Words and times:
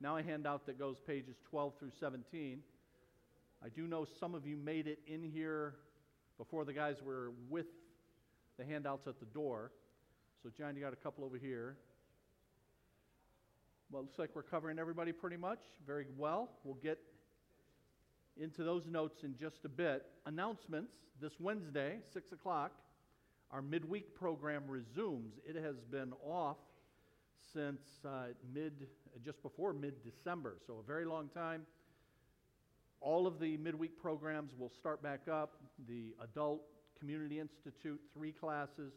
now 0.00 0.16
a 0.16 0.22
handout 0.22 0.66
that 0.66 0.78
goes 0.78 0.96
pages 1.06 1.36
12 1.50 1.74
through 1.78 1.92
17. 1.98 2.60
I 3.64 3.68
do 3.68 3.86
know 3.86 4.06
some 4.20 4.34
of 4.34 4.46
you 4.46 4.56
made 4.56 4.86
it 4.86 5.00
in 5.06 5.22
here 5.22 5.74
before 6.36 6.64
the 6.64 6.72
guys 6.72 6.96
were 7.04 7.32
with 7.48 7.66
the 8.58 8.64
handouts 8.64 9.06
at 9.08 9.18
the 9.18 9.26
door. 9.26 9.72
So, 10.42 10.50
John, 10.56 10.76
you 10.76 10.82
got 10.82 10.92
a 10.92 10.96
couple 10.96 11.24
over 11.24 11.36
here. 11.36 11.76
Well, 13.90 14.02
looks 14.02 14.18
like 14.18 14.30
we're 14.34 14.42
covering 14.42 14.78
everybody 14.78 15.12
pretty 15.12 15.36
much 15.36 15.60
very 15.86 16.06
well. 16.16 16.50
We'll 16.62 16.74
get 16.74 16.98
into 18.36 18.62
those 18.62 18.86
notes 18.86 19.24
in 19.24 19.36
just 19.36 19.64
a 19.64 19.68
bit. 19.68 20.04
Announcements 20.26 20.92
this 21.20 21.32
Wednesday, 21.40 21.98
6 22.12 22.32
o'clock, 22.32 22.72
our 23.50 23.62
midweek 23.62 24.14
program 24.14 24.64
resumes. 24.68 25.32
It 25.44 25.56
has 25.56 25.76
been 25.90 26.12
off 26.24 26.58
since 27.52 27.80
uh, 28.04 28.28
mid, 28.54 28.86
just 29.24 29.42
before 29.42 29.72
mid 29.72 29.94
December, 30.02 30.56
so 30.66 30.78
a 30.82 30.86
very 30.86 31.04
long 31.04 31.28
time. 31.28 31.62
All 33.00 33.26
of 33.26 33.38
the 33.38 33.56
midweek 33.56 34.00
programs 34.00 34.52
will 34.58 34.70
start 34.70 35.02
back 35.02 35.28
up. 35.30 35.54
The 35.88 36.14
Adult 36.22 36.62
Community 36.98 37.38
Institute, 37.38 38.00
three 38.12 38.32
classes. 38.32 38.92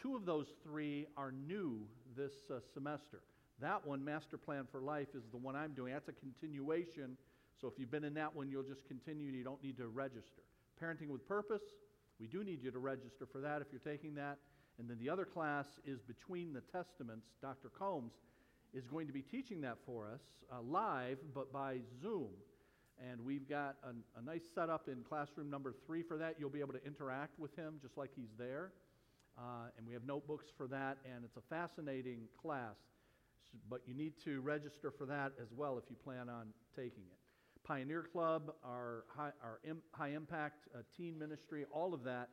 Two 0.00 0.16
of 0.16 0.24
those 0.24 0.46
three 0.62 1.06
are 1.16 1.32
new 1.32 1.86
this 2.16 2.32
uh, 2.50 2.60
semester. 2.72 3.20
That 3.60 3.86
one, 3.86 4.04
Master 4.04 4.38
Plan 4.38 4.66
for 4.70 4.80
Life, 4.80 5.08
is 5.14 5.24
the 5.30 5.36
one 5.36 5.56
I'm 5.56 5.72
doing. 5.72 5.92
That's 5.92 6.08
a 6.08 6.12
continuation. 6.12 7.16
So 7.60 7.66
if 7.66 7.74
you've 7.76 7.90
been 7.90 8.04
in 8.04 8.14
that 8.14 8.34
one, 8.34 8.48
you'll 8.48 8.62
just 8.62 8.86
continue. 8.86 9.30
You 9.30 9.44
don't 9.44 9.62
need 9.62 9.76
to 9.78 9.88
register. 9.88 10.42
Parenting 10.80 11.08
with 11.08 11.26
Purpose, 11.26 11.62
we 12.20 12.28
do 12.28 12.44
need 12.44 12.62
you 12.62 12.70
to 12.70 12.78
register 12.78 13.26
for 13.30 13.40
that 13.40 13.60
if 13.60 13.66
you're 13.72 13.80
taking 13.80 14.14
that. 14.14 14.38
And 14.78 14.88
then 14.88 14.98
the 14.98 15.10
other 15.10 15.24
class 15.24 15.66
is 15.84 16.00
Between 16.00 16.52
the 16.52 16.60
Testaments. 16.60 17.26
Dr. 17.42 17.68
Combs 17.68 18.12
is 18.72 18.86
going 18.86 19.06
to 19.06 19.12
be 19.12 19.22
teaching 19.22 19.60
that 19.62 19.78
for 19.84 20.06
us 20.06 20.20
uh, 20.52 20.62
live, 20.62 21.18
but 21.34 21.52
by 21.52 21.78
Zoom. 22.00 22.28
And 23.10 23.24
we've 23.24 23.48
got 23.48 23.76
a, 23.82 24.18
a 24.18 24.22
nice 24.22 24.42
setup 24.54 24.88
in 24.88 25.02
classroom 25.08 25.50
number 25.50 25.74
three 25.86 26.02
for 26.02 26.16
that. 26.18 26.36
You'll 26.38 26.50
be 26.50 26.60
able 26.60 26.74
to 26.74 26.84
interact 26.84 27.38
with 27.38 27.54
him 27.56 27.78
just 27.80 27.96
like 27.96 28.10
he's 28.14 28.32
there. 28.38 28.72
Uh, 29.36 29.70
and 29.76 29.86
we 29.86 29.92
have 29.92 30.04
notebooks 30.04 30.46
for 30.56 30.66
that, 30.66 30.98
and 31.04 31.24
it's 31.24 31.36
a 31.36 31.42
fascinating 31.48 32.22
class 32.42 32.76
but 33.68 33.82
you 33.86 33.94
need 33.94 34.12
to 34.24 34.40
register 34.40 34.90
for 34.90 35.06
that 35.06 35.32
as 35.40 35.48
well 35.56 35.78
if 35.78 35.84
you 35.88 35.96
plan 35.96 36.28
on 36.28 36.48
taking 36.74 37.04
it. 37.10 37.18
Pioneer 37.64 38.02
Club, 38.02 38.54
our 38.64 39.04
high, 39.08 39.32
our 39.42 39.60
Im, 39.64 39.78
high 39.92 40.08
impact 40.08 40.68
uh, 40.74 40.78
teen 40.96 41.18
ministry, 41.18 41.66
all 41.72 41.92
of 41.92 42.02
that, 42.04 42.28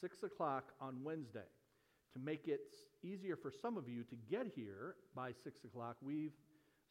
6 0.00 0.22
o'clock 0.22 0.72
on 0.80 1.02
Wednesday. 1.02 1.48
To 2.16 2.22
make 2.24 2.48
it 2.48 2.72
easier 3.02 3.36
for 3.36 3.50
some 3.50 3.76
of 3.76 3.90
you 3.90 4.02
to 4.04 4.16
get 4.30 4.46
here 4.54 4.94
by 5.14 5.32
6 5.44 5.64
o'clock, 5.64 5.96
we've, 6.00 6.32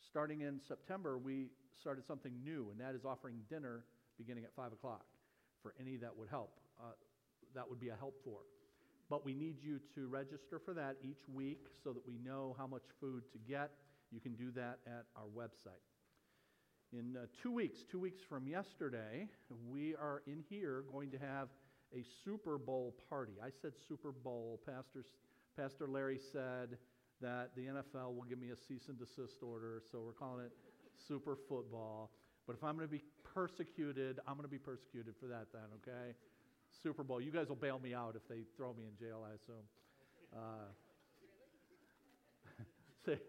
starting 0.07 0.41
in 0.41 0.59
September, 0.67 1.17
we 1.17 1.47
started 1.81 2.05
something 2.05 2.31
new, 2.43 2.67
and 2.69 2.79
that 2.79 2.93
is 2.93 3.05
offering 3.05 3.37
dinner 3.49 3.85
beginning 4.19 4.43
at 4.43 4.53
5 4.55 4.73
o'clock 4.73 5.03
for 5.63 5.73
any 5.81 5.95
that 5.95 6.15
would 6.15 6.29
help. 6.29 6.59
Uh, 6.79 6.91
that 7.55 7.67
would 7.67 7.79
be 7.79 7.89
a 7.89 7.95
help 7.95 8.13
for. 8.23 8.37
But 9.09 9.25
we 9.25 9.33
need 9.33 9.55
you 9.63 9.79
to 9.95 10.05
register 10.05 10.61
for 10.63 10.75
that 10.75 10.97
each 11.01 11.27
week 11.33 11.61
so 11.83 11.91
that 11.91 12.05
we 12.05 12.19
know 12.23 12.55
how 12.55 12.67
much 12.67 12.83
food 12.99 13.23
to 13.31 13.39
get. 13.39 13.71
You 14.11 14.19
can 14.19 14.35
do 14.35 14.51
that 14.51 14.77
at 14.85 15.05
our 15.15 15.25
website. 15.35 15.81
In 16.93 17.17
uh, 17.17 17.25
two 17.41 17.51
weeks, 17.51 17.79
two 17.91 17.99
weeks 17.99 18.21
from 18.29 18.47
yesterday, 18.47 19.27
we 19.67 19.95
are 19.95 20.21
in 20.27 20.43
here 20.47 20.83
going 20.91 21.09
to 21.09 21.17
have 21.17 21.49
a 21.95 22.03
Super 22.23 22.57
Bowl 22.57 22.93
party. 23.09 23.33
I 23.41 23.49
said 23.61 23.71
Super 23.87 24.11
Bowl. 24.11 24.59
Pastor, 24.65 25.05
Pastor 25.57 25.87
Larry 25.87 26.19
said 26.31 26.77
that 27.21 27.51
the 27.55 27.63
NFL 27.63 28.13
will 28.15 28.25
give 28.27 28.39
me 28.39 28.49
a 28.49 28.55
cease 28.55 28.89
and 28.89 28.99
desist 28.99 29.41
order, 29.41 29.81
so 29.91 30.01
we're 30.05 30.11
calling 30.11 30.45
it 30.45 30.51
Super 31.07 31.37
Football. 31.47 32.11
But 32.45 32.55
if 32.57 32.63
I'm 32.63 32.75
going 32.75 32.87
to 32.87 32.91
be 32.91 33.03
persecuted, 33.33 34.19
I'm 34.27 34.35
going 34.35 34.43
to 34.43 34.51
be 34.51 34.59
persecuted 34.59 35.15
for 35.19 35.27
that 35.27 35.47
then, 35.53 35.63
okay? 35.81 36.13
Super 36.83 37.03
Bowl. 37.03 37.21
You 37.21 37.31
guys 37.31 37.47
will 37.47 37.55
bail 37.55 37.79
me 37.79 37.93
out 37.93 38.15
if 38.15 38.27
they 38.27 38.43
throw 38.57 38.73
me 38.73 38.83
in 38.83 38.97
jail, 38.97 39.25
I 39.25 39.35
assume. 39.35 39.65
Uh, 40.35 40.67
say, 43.05 43.19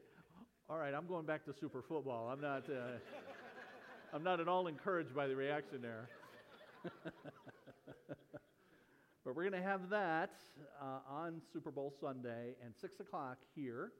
all 0.68 0.78
right, 0.78 0.92
I'm 0.92 1.06
going 1.06 1.26
back 1.26 1.44
to 1.44 1.54
Super 1.54 1.82
Football. 1.82 2.28
I'm 2.28 2.40
not, 2.40 2.64
uh, 2.68 2.98
I'm 4.12 4.24
not 4.24 4.40
at 4.40 4.48
all 4.48 4.66
encouraged 4.66 5.14
by 5.14 5.28
the 5.28 5.36
reaction 5.36 5.80
there. 5.80 6.08
but 9.26 9.34
we're 9.34 9.50
going 9.50 9.60
to 9.60 9.68
have 9.68 9.90
that 9.90 10.30
uh, 10.80 11.00
on 11.10 11.42
Super 11.52 11.72
Bowl 11.72 11.92
Sunday 12.00 12.54
and 12.64 12.72
6 12.80 13.00
o'clock 13.00 13.38
here. 13.56 13.90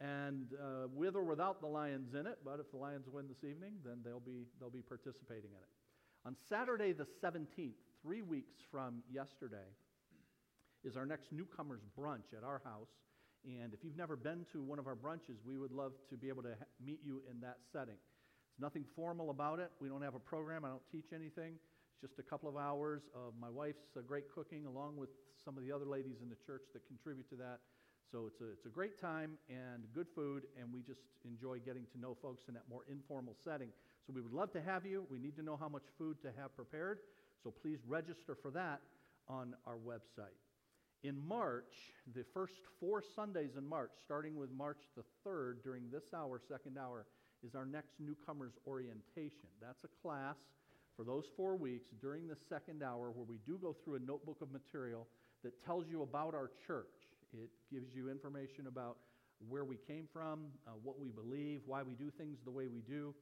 And 0.00 0.48
uh, 0.60 0.88
with 0.92 1.14
or 1.14 1.22
without 1.22 1.60
the 1.60 1.68
Lions 1.68 2.14
in 2.14 2.26
it, 2.26 2.38
but 2.44 2.58
if 2.58 2.68
the 2.72 2.78
Lions 2.78 3.06
win 3.06 3.28
this 3.28 3.48
evening, 3.48 3.74
then 3.84 3.98
they'll 4.04 4.18
be, 4.18 4.46
they'll 4.58 4.70
be 4.70 4.82
participating 4.82 5.50
in 5.50 5.62
it. 5.62 6.26
On 6.26 6.34
Saturday 6.48 6.90
the 6.90 7.06
17th, 7.22 7.78
three 8.02 8.22
weeks 8.22 8.56
from 8.72 9.04
yesterday, 9.08 9.70
is 10.82 10.96
our 10.96 11.06
next 11.06 11.30
newcomers 11.30 11.82
brunch 11.96 12.34
at 12.36 12.42
our 12.42 12.60
house. 12.64 12.90
And 13.44 13.72
if 13.72 13.84
you've 13.84 13.96
never 13.96 14.16
been 14.16 14.44
to 14.52 14.64
one 14.64 14.80
of 14.80 14.88
our 14.88 14.96
brunches, 14.96 15.38
we 15.46 15.58
would 15.58 15.70
love 15.70 15.92
to 16.10 16.16
be 16.16 16.28
able 16.28 16.42
to 16.42 16.56
ha- 16.58 16.66
meet 16.84 16.98
you 17.04 17.22
in 17.30 17.40
that 17.42 17.58
setting. 17.72 17.94
It's 18.50 18.60
nothing 18.60 18.84
formal 18.96 19.30
about 19.30 19.60
it. 19.60 19.70
We 19.80 19.88
don't 19.88 20.02
have 20.02 20.16
a 20.16 20.20
program. 20.20 20.64
I 20.64 20.70
don't 20.70 20.82
teach 20.90 21.12
anything. 21.14 21.54
Just 22.02 22.18
a 22.18 22.22
couple 22.22 22.48
of 22.48 22.56
hours 22.56 23.02
of 23.14 23.32
my 23.40 23.48
wife's 23.48 23.96
uh, 23.96 24.00
great 24.00 24.24
cooking, 24.34 24.66
along 24.66 24.96
with 24.96 25.10
some 25.44 25.56
of 25.56 25.62
the 25.62 25.70
other 25.70 25.84
ladies 25.84 26.16
in 26.20 26.28
the 26.28 26.36
church 26.44 26.62
that 26.72 26.84
contribute 26.88 27.30
to 27.30 27.36
that. 27.36 27.60
So 28.10 28.26
it's 28.26 28.40
a, 28.40 28.50
it's 28.50 28.66
a 28.66 28.70
great 28.70 29.00
time 29.00 29.38
and 29.48 29.84
good 29.94 30.08
food, 30.12 30.42
and 30.60 30.72
we 30.72 30.82
just 30.82 31.00
enjoy 31.24 31.60
getting 31.60 31.86
to 31.92 32.00
know 32.00 32.16
folks 32.20 32.42
in 32.48 32.54
that 32.54 32.64
more 32.68 32.82
informal 32.90 33.36
setting. 33.44 33.68
So 34.04 34.12
we 34.12 34.20
would 34.20 34.32
love 34.32 34.52
to 34.54 34.60
have 34.60 34.84
you. 34.84 35.06
We 35.12 35.20
need 35.20 35.36
to 35.36 35.42
know 35.42 35.56
how 35.56 35.68
much 35.68 35.84
food 35.96 36.20
to 36.22 36.32
have 36.36 36.56
prepared. 36.56 36.98
So 37.44 37.52
please 37.62 37.78
register 37.86 38.34
for 38.34 38.50
that 38.50 38.80
on 39.28 39.54
our 39.64 39.76
website. 39.76 40.34
In 41.04 41.16
March, 41.24 41.94
the 42.16 42.24
first 42.34 42.54
four 42.80 43.00
Sundays 43.14 43.54
in 43.56 43.64
March, 43.68 43.92
starting 44.04 44.36
with 44.36 44.50
March 44.50 44.78
the 44.96 45.04
3rd, 45.24 45.62
during 45.62 45.84
this 45.88 46.12
hour, 46.12 46.40
second 46.48 46.78
hour, 46.78 47.06
is 47.46 47.54
our 47.54 47.66
next 47.66 47.94
newcomers 48.00 48.54
orientation. 48.66 49.48
That's 49.60 49.84
a 49.84 49.88
class 50.02 50.36
for 50.96 51.04
those 51.04 51.24
four 51.36 51.56
weeks 51.56 51.90
during 52.00 52.28
the 52.28 52.36
second 52.48 52.82
hour 52.82 53.10
where 53.10 53.26
we 53.26 53.38
do 53.46 53.58
go 53.58 53.74
through 53.84 53.96
a 53.96 54.00
notebook 54.00 54.40
of 54.42 54.52
material 54.52 55.06
that 55.42 55.64
tells 55.64 55.88
you 55.88 56.02
about 56.02 56.34
our 56.34 56.50
church. 56.66 57.08
It 57.32 57.50
gives 57.72 57.94
you 57.94 58.10
information 58.10 58.66
about 58.66 58.98
where 59.48 59.64
we 59.64 59.76
came 59.76 60.06
from, 60.12 60.46
uh, 60.66 60.72
what 60.82 61.00
we 61.00 61.08
believe, 61.08 61.62
why 61.66 61.82
we 61.82 61.94
do 61.94 62.10
things 62.10 62.38
the 62.44 62.50
way 62.50 62.68
we 62.68 62.80
do. 62.80 63.14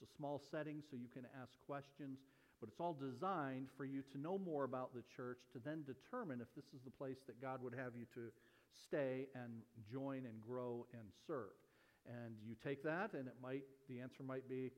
It's 0.00 0.10
a 0.10 0.16
small 0.16 0.42
setting 0.50 0.82
so 0.90 0.96
you 0.96 1.08
can 1.12 1.24
ask 1.40 1.52
questions. 1.66 2.18
But 2.60 2.68
it's 2.68 2.80
all 2.80 2.94
designed 2.94 3.68
for 3.76 3.84
you 3.84 4.02
to 4.12 4.18
know 4.18 4.38
more 4.38 4.64
about 4.64 4.94
the 4.94 5.02
church, 5.16 5.38
to 5.52 5.58
then 5.64 5.82
determine 5.82 6.40
if 6.40 6.46
this 6.54 6.66
is 6.74 6.80
the 6.84 6.92
place 6.92 7.18
that 7.26 7.40
God 7.42 7.62
would 7.62 7.74
have 7.74 7.96
you 7.98 8.06
to 8.14 8.30
stay 8.86 9.26
and 9.34 9.62
join 9.90 10.26
and 10.26 10.40
grow 10.40 10.86
and 10.92 11.02
serve. 11.26 11.58
And 12.06 12.34
you 12.46 12.54
take 12.62 12.82
that, 12.84 13.14
and 13.14 13.26
it 13.26 13.34
might, 13.42 13.62
the 13.88 14.00
answer 14.00 14.22
might 14.22 14.48
be, 14.48 14.70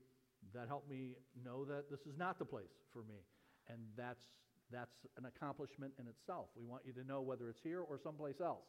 that 0.52 0.68
helped 0.68 0.88
me 0.88 1.16
know 1.44 1.64
that 1.64 1.90
this 1.90 2.00
is 2.00 2.16
not 2.18 2.38
the 2.38 2.44
place 2.44 2.74
for 2.92 3.00
me. 3.00 3.24
And 3.68 3.78
that's, 3.96 4.24
that's 4.70 5.06
an 5.16 5.24
accomplishment 5.24 5.92
in 5.98 6.06
itself. 6.06 6.48
We 6.56 6.64
want 6.64 6.82
you 6.84 6.92
to 6.92 7.04
know 7.04 7.22
whether 7.22 7.48
it's 7.48 7.62
here 7.62 7.80
or 7.80 7.98
someplace 7.98 8.40
else. 8.40 8.66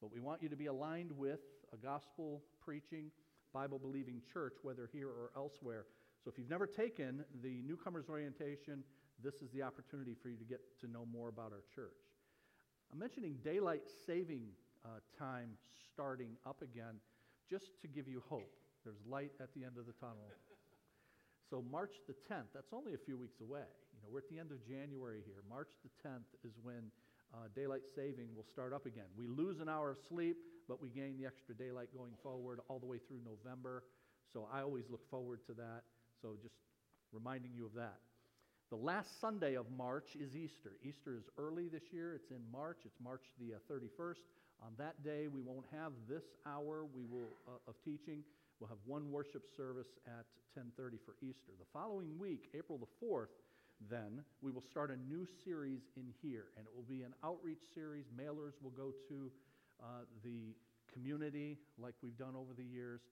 But 0.00 0.12
we 0.12 0.20
want 0.20 0.42
you 0.42 0.48
to 0.48 0.56
be 0.56 0.66
aligned 0.66 1.10
with 1.12 1.40
a 1.72 1.76
gospel 1.76 2.42
preaching, 2.62 3.10
Bible 3.52 3.78
believing 3.78 4.20
church, 4.32 4.54
whether 4.62 4.88
here 4.92 5.08
or 5.08 5.30
elsewhere, 5.34 5.86
so 6.26 6.32
if 6.32 6.38
you've 6.38 6.50
never 6.50 6.66
taken 6.66 7.24
the 7.40 7.62
newcomers 7.62 8.06
orientation, 8.10 8.82
this 9.22 9.36
is 9.36 9.50
the 9.54 9.62
opportunity 9.62 10.16
for 10.20 10.28
you 10.28 10.36
to 10.36 10.44
get 10.44 10.58
to 10.80 10.90
know 10.90 11.06
more 11.06 11.28
about 11.28 11.52
our 11.52 11.62
church. 11.72 12.02
I'm 12.92 12.98
mentioning 12.98 13.36
daylight 13.44 13.82
saving 14.08 14.48
uh, 14.84 14.98
time 15.16 15.50
starting 15.92 16.30
up 16.44 16.62
again 16.62 16.98
just 17.48 17.80
to 17.82 17.86
give 17.86 18.08
you 18.08 18.24
hope. 18.28 18.50
There's 18.82 18.98
light 19.08 19.30
at 19.40 19.54
the 19.54 19.62
end 19.62 19.78
of 19.78 19.86
the 19.86 19.92
tunnel. 19.92 20.26
So 21.50 21.62
March 21.70 21.94
the 22.08 22.14
10th, 22.26 22.50
that's 22.54 22.72
only 22.72 22.94
a 22.94 22.98
few 22.98 23.16
weeks 23.16 23.40
away. 23.40 23.66
You 23.94 23.98
know, 24.02 24.08
we're 24.10 24.18
at 24.18 24.28
the 24.28 24.38
end 24.38 24.50
of 24.50 24.66
January 24.66 25.22
here. 25.24 25.42
March 25.48 25.70
the 25.84 26.08
10th 26.08 26.26
is 26.44 26.52
when 26.62 26.90
uh, 27.34 27.46
daylight 27.54 27.86
saving 27.94 28.34
will 28.34 28.46
start 28.50 28.72
up 28.72 28.86
again. 28.86 29.06
We 29.16 29.26
lose 29.28 29.60
an 29.60 29.68
hour 29.68 29.90
of 29.90 29.98
sleep, 30.08 30.36
but 30.68 30.82
we 30.82 30.88
gain 30.90 31.16
the 31.16 31.26
extra 31.26 31.54
daylight 31.54 31.88
going 31.96 32.12
forward 32.22 32.60
all 32.68 32.78
the 32.78 32.86
way 32.86 32.98
through 32.98 33.20
November. 33.24 33.84
So 34.32 34.48
I 34.52 34.62
always 34.62 34.84
look 34.90 35.08
forward 35.08 35.40
to 35.46 35.54
that. 35.54 35.82
So 36.20 36.36
just 36.42 36.54
reminding 37.12 37.52
you 37.54 37.66
of 37.66 37.74
that. 37.74 37.98
The 38.70 38.76
last 38.76 39.20
Sunday 39.20 39.54
of 39.54 39.66
March 39.70 40.16
is 40.18 40.34
Easter. 40.34 40.72
Easter 40.82 41.14
is 41.16 41.24
early 41.38 41.68
this 41.68 41.84
year. 41.92 42.14
It's 42.14 42.30
in 42.30 42.42
March. 42.52 42.78
It's 42.84 42.98
March 43.02 43.22
the 43.38 43.54
uh, 43.54 43.72
31st. 43.72 44.26
On 44.64 44.72
that 44.78 45.04
day, 45.04 45.28
we 45.28 45.40
won't 45.40 45.66
have 45.70 45.92
this 46.08 46.24
hour 46.44 46.84
we 46.84 47.04
will, 47.04 47.28
uh, 47.46 47.70
of 47.70 47.74
teaching. 47.84 48.24
We'll 48.60 48.68
have 48.70 48.78
one 48.86 49.12
worship 49.12 49.44
service 49.56 49.98
at 50.06 50.26
10:30 50.54 50.98
for 51.04 51.16
Easter. 51.22 51.52
The 51.58 51.66
following 51.72 52.18
week, 52.18 52.50
April 52.54 52.78
the 52.78 53.06
4th, 53.06 53.32
then 53.90 54.24
we 54.42 54.50
will 54.52 54.62
start 54.62 54.90
a 54.90 54.96
new 54.96 55.26
series 55.44 55.82
in 55.96 56.12
here, 56.22 56.46
and 56.56 56.66
it 56.66 56.74
will 56.74 56.84
be 56.88 57.02
an 57.02 57.14
outreach 57.24 57.62
series. 57.74 58.06
Mailers 58.10 58.62
will 58.62 58.70
go 58.72 58.92
to 59.08 59.32
uh, 59.82 60.04
the 60.24 60.54
community 60.92 61.58
like 61.78 61.94
we've 62.02 62.18
done 62.18 62.34
over 62.36 62.54
the 62.54 62.64
years 62.64 63.02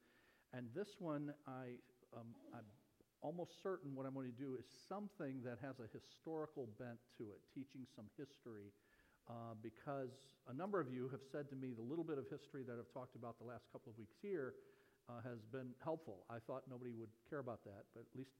And 0.54 0.68
this 0.74 0.96
one, 1.00 1.34
I, 1.48 1.76
um, 2.16 2.34
I'm 2.54 2.64
almost 3.22 3.62
certain 3.62 3.94
what 3.94 4.06
I'm 4.06 4.14
going 4.14 4.30
to 4.32 4.38
do 4.38 4.56
is 4.58 4.66
something 4.88 5.42
that 5.44 5.58
has 5.62 5.80
a 5.80 5.88
historical 5.92 6.68
bent 6.78 6.98
to 7.18 7.24
it, 7.34 7.40
teaching 7.54 7.86
some 7.96 8.06
history, 8.18 8.72
uh, 9.28 9.54
because 9.62 10.12
a 10.48 10.54
number 10.54 10.80
of 10.80 10.88
you 10.92 11.08
have 11.10 11.22
said 11.32 11.48
to 11.50 11.56
me 11.56 11.72
the 11.74 11.82
little 11.82 12.04
bit 12.04 12.18
of 12.18 12.26
history 12.30 12.62
that 12.64 12.76
I've 12.78 12.92
talked 12.94 13.16
about 13.16 13.38
the 13.38 13.44
last 13.46 13.66
couple 13.72 13.92
of 13.92 13.98
weeks 13.98 14.16
here 14.22 14.54
uh, 15.08 15.20
has 15.24 15.38
been 15.52 15.74
helpful. 15.82 16.24
I 16.30 16.38
thought 16.46 16.62
nobody 16.70 16.92
would 16.92 17.10
care 17.28 17.38
about 17.38 17.64
that, 17.64 17.84
but 17.94 18.00
at 18.00 18.16
least 18.16 18.30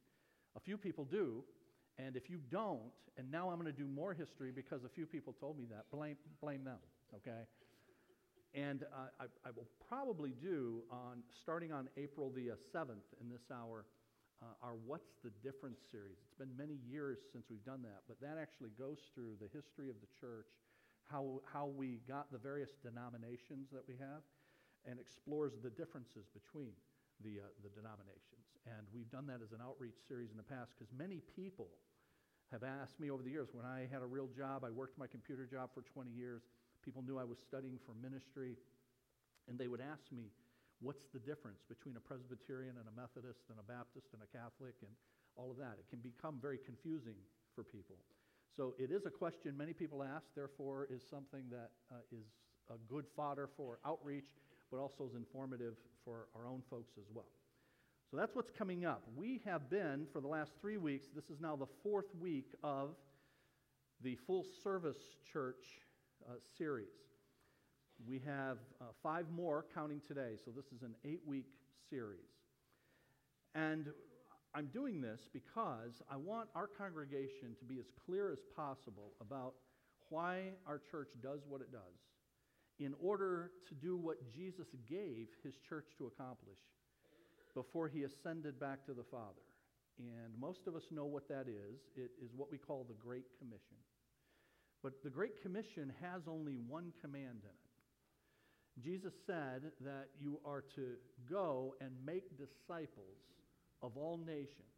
a 0.56 0.60
few 0.60 0.76
people 0.76 1.04
do. 1.04 1.44
And 1.98 2.16
if 2.16 2.28
you 2.28 2.38
don't, 2.50 2.90
and 3.16 3.30
now 3.30 3.50
I'm 3.50 3.60
going 3.60 3.72
to 3.72 3.78
do 3.78 3.86
more 3.86 4.14
history 4.14 4.50
because 4.50 4.84
a 4.84 4.88
few 4.88 5.06
people 5.06 5.34
told 5.38 5.58
me 5.58 5.64
that, 5.70 5.84
blame, 5.92 6.16
blame 6.40 6.64
them, 6.64 6.78
okay? 7.14 7.46
And 8.54 8.82
uh, 8.82 9.10
I, 9.20 9.24
I, 9.46 9.50
will 9.54 9.68
probably 9.88 10.32
do 10.40 10.82
on 10.90 11.22
starting 11.42 11.72
on 11.72 11.88
April 11.96 12.32
the 12.34 12.52
uh, 12.52 12.54
7th 12.74 13.06
in 13.20 13.28
this 13.28 13.42
hour 13.52 13.84
uh, 14.42 14.66
our 14.66 14.74
What's 14.86 15.10
the 15.22 15.30
Difference 15.42 15.80
series. 15.90 16.18
It's 16.22 16.38
been 16.38 16.54
many 16.56 16.78
years 16.86 17.18
since 17.32 17.46
we've 17.48 17.64
done 17.64 17.82
that, 17.82 18.02
but 18.08 18.20
that 18.20 18.36
actually 18.40 18.70
goes 18.78 18.98
through 19.14 19.38
the 19.40 19.48
history 19.54 19.88
of 19.88 19.96
the 20.00 20.10
church, 20.20 20.50
how, 21.10 21.40
how 21.46 21.66
we 21.66 22.00
got 22.08 22.32
the 22.32 22.38
various 22.38 22.70
denominations 22.82 23.68
that 23.72 23.82
we 23.86 23.94
have, 23.96 24.22
and 24.84 25.00
explores 25.00 25.52
the 25.62 25.70
differences 25.70 26.28
between 26.32 26.72
the, 27.22 27.40
uh, 27.40 27.48
the 27.62 27.72
denominations. 27.72 28.44
And 28.64 28.84
we've 28.92 29.10
done 29.10 29.26
that 29.28 29.40
as 29.44 29.52
an 29.52 29.60
outreach 29.60 29.96
series 30.08 30.30
in 30.30 30.36
the 30.36 30.46
past 30.46 30.72
because 30.76 30.92
many 30.92 31.20
people 31.36 31.68
have 32.52 32.62
asked 32.62 33.00
me 33.00 33.10
over 33.10 33.22
the 33.22 33.30
years 33.30 33.48
when 33.52 33.64
I 33.64 33.88
had 33.90 34.02
a 34.02 34.08
real 34.08 34.28
job, 34.36 34.64
I 34.64 34.70
worked 34.70 34.98
my 34.98 35.06
computer 35.06 35.44
job 35.46 35.70
for 35.74 35.82
20 35.82 36.10
years 36.10 36.42
People 36.84 37.00
knew 37.00 37.18
I 37.18 37.24
was 37.24 37.40
studying 37.40 37.80
for 37.80 37.96
ministry, 37.96 38.60
and 39.48 39.58
they 39.58 39.68
would 39.68 39.80
ask 39.80 40.12
me, 40.12 40.28
What's 40.82 41.06
the 41.14 41.22
difference 41.22 41.64
between 41.64 41.96
a 41.96 42.02
Presbyterian 42.02 42.76
and 42.76 42.84
a 42.84 42.92
Methodist 42.92 43.48
and 43.48 43.56
a 43.56 43.64
Baptist 43.64 44.12
and 44.12 44.20
a 44.20 44.28
Catholic 44.28 44.74
and 44.84 44.90
all 45.32 45.48
of 45.48 45.56
that? 45.56 45.80
It 45.80 45.88
can 45.88 46.00
become 46.04 46.36
very 46.42 46.58
confusing 46.58 47.16
for 47.54 47.64
people. 47.64 47.96
So 48.52 48.74
it 48.76 48.90
is 48.90 49.06
a 49.06 49.10
question 49.10 49.56
many 49.56 49.72
people 49.72 50.04
ask, 50.04 50.26
therefore, 50.34 50.86
is 50.90 51.00
something 51.08 51.48
that 51.48 51.70
uh, 51.88 52.04
is 52.12 52.26
a 52.68 52.76
good 52.90 53.06
fodder 53.16 53.48
for 53.56 53.78
outreach, 53.86 54.28
but 54.74 54.80
also 54.80 55.06
is 55.06 55.14
informative 55.14 55.74
for 56.04 56.26
our 56.34 56.48
own 56.48 56.62
folks 56.68 56.94
as 56.98 57.04
well. 57.14 57.28
So 58.10 58.16
that's 58.16 58.34
what's 58.34 58.50
coming 58.50 58.84
up. 58.84 59.02
We 59.16 59.40
have 59.44 59.70
been, 59.70 60.06
for 60.12 60.20
the 60.20 60.26
last 60.26 60.52
three 60.60 60.76
weeks, 60.76 61.06
this 61.14 61.30
is 61.30 61.40
now 61.40 61.56
the 61.56 61.68
fourth 61.82 62.14
week 62.18 62.54
of 62.62 62.90
the 64.02 64.16
full 64.26 64.44
service 64.62 64.96
church 65.32 65.62
uh, 66.28 66.34
series. 66.58 66.88
We 68.06 68.20
have 68.26 68.58
uh, 68.80 68.86
five 69.02 69.26
more 69.30 69.64
counting 69.74 70.00
today, 70.06 70.36
so 70.44 70.50
this 70.50 70.66
is 70.66 70.82
an 70.82 70.94
eight 71.04 71.20
week 71.24 71.46
series. 71.88 72.18
And 73.54 73.86
I'm 74.54 74.66
doing 74.66 75.00
this 75.00 75.28
because 75.32 76.02
I 76.10 76.16
want 76.16 76.48
our 76.56 76.66
congregation 76.66 77.54
to 77.60 77.64
be 77.64 77.78
as 77.78 77.86
clear 78.04 78.32
as 78.32 78.40
possible 78.56 79.12
about 79.20 79.54
why 80.08 80.50
our 80.66 80.80
church 80.90 81.10
does 81.22 81.40
what 81.48 81.60
it 81.60 81.70
does 81.70 82.04
in 82.78 82.94
order 83.00 83.50
to 83.68 83.74
do 83.74 83.96
what 83.96 84.16
Jesus 84.32 84.66
gave 84.88 85.28
his 85.42 85.54
church 85.68 85.86
to 85.98 86.06
accomplish 86.06 86.58
before 87.54 87.88
he 87.88 88.02
ascended 88.02 88.58
back 88.58 88.84
to 88.86 88.92
the 88.92 89.04
Father. 89.10 89.42
And 89.98 90.32
most 90.40 90.66
of 90.66 90.74
us 90.74 90.82
know 90.90 91.04
what 91.04 91.28
that 91.28 91.46
is. 91.46 91.78
It 91.94 92.10
is 92.22 92.30
what 92.36 92.50
we 92.50 92.58
call 92.58 92.84
the 92.84 92.94
Great 92.94 93.26
Commission. 93.38 93.78
But 94.82 95.02
the 95.04 95.10
Great 95.10 95.40
Commission 95.40 95.92
has 96.02 96.22
only 96.28 96.54
one 96.68 96.92
command 97.00 97.42
in 97.42 97.50
it. 97.50 98.82
Jesus 98.82 99.12
said 99.24 99.70
that 99.80 100.08
you 100.18 100.40
are 100.44 100.64
to 100.74 100.94
go 101.30 101.76
and 101.80 101.92
make 102.04 102.36
disciples 102.36 103.22
of 103.82 103.96
all 103.96 104.18
nations, 104.18 104.74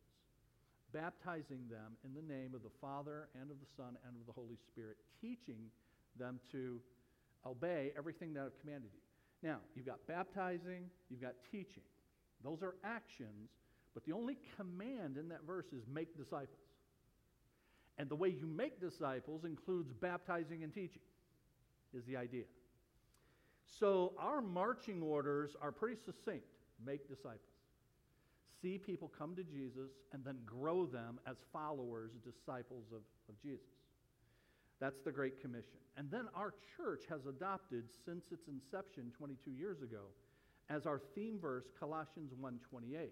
baptizing 0.93 1.64
them 1.70 1.96
in 2.04 2.12
the 2.12 2.34
name 2.34 2.54
of 2.54 2.62
the 2.62 2.76
Father 2.78 3.28
and 3.40 3.50
of 3.50 3.56
the 3.58 3.72
Son 3.75 3.96
and 4.06 4.16
of 4.20 4.26
the 4.26 4.32
Holy 4.32 4.58
Spirit, 4.70 4.98
teaching 5.19 5.70
them 6.19 6.38
to 6.52 6.78
obey 7.46 7.93
everything 7.96 8.34
that 8.34 8.44
I've 8.44 8.60
commanded 8.60 8.90
you. 8.93 9.48
Now, 9.48 9.58
you've 9.75 9.87
got 9.87 9.98
baptizing, 10.06 10.90
you've 11.10 11.20
got 11.20 11.34
teaching. 11.50 11.82
Those 12.43 12.62
are 12.62 12.75
actions, 12.84 13.50
but 13.94 14.04
the 14.04 14.12
only 14.12 14.38
command 14.56 15.16
in 15.16 15.28
that 15.28 15.44
verse 15.46 15.66
is 15.72 15.84
make 15.93 16.16
disciples. 16.16 16.58
And 17.98 18.08
the 18.08 18.16
way 18.16 18.28
you 18.28 18.46
make 18.46 18.81
disciples 18.81 19.44
includes 19.44 19.93
baptizing 19.93 20.62
and 20.62 20.72
teaching, 20.72 21.02
is 21.94 22.04
the 22.04 22.16
idea. 22.16 22.44
So 23.78 24.12
our 24.19 24.40
marching 24.40 25.02
orders 25.02 25.56
are 25.60 25.72
pretty 25.72 25.96
succinct 26.04 26.46
make 26.84 27.08
disciples. 27.08 27.40
See 28.60 28.78
people 28.78 29.10
come 29.16 29.34
to 29.37 29.44
Jesus 29.44 29.90
and 30.12 30.25
then 30.25 30.38
grow 30.44 30.87
them 30.87 31.19
as 31.26 31.37
followers, 31.52 32.12
disciples 32.25 32.84
of, 32.93 33.00
of 33.28 33.40
Jesus. 33.43 33.75
That's 34.81 35.00
the 35.05 35.12
Great 35.12 35.40
Commission. 35.40 35.78
And 35.96 36.11
then 36.11 36.26
our 36.34 36.55
church 36.76 37.05
has 37.08 37.26
adopted, 37.26 37.84
since 38.05 38.26
its 38.31 38.49
inception 38.49 39.12
22 39.17 39.50
years 39.50 39.82
ago, 39.82 40.02
as 40.69 40.87
our 40.87 41.00
theme 41.14 41.38
verse, 41.40 41.64
Colossians 41.78 42.32
1.28, 42.40 43.08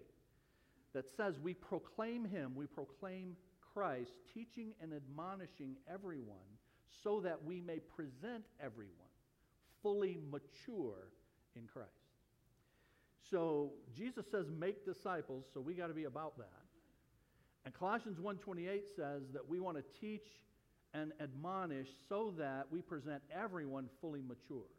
that 0.93 1.05
says, 1.17 1.39
we 1.39 1.53
proclaim 1.53 2.25
him, 2.25 2.53
we 2.55 2.67
proclaim 2.67 3.35
Christ, 3.73 4.11
teaching 4.33 4.73
and 4.81 4.93
admonishing 4.93 5.75
everyone 5.91 6.37
so 7.03 7.19
that 7.21 7.43
we 7.43 7.59
may 7.59 7.79
present 7.79 8.45
everyone 8.63 8.93
fully 9.81 10.17
mature 10.31 11.11
in 11.55 11.67
Christ. 11.67 11.89
So 13.29 13.73
Jesus 13.95 14.25
says 14.31 14.47
make 14.57 14.85
disciples, 14.85 15.45
so 15.53 15.59
we 15.59 15.73
got 15.73 15.87
to 15.87 15.93
be 15.93 16.05
about 16.05 16.37
that. 16.37 16.61
And 17.65 17.73
Colossians 17.73 18.19
1:28 18.19 18.81
says 18.95 19.23
that 19.33 19.47
we 19.47 19.59
want 19.59 19.77
to 19.77 19.83
teach 19.99 20.27
and 20.95 21.11
admonish 21.19 21.87
so 22.07 22.33
that 22.37 22.67
we 22.71 22.81
present 22.81 23.21
everyone 23.33 23.89
fully 23.99 24.21
mature. 24.21 24.69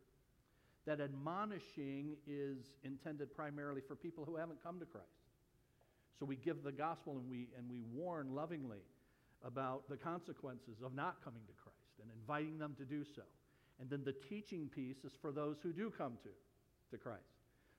That 0.86 1.00
admonishing 1.00 2.16
is 2.26 2.58
intended 2.84 3.34
primarily 3.34 3.82
for 3.86 3.96
people 3.96 4.24
who 4.24 4.36
haven't 4.36 4.62
come 4.62 4.78
to 4.78 4.86
Christ. 4.86 5.06
So 6.18 6.24
we 6.24 6.36
give 6.36 6.62
the 6.62 6.72
gospel 6.72 7.18
and 7.18 7.28
we, 7.28 7.48
and 7.58 7.68
we 7.68 7.82
warn 7.92 8.34
lovingly 8.34 8.78
about 9.44 9.88
the 9.88 9.96
consequences 9.96 10.76
of 10.84 10.94
not 10.94 11.22
coming 11.22 11.42
to 11.46 11.52
Christ 11.62 11.76
and 12.00 12.10
inviting 12.20 12.58
them 12.58 12.74
to 12.78 12.84
do 12.84 13.04
so. 13.04 13.22
And 13.80 13.90
then 13.90 14.02
the 14.04 14.14
teaching 14.28 14.70
piece 14.74 15.04
is 15.04 15.12
for 15.20 15.32
those 15.32 15.56
who 15.62 15.72
do 15.72 15.90
come 15.90 16.14
to, 16.22 16.96
to 16.96 17.02
Christ. 17.02 17.20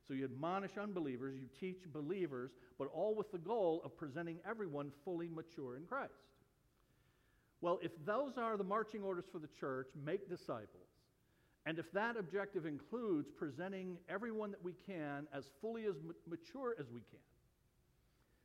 So 0.08 0.14
you 0.14 0.26
admonish 0.26 0.78
unbelievers, 0.78 1.36
you 1.40 1.48
teach 1.60 1.82
believers, 1.92 2.52
but 2.78 2.90
all 2.94 3.16
with 3.16 3.32
the 3.32 3.40
goal 3.40 3.82
of 3.84 3.98
presenting 3.98 4.38
everyone 4.48 4.92
fully 5.04 5.28
mature 5.28 5.76
in 5.76 5.84
Christ. 5.84 6.14
Well, 7.62 7.80
if 7.82 7.92
those 8.06 8.38
are 8.38 8.56
the 8.58 8.64
marching 8.64 9.04
orders 9.04 9.26
for 9.32 9.40
the 9.40 9.50
church, 9.60 9.88
make 10.06 10.30
disciples. 10.30 10.88
And 11.66 11.80
if 11.80 11.92
that 11.92 12.16
objective 12.18 12.66
includes 12.66 13.30
presenting 13.30 13.98
everyone 14.08 14.52
that 14.52 14.64
we 14.64 14.74
can 14.86 15.28
as 15.34 15.46
fully 15.60 15.86
as 15.86 15.96
mature 16.30 16.76
as 16.80 16.86
we 16.92 17.02
can, 17.02 17.20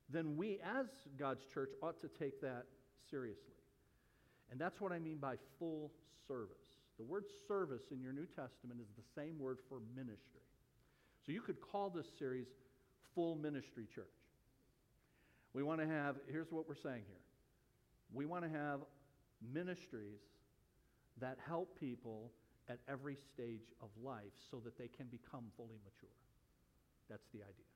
then 0.08 0.36
we, 0.36 0.58
as 0.64 0.86
God's 1.18 1.44
church, 1.52 1.70
ought 1.82 2.00
to 2.00 2.08
take 2.08 2.40
that 2.40 2.64
seriously. 3.10 3.54
And 4.50 4.60
that's 4.60 4.80
what 4.80 4.92
I 4.92 4.98
mean 4.98 5.18
by 5.18 5.36
full 5.58 5.92
service. 6.26 6.56
The 6.98 7.04
word 7.04 7.24
service 7.48 7.84
in 7.90 8.02
your 8.02 8.12
New 8.12 8.26
Testament 8.26 8.80
is 8.80 8.88
the 8.96 9.20
same 9.20 9.38
word 9.38 9.58
for 9.68 9.78
ministry. 9.94 10.40
So 11.24 11.32
you 11.32 11.40
could 11.40 11.60
call 11.60 11.90
this 11.90 12.06
series 12.18 12.48
Full 13.14 13.36
Ministry 13.36 13.86
Church. 13.94 14.04
We 15.54 15.62
want 15.62 15.80
to 15.80 15.86
have, 15.86 16.16
here's 16.30 16.50
what 16.50 16.68
we're 16.68 16.74
saying 16.74 17.02
here 17.06 17.22
we 18.14 18.26
want 18.26 18.44
to 18.44 18.50
have 18.50 18.80
ministries 19.52 20.20
that 21.20 21.38
help 21.46 21.78
people 21.78 22.30
at 22.68 22.78
every 22.88 23.16
stage 23.34 23.72
of 23.82 23.88
life 24.02 24.32
so 24.50 24.58
that 24.64 24.78
they 24.78 24.88
can 24.88 25.06
become 25.06 25.44
fully 25.56 25.78
mature. 25.84 26.14
That's 27.08 27.26
the 27.32 27.40
idea. 27.40 27.72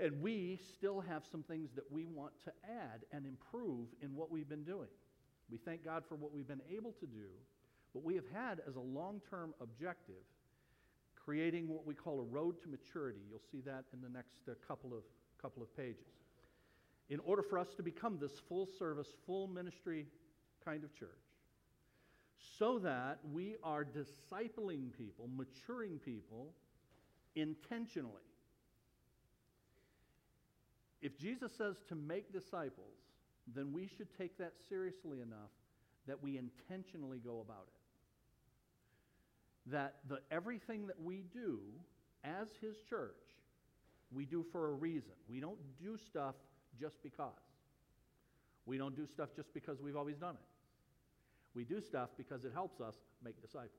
And 0.00 0.22
we 0.22 0.58
still 0.74 1.00
have 1.00 1.24
some 1.30 1.42
things 1.42 1.70
that 1.74 1.90
we 1.90 2.06
want 2.06 2.32
to 2.44 2.52
add 2.64 3.04
and 3.12 3.26
improve 3.26 3.88
in 4.00 4.14
what 4.14 4.30
we've 4.30 4.48
been 4.48 4.64
doing. 4.64 4.88
We 5.50 5.58
thank 5.58 5.84
God 5.84 6.04
for 6.08 6.14
what 6.14 6.32
we've 6.32 6.46
been 6.46 6.62
able 6.72 6.92
to 7.00 7.06
do, 7.06 7.26
but 7.92 8.04
we 8.04 8.14
have 8.14 8.28
had 8.32 8.60
as 8.68 8.76
a 8.76 8.80
long 8.80 9.20
term 9.28 9.52
objective 9.60 10.24
creating 11.16 11.68
what 11.68 11.86
we 11.86 11.94
call 11.94 12.20
a 12.20 12.24
road 12.24 12.60
to 12.62 12.68
maturity. 12.68 13.20
You'll 13.28 13.42
see 13.52 13.60
that 13.62 13.84
in 13.92 14.00
the 14.00 14.08
next 14.08 14.38
uh, 14.48 14.52
couple, 14.66 14.92
of, 14.94 15.02
couple 15.40 15.62
of 15.62 15.76
pages. 15.76 16.06
In 17.10 17.20
order 17.20 17.42
for 17.42 17.58
us 17.58 17.68
to 17.76 17.82
become 17.82 18.18
this 18.18 18.32
full 18.48 18.66
service, 18.78 19.08
full 19.26 19.46
ministry 19.46 20.06
kind 20.64 20.84
of 20.84 20.94
church, 20.94 21.08
so 22.58 22.78
that 22.78 23.18
we 23.32 23.56
are 23.62 23.84
discipling 23.84 24.96
people, 24.96 25.28
maturing 25.36 25.98
people 25.98 26.54
intentionally 27.34 28.22
if 31.02 31.18
Jesus 31.18 31.52
says 31.56 31.76
to 31.88 31.94
make 31.94 32.32
disciples, 32.32 32.96
then 33.54 33.72
we 33.72 33.86
should 33.86 34.08
take 34.18 34.36
that 34.38 34.52
seriously 34.68 35.20
enough 35.20 35.50
that 36.06 36.22
we 36.22 36.38
intentionally 36.38 37.18
go 37.18 37.40
about 37.40 37.66
it. 37.66 37.72
That 39.70 39.96
the, 40.08 40.20
everything 40.30 40.86
that 40.88 41.00
we 41.00 41.24
do 41.32 41.60
as 42.24 42.48
his 42.60 42.76
church 42.88 43.14
we 44.12 44.24
do 44.24 44.44
for 44.50 44.70
a 44.70 44.72
reason. 44.72 45.12
We 45.28 45.38
don't 45.38 45.60
do 45.80 45.96
stuff 45.96 46.34
just 46.80 47.02
because. 47.02 47.32
We 48.66 48.78
don't 48.78 48.96
do 48.96 49.06
stuff 49.06 49.30
just 49.36 49.52
because 49.52 49.80
we've 49.80 49.96
always 49.96 50.16
done 50.16 50.34
it. 50.34 50.48
We 51.54 51.64
do 51.64 51.80
stuff 51.80 52.10
because 52.16 52.44
it 52.44 52.52
helps 52.54 52.80
us 52.80 52.94
make 53.24 53.40
disciples. 53.42 53.70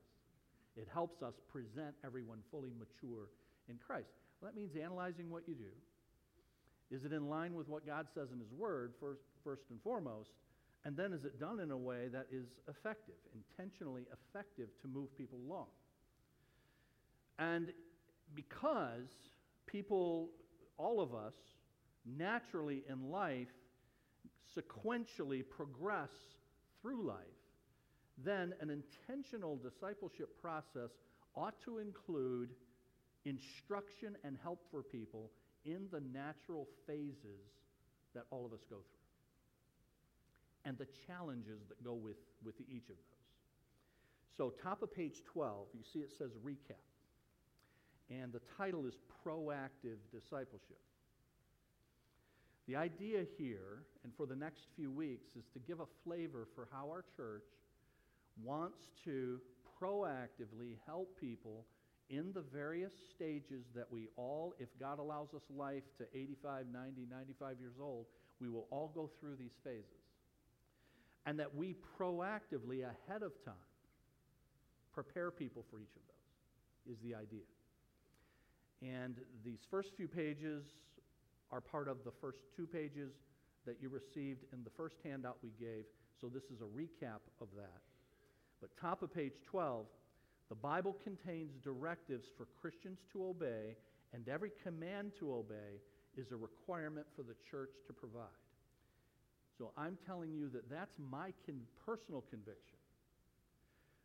It 0.76 0.88
helps 0.92 1.22
us 1.22 1.34
present 1.50 1.94
everyone 2.04 2.38
fully 2.50 2.72
mature 2.78 3.28
in 3.68 3.78
Christ. 3.84 4.12
Well, 4.40 4.50
that 4.50 4.56
means 4.56 4.76
analyzing 4.76 5.30
what 5.30 5.42
you 5.46 5.54
do. 5.54 5.72
Is 6.94 7.04
it 7.04 7.12
in 7.12 7.28
line 7.28 7.54
with 7.54 7.68
what 7.68 7.86
God 7.86 8.06
says 8.14 8.28
in 8.32 8.38
His 8.38 8.52
Word, 8.52 8.92
first, 9.00 9.22
first 9.42 9.62
and 9.70 9.80
foremost? 9.82 10.30
And 10.84 10.96
then 10.96 11.12
is 11.12 11.24
it 11.24 11.38
done 11.38 11.60
in 11.60 11.70
a 11.70 11.76
way 11.76 12.08
that 12.12 12.26
is 12.30 12.46
effective, 12.68 13.14
intentionally 13.34 14.04
effective 14.12 14.68
to 14.82 14.88
move 14.88 15.16
people 15.16 15.38
along? 15.48 15.66
And 17.38 17.72
because 18.34 19.08
people, 19.66 20.28
all 20.76 21.00
of 21.00 21.14
us, 21.14 21.34
naturally 22.04 22.82
in 22.88 23.10
life, 23.10 23.48
sequentially 24.56 25.42
progress 25.48 26.10
through 26.80 27.06
life, 27.06 27.18
then 28.18 28.52
an 28.60 28.70
intentional 28.70 29.56
discipleship 29.56 30.40
process 30.40 30.90
ought 31.34 31.54
to 31.64 31.78
include 31.78 32.50
instruction 33.24 34.16
and 34.24 34.36
help 34.42 34.60
for 34.70 34.82
people 34.82 35.30
in 35.64 35.86
the 35.92 36.00
natural 36.12 36.68
phases 36.86 37.46
that 38.14 38.24
all 38.30 38.44
of 38.44 38.52
us 38.52 38.60
go 38.68 38.76
through 38.76 39.02
and 40.64 40.78
the 40.78 40.86
challenges 41.06 41.60
that 41.68 41.82
go 41.82 41.94
with, 41.94 42.16
with 42.44 42.54
each 42.68 42.88
of 42.88 42.96
those. 42.96 43.12
So, 44.36 44.52
top 44.62 44.82
of 44.82 44.94
page 44.94 45.22
12, 45.32 45.66
you 45.74 45.82
see 45.92 46.00
it 46.00 46.10
says 46.16 46.30
recap. 46.44 46.80
And 48.10 48.32
the 48.32 48.40
title 48.56 48.86
is 48.86 48.94
Proactive 49.24 49.98
Discipleship. 50.12 50.80
The 52.68 52.76
idea 52.76 53.24
here, 53.38 53.82
and 54.04 54.12
for 54.16 54.26
the 54.26 54.36
next 54.36 54.66
few 54.76 54.90
weeks, 54.90 55.30
is 55.36 55.44
to 55.52 55.58
give 55.58 55.80
a 55.80 55.86
flavor 56.04 56.46
for 56.54 56.68
how 56.70 56.86
our 56.86 57.04
church 57.16 57.44
wants 58.42 58.78
to 59.04 59.40
proactively 59.80 60.76
help 60.86 61.18
people 61.18 61.66
in 62.08 62.32
the 62.34 62.42
various 62.42 62.92
stages 63.14 63.64
that 63.74 63.90
we 63.90 64.08
all, 64.16 64.54
if 64.58 64.68
God 64.78 64.98
allows 64.98 65.34
us 65.34 65.42
life 65.54 65.82
to 65.98 66.04
85, 66.14 66.66
90, 66.72 67.06
95 67.10 67.56
years 67.58 67.74
old, 67.80 68.06
we 68.40 68.48
will 68.48 68.66
all 68.70 68.92
go 68.94 69.10
through 69.18 69.36
these 69.36 69.56
phases. 69.64 69.86
And 71.24 71.38
that 71.38 71.54
we 71.54 71.74
proactively, 71.98 72.82
ahead 72.82 73.22
of 73.22 73.32
time, 73.44 73.54
prepare 74.92 75.30
people 75.30 75.64
for 75.70 75.80
each 75.80 75.96
of 75.96 76.02
those, 76.06 76.96
is 76.96 77.02
the 77.02 77.14
idea. 77.14 77.46
And 78.82 79.16
these 79.44 79.60
first 79.70 79.90
few 79.96 80.08
pages 80.08 80.64
are 81.52 81.60
part 81.60 81.86
of 81.86 81.98
the 82.04 82.10
first 82.20 82.38
two 82.56 82.66
pages 82.66 83.12
that 83.66 83.76
you 83.80 83.88
received 83.88 84.44
in 84.52 84.64
the 84.64 84.70
first 84.70 84.96
handout 85.04 85.36
we 85.42 85.50
gave. 85.60 85.84
So 86.20 86.28
this 86.28 86.44
is 86.44 86.60
a 86.60 86.64
recap 86.64 87.20
of 87.40 87.48
that. 87.56 87.82
But 88.60 88.70
top 88.80 89.02
of 89.02 89.12
page 89.12 89.34
12, 89.46 89.86
the 90.48 90.54
Bible 90.54 90.96
contains 91.04 91.52
directives 91.62 92.26
for 92.36 92.46
Christians 92.60 92.98
to 93.12 93.26
obey, 93.26 93.76
and 94.12 94.28
every 94.28 94.50
command 94.62 95.12
to 95.18 95.32
obey 95.32 95.80
is 96.16 96.32
a 96.32 96.36
requirement 96.36 97.06
for 97.16 97.22
the 97.22 97.34
church 97.50 97.70
to 97.86 97.92
provide. 97.92 98.26
So 99.58 99.72
I'm 99.76 99.98
telling 100.06 100.32
you 100.32 100.48
that 100.50 100.70
that's 100.70 100.94
my 100.98 101.32
con- 101.46 101.66
personal 101.84 102.24
conviction. 102.30 102.78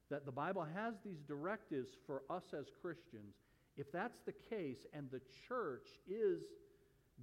That 0.10 0.26
the 0.26 0.32
Bible 0.32 0.66
has 0.74 0.96
these 1.04 1.22
directives 1.28 1.90
for 2.06 2.24
us 2.30 2.44
as 2.58 2.66
Christians. 2.82 3.36
If 3.76 3.92
that's 3.92 4.20
the 4.26 4.34
case, 4.50 4.86
and 4.94 5.10
the 5.12 5.22
church 5.48 5.88
is 6.10 6.44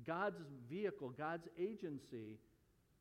God's 0.06 0.42
vehicle, 0.68 1.10
God's 1.16 1.46
agency, 1.58 2.38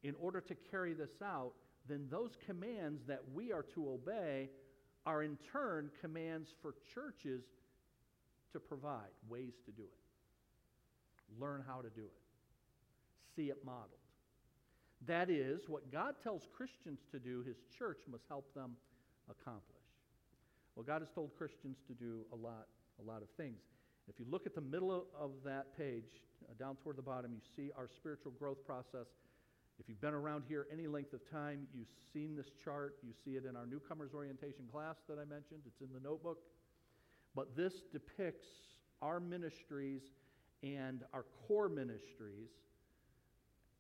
in 0.04 0.16
order 0.20 0.42
to 0.42 0.56
carry 0.70 0.94
this 0.94 1.22
out, 1.24 1.54
then 1.88 2.08
those 2.10 2.32
commands 2.46 3.02
that 3.08 3.22
we 3.34 3.52
are 3.52 3.64
to 3.74 3.90
obey 3.90 4.50
are 5.06 5.24
in 5.24 5.38
turn 5.52 5.90
commands 6.00 6.50
for 6.62 6.76
churches 6.94 7.44
to 8.54 8.60
provide 8.60 9.12
ways 9.28 9.54
to 9.66 9.72
do 9.72 9.84
it. 9.84 11.42
Learn 11.42 11.64
how 11.68 11.82
to 11.82 11.90
do 11.90 12.04
it. 12.04 12.22
See 13.36 13.50
it 13.50 13.58
modeled. 13.66 14.00
That 15.08 15.30
is 15.30 15.62
what 15.68 15.92
God 15.92 16.16
tells 16.24 16.48
Christians 16.56 17.00
to 17.12 17.20
do, 17.20 17.44
his 17.44 17.58
church 17.78 18.00
must 18.10 18.24
help 18.30 18.54
them 18.54 18.76
accomplish. 19.30 19.64
Well, 20.76 20.84
God 20.84 21.02
has 21.02 21.10
told 21.14 21.36
Christians 21.38 21.78
to 21.88 21.94
do 21.94 22.26
a 22.32 22.36
lot, 22.36 22.68
a 23.00 23.04
lot 23.04 23.22
of 23.22 23.30
things. 23.36 23.60
If 24.07 24.19
you 24.19 24.25
look 24.29 24.45
at 24.45 24.55
the 24.55 24.62
middle 24.62 25.05
of 25.17 25.31
that 25.45 25.77
page, 25.77 26.22
uh, 26.50 26.53
down 26.60 26.75
toward 26.77 26.98
the 26.98 27.01
bottom, 27.01 27.31
you 27.33 27.41
see 27.55 27.72
our 27.77 27.88
spiritual 27.88 28.31
growth 28.31 28.65
process 28.65 29.07
if 29.79 29.89
you've 29.89 30.01
been 30.01 30.13
around 30.13 30.43
here 30.48 30.67
any 30.72 30.88
length 30.88 31.13
of 31.13 31.29
time, 31.29 31.67
you've 31.74 31.88
seen 32.13 32.36
this 32.36 32.51
chart. 32.63 32.95
You 33.03 33.13
see 33.25 33.31
it 33.31 33.45
in 33.45 33.55
our 33.55 33.65
newcomers 33.65 34.12
orientation 34.13 34.65
class 34.72 34.98
that 35.10 35.17
I 35.19 35.25
mentioned. 35.25 35.62
It's 35.65 35.81
in 35.81 35.91
the 35.93 36.00
notebook. 36.00 36.38
But 37.36 37.55
this 37.55 37.74
depicts 37.91 38.48
our 39.01 39.19
ministries 39.19 40.01
and 40.62 41.03
our 41.13 41.25
core 41.48 41.69
ministries 41.69 42.51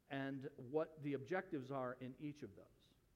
and 0.09 0.47
what 0.71 0.97
the 1.03 1.13
objectives 1.13 1.71
are 1.71 1.95
in 2.01 2.13
each 2.19 2.41
of 2.43 2.49
those. 2.55 2.65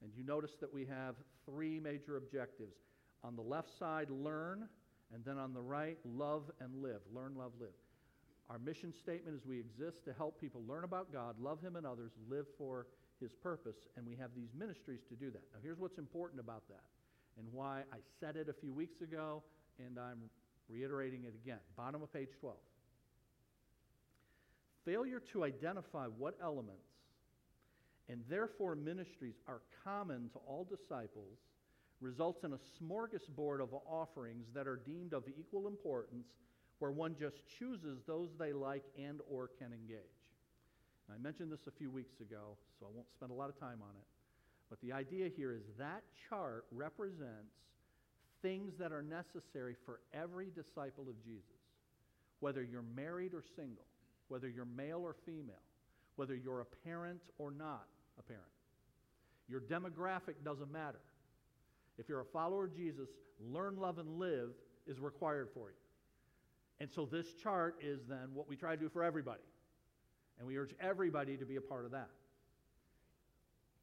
And 0.01 0.11
you 0.15 0.23
notice 0.23 0.51
that 0.61 0.71
we 0.71 0.85
have 0.85 1.15
three 1.45 1.79
major 1.79 2.17
objectives. 2.17 2.75
On 3.23 3.35
the 3.35 3.41
left 3.41 3.77
side, 3.77 4.09
learn, 4.11 4.69
and 5.13 5.23
then 5.23 5.37
on 5.37 5.53
the 5.53 5.61
right, 5.61 5.97
love 6.05 6.43
and 6.59 6.81
live. 6.81 7.01
Learn, 7.13 7.35
love, 7.35 7.51
live. 7.59 7.69
Our 8.49 8.59
mission 8.59 8.93
statement 8.93 9.35
is 9.35 9.45
we 9.45 9.59
exist 9.59 10.05
to 10.05 10.13
help 10.13 10.39
people 10.39 10.61
learn 10.67 10.83
about 10.83 11.11
God, 11.11 11.35
love 11.39 11.61
Him 11.61 11.75
and 11.75 11.85
others, 11.85 12.11
live 12.29 12.45
for 12.57 12.87
His 13.19 13.33
purpose, 13.33 13.75
and 13.95 14.05
we 14.05 14.15
have 14.15 14.31
these 14.35 14.49
ministries 14.57 15.01
to 15.09 15.15
do 15.15 15.31
that. 15.31 15.43
Now, 15.53 15.59
here's 15.61 15.79
what's 15.79 15.97
important 15.97 16.39
about 16.39 16.67
that 16.69 16.83
and 17.37 17.47
why 17.51 17.83
I 17.91 17.97
said 18.19 18.35
it 18.35 18.49
a 18.49 18.53
few 18.53 18.73
weeks 18.73 19.01
ago, 19.01 19.43
and 19.79 19.99
I'm 19.99 20.29
reiterating 20.69 21.25
it 21.25 21.35
again. 21.35 21.59
Bottom 21.75 22.01
of 22.01 22.11
page 22.11 22.29
12. 22.39 22.55
Failure 24.85 25.21
to 25.33 25.43
identify 25.43 26.05
what 26.05 26.35
elements 26.41 26.87
and 28.09 28.23
therefore 28.29 28.75
ministries 28.75 29.35
are 29.47 29.61
common 29.83 30.29
to 30.29 30.39
all 30.47 30.65
disciples 30.65 31.37
results 31.99 32.43
in 32.43 32.53
a 32.53 32.59
smorgasbord 32.79 33.61
of 33.61 33.73
offerings 33.89 34.45
that 34.53 34.67
are 34.67 34.77
deemed 34.77 35.13
of 35.13 35.23
equal 35.39 35.67
importance 35.67 36.27
where 36.79 36.91
one 36.91 37.15
just 37.19 37.37
chooses 37.59 37.99
those 38.05 38.29
they 38.37 38.53
like 38.53 38.83
and 38.97 39.19
or 39.29 39.49
can 39.59 39.73
engage. 39.73 39.99
I 41.11 41.17
mentioned 41.17 41.51
this 41.51 41.67
a 41.67 41.71
few 41.71 41.89
weeks 41.89 42.19
ago, 42.19 42.57
so 42.79 42.85
I 42.85 42.89
won't 42.93 43.09
spend 43.15 43.31
a 43.31 43.33
lot 43.33 43.49
of 43.49 43.59
time 43.59 43.79
on 43.81 43.95
it. 43.95 44.05
But 44.69 44.81
the 44.81 44.91
idea 44.91 45.29
here 45.29 45.53
is 45.53 45.63
that 45.79 46.03
chart 46.29 46.65
represents 46.71 47.55
things 48.41 48.73
that 48.77 48.91
are 48.91 49.01
necessary 49.01 49.75
for 49.85 50.01
every 50.13 50.51
disciple 50.53 51.05
of 51.09 51.23
Jesus. 51.23 51.45
Whether 52.41 52.61
you're 52.61 52.83
married 52.95 53.33
or 53.33 53.43
single, 53.55 53.85
whether 54.27 54.49
you're 54.49 54.65
male 54.65 55.01
or 55.03 55.15
female, 55.25 55.63
whether 56.17 56.35
you're 56.35 56.61
a 56.61 56.65
parent 56.85 57.21
or 57.37 57.51
not 57.51 57.87
a 58.19 58.21
parent. 58.21 58.45
Your 59.47 59.61
demographic 59.61 60.43
doesn't 60.43 60.71
matter. 60.71 60.99
If 61.97 62.09
you're 62.09 62.21
a 62.21 62.25
follower 62.25 62.65
of 62.65 62.75
Jesus, 62.75 63.09
learn, 63.39 63.77
love, 63.77 63.97
and 63.97 64.19
live 64.19 64.49
is 64.85 64.99
required 64.99 65.49
for 65.53 65.69
you. 65.69 65.75
And 66.79 66.89
so 66.91 67.05
this 67.05 67.33
chart 67.41 67.75
is 67.81 68.01
then 68.07 68.29
what 68.33 68.47
we 68.47 68.55
try 68.55 68.75
to 68.75 68.81
do 68.81 68.89
for 68.89 69.03
everybody. 69.03 69.41
And 70.37 70.47
we 70.47 70.57
urge 70.57 70.75
everybody 70.79 71.37
to 71.37 71.45
be 71.45 71.55
a 71.55 71.61
part 71.61 71.85
of 71.85 71.91
that. 71.91 72.09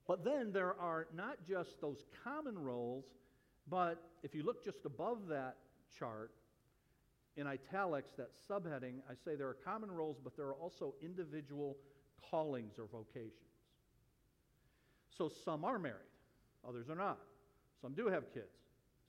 But 0.06 0.24
then 0.24 0.52
there 0.52 0.78
are 0.78 1.08
not 1.14 1.38
just 1.48 1.80
those 1.80 2.04
common 2.22 2.58
roles, 2.58 3.04
but 3.68 4.00
if 4.22 4.34
you 4.34 4.44
look 4.44 4.64
just 4.64 4.84
above 4.84 5.28
that 5.28 5.56
chart, 5.98 6.30
in 7.36 7.46
italics, 7.46 8.12
that 8.16 8.30
subheading, 8.48 9.00
I 9.10 9.14
say 9.24 9.34
there 9.34 9.48
are 9.48 9.56
common 9.64 9.90
roles, 9.90 10.18
but 10.22 10.36
there 10.36 10.46
are 10.46 10.54
also 10.54 10.94
individual 11.02 11.76
callings 12.30 12.78
or 12.78 12.86
vocations. 12.86 13.32
So 15.16 15.30
some 15.44 15.64
are 15.64 15.78
married, 15.78 15.96
others 16.66 16.88
are 16.88 16.96
not. 16.96 17.18
Some 17.84 17.92
do 17.92 18.06
have 18.06 18.32
kids, 18.32 18.56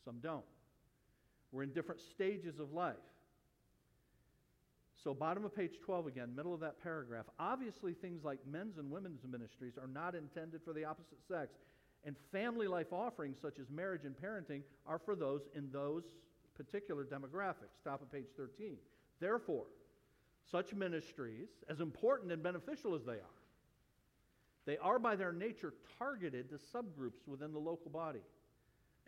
some 0.03 0.17
don't. 0.22 0.44
We're 1.53 1.63
in 1.63 1.72
different 1.72 2.01
stages 2.01 2.60
of 2.60 2.74
life. 2.74 2.96
So, 5.01 5.13
bottom 5.13 5.46
of 5.46 5.55
page 5.55 5.79
12 5.82 6.08
again, 6.08 6.36
middle 6.36 6.53
of 6.53 6.60
that 6.60 6.84
paragraph. 6.84 7.24
Obviously, 7.39 7.94
things 7.94 8.25
like 8.25 8.39
men's 8.46 8.77
and 8.77 8.91
women's 8.91 9.22
ministries 9.25 9.77
are 9.82 9.88
not 9.88 10.13
intended 10.13 10.60
for 10.65 10.74
the 10.74 10.84
opposite 10.84 11.20
sex. 11.25 11.53
And 12.03 12.17
family 12.34 12.67
life 12.67 12.91
offerings, 12.91 13.38
such 13.41 13.60
as 13.60 13.70
marriage 13.70 14.03
and 14.03 14.13
parenting, 14.13 14.63
are 14.86 15.00
for 15.00 15.15
those 15.15 15.44
in 15.55 15.72
those 15.72 16.03
particular 16.53 17.05
demographics. 17.05 17.82
Top 17.82 18.01
of 18.01 18.12
page 18.12 18.27
13. 18.36 18.75
Therefore, 19.22 19.67
such 20.51 20.74
ministries, 20.74 21.48
as 21.70 21.79
important 21.79 22.34
and 22.34 22.44
beneficial 22.44 22.94
as 22.94 23.05
they 23.05 23.13
are, 23.13 23.36
they 24.65 24.77
are 24.79 25.00
by 25.00 25.15
their 25.15 25.32
nature 25.32 25.74
targeted 25.98 26.50
to 26.50 26.55
subgroups 26.55 27.25
within 27.25 27.53
the 27.53 27.60
local 27.60 27.89
body 27.89 28.20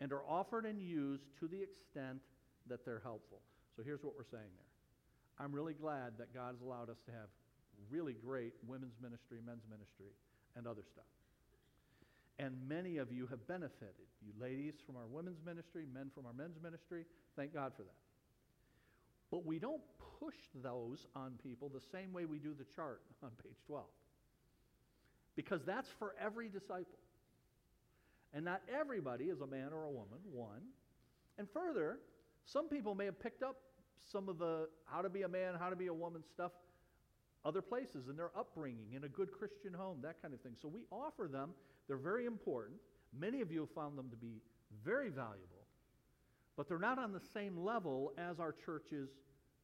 and 0.00 0.12
are 0.12 0.22
offered 0.28 0.64
and 0.64 0.80
used 0.80 1.24
to 1.40 1.48
the 1.48 1.60
extent 1.60 2.20
that 2.68 2.84
they're 2.84 3.02
helpful. 3.02 3.40
So 3.76 3.82
here's 3.82 4.02
what 4.02 4.14
we're 4.16 4.28
saying 4.30 4.50
there 4.56 4.72
I'm 5.38 5.54
really 5.54 5.74
glad 5.74 6.18
that 6.18 6.34
God's 6.34 6.60
allowed 6.60 6.90
us 6.90 6.98
to 7.06 7.12
have 7.12 7.28
really 7.90 8.12
great 8.12 8.54
women's 8.66 8.96
ministry, 9.00 9.38
men's 9.44 9.64
ministry, 9.70 10.10
and 10.56 10.66
other 10.66 10.82
stuff. 10.82 11.06
And 12.38 12.54
many 12.68 12.98
of 12.98 13.12
you 13.12 13.26
have 13.26 13.46
benefited. 13.48 14.06
You 14.22 14.32
ladies 14.40 14.74
from 14.86 14.96
our 14.96 15.06
women's 15.06 15.44
ministry, 15.44 15.84
men 15.92 16.10
from 16.14 16.26
our 16.26 16.32
men's 16.32 16.56
ministry. 16.62 17.04
Thank 17.36 17.54
God 17.54 17.72
for 17.76 17.82
that. 17.82 17.98
But 19.30 19.44
we 19.44 19.58
don't 19.58 19.82
push 20.20 20.36
those 20.62 21.06
on 21.14 21.34
people 21.42 21.68
the 21.68 21.82
same 21.92 22.12
way 22.12 22.24
we 22.24 22.38
do 22.38 22.54
the 22.54 22.64
chart 22.76 23.02
on 23.22 23.30
page 23.42 23.58
12. 23.66 23.84
Because 25.36 25.60
that's 25.64 25.88
for 25.98 26.14
every 26.20 26.48
disciple. 26.48 26.98
And 28.34 28.44
not 28.44 28.62
everybody 28.72 29.26
is 29.26 29.40
a 29.40 29.46
man 29.46 29.72
or 29.72 29.84
a 29.84 29.90
woman, 29.90 30.18
one. 30.32 30.62
And 31.38 31.48
further, 31.50 31.98
some 32.44 32.68
people 32.68 32.94
may 32.94 33.06
have 33.06 33.20
picked 33.20 33.42
up 33.42 33.56
some 34.12 34.28
of 34.28 34.38
the 34.38 34.68
how 34.84 35.02
to 35.02 35.08
be 35.08 35.22
a 35.22 35.28
man, 35.28 35.54
how 35.58 35.70
to 35.70 35.76
be 35.76 35.86
a 35.86 35.94
woman 35.94 36.22
stuff 36.22 36.52
other 37.44 37.62
places 37.62 38.08
in 38.08 38.16
their 38.16 38.30
upbringing, 38.36 38.92
in 38.94 39.04
a 39.04 39.08
good 39.08 39.30
Christian 39.32 39.72
home, 39.72 39.98
that 40.02 40.20
kind 40.20 40.34
of 40.34 40.40
thing. 40.40 40.52
So 40.60 40.68
we 40.68 40.84
offer 40.90 41.28
them. 41.28 41.50
They're 41.86 41.96
very 41.96 42.26
important. 42.26 42.78
Many 43.18 43.40
of 43.40 43.50
you 43.50 43.60
have 43.60 43.70
found 43.70 43.96
them 43.96 44.10
to 44.10 44.16
be 44.16 44.42
very 44.84 45.08
valuable, 45.08 45.64
but 46.56 46.68
they're 46.68 46.78
not 46.78 46.98
on 46.98 47.12
the 47.12 47.20
same 47.32 47.56
level 47.56 48.12
as 48.18 48.38
our 48.38 48.52
church's 48.52 49.08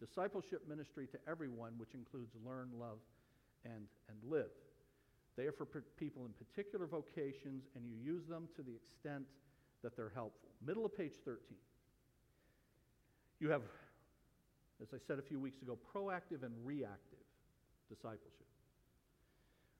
discipleship 0.01 0.63
ministry 0.69 1.07
to 1.09 1.19
everyone, 1.29 1.73
which 1.77 1.95
includes 1.95 2.33
learn, 2.45 2.71
love, 2.79 2.99
and, 3.65 3.87
and 4.09 4.31
live. 4.31 4.51
They 5.37 5.47
are 5.47 5.53
for 5.53 5.67
people 5.67 6.27
in 6.27 6.33
particular 6.33 6.87
vocations, 6.87 7.65
and 7.75 7.85
you 7.87 7.97
use 7.97 8.27
them 8.27 8.49
to 8.57 8.63
the 8.63 8.75
extent 8.75 9.25
that 9.83 9.97
they're 9.97 10.13
helpful. 10.15 10.51
Middle 10.65 10.85
of 10.85 10.97
page 10.97 11.15
13. 11.25 11.39
You 13.41 13.51
have, 13.51 13.63
as 14.81 14.89
I 14.95 14.99
said 15.07 15.19
a 15.19 15.23
few 15.23 15.41
weeks 15.41 15.61
ago, 15.61 15.77
proactive 15.95 16.45
and 16.45 16.55
reactive 16.65 17.19
discipleship. 17.89 18.47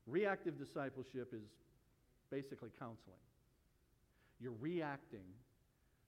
Reactive 0.05 0.57
discipleship 0.57 1.33
is 1.33 1.47
basically 2.29 2.69
counseling. 2.77 3.23
You're 4.39 4.53
reacting 4.59 5.25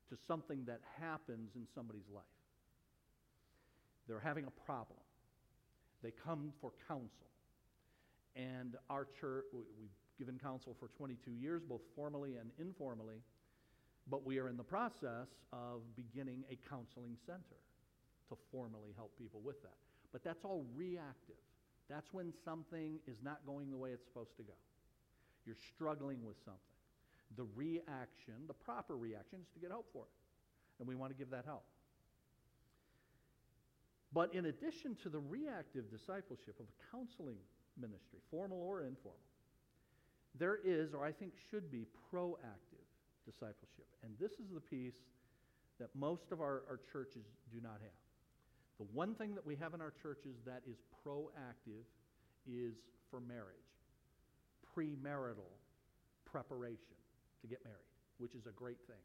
to 0.10 0.18
something 0.28 0.64
that 0.66 0.82
happens 1.00 1.52
in 1.56 1.66
somebody's 1.74 2.08
life. 2.14 2.24
They're 4.08 4.20
having 4.20 4.46
a 4.46 4.66
problem. 4.66 5.00
They 6.04 6.12
come 6.12 6.54
for 6.62 6.72
counsel. 6.88 7.28
And 8.38 8.76
our 8.90 9.08
church, 9.20 9.46
we've 9.52 9.90
given 10.20 10.38
counsel 10.38 10.76
for 10.80 10.90
22 10.98 11.32
years, 11.32 11.64
both 11.68 11.82
formally 11.96 12.36
and 12.36 12.52
informally, 12.60 13.18
but 14.10 14.26
we 14.26 14.40
are 14.40 14.48
in 14.48 14.58
the 14.58 14.64
process 14.64 15.28
of 15.52 15.82
beginning 15.96 16.44
a 16.52 16.58
counseling 16.70 17.18
center 17.26 17.60
to 18.30 18.38
formally 18.52 18.94
help 18.96 19.12
people 19.18 19.42
with 19.44 19.62
that. 19.64 19.76
But 20.12 20.24
that's 20.24 20.46
all 20.46 20.66
reactive. 20.76 21.36
That's 21.90 22.08
when 22.12 22.32
something 22.46 23.00
is 23.08 23.18
not 23.24 23.40
going 23.46 23.72
the 23.72 23.78
way 23.78 23.92
it's 23.92 24.06
supposed 24.06 24.36
to 24.38 24.44
go. 24.44 24.54
You're 25.46 25.56
struggling 25.76 26.24
with 26.26 26.38
something. 26.46 26.62
The 27.36 27.48
reaction, 27.56 28.36
the 28.48 28.54
proper 28.54 28.96
reaction, 28.96 29.40
is 29.42 29.48
to 29.54 29.60
get 29.60 29.72
help 29.72 29.88
for 29.92 30.04
it. 30.04 30.80
And 30.80 30.88
we 30.88 30.96
want 30.96 31.12
to 31.12 31.18
give 31.18 31.32
that 31.32 31.46
help. 31.46 31.64
But 34.14 34.34
in 34.34 34.46
addition 34.46 34.96
to 35.04 35.10
the 35.10 35.20
reactive 35.20 35.90
discipleship 35.90 36.60
of 36.60 36.68
counseling 36.92 37.38
ministry, 37.80 38.20
formal 38.30 38.62
or 38.62 38.82
informal, 38.82 39.20
there 40.40 40.60
is, 40.64 40.94
or 40.94 41.06
I 41.06 41.12
think 41.12 41.34
should 41.50 41.72
be, 41.72 41.86
proactive 42.14 42.86
discipleship. 43.26 43.88
And 44.04 44.14
this 44.20 44.32
is 44.34 44.50
the 44.54 44.62
piece 44.62 45.00
that 45.80 45.90
most 45.96 46.32
of 46.32 46.42
our, 46.42 46.64
our 46.70 46.80
churches 46.92 47.26
do 47.52 47.60
not 47.62 47.80
have. 47.82 48.00
The 48.80 48.86
one 48.94 49.16
thing 49.16 49.34
that 49.36 49.46
we 49.46 49.56
have 49.56 49.74
in 49.74 49.82
our 49.82 49.94
churches 50.02 50.36
that 50.46 50.62
is 50.70 50.78
proactive 51.06 51.86
is 52.48 52.76
for 53.10 53.20
marriage, 53.20 53.74
premarital 54.76 55.52
preparation 56.26 56.98
to 57.42 57.48
get 57.48 57.64
married, 57.64 57.78
which 58.20 58.36
is 58.36 58.46
a 58.46 58.52
great 58.52 58.78
thing. 58.88 59.02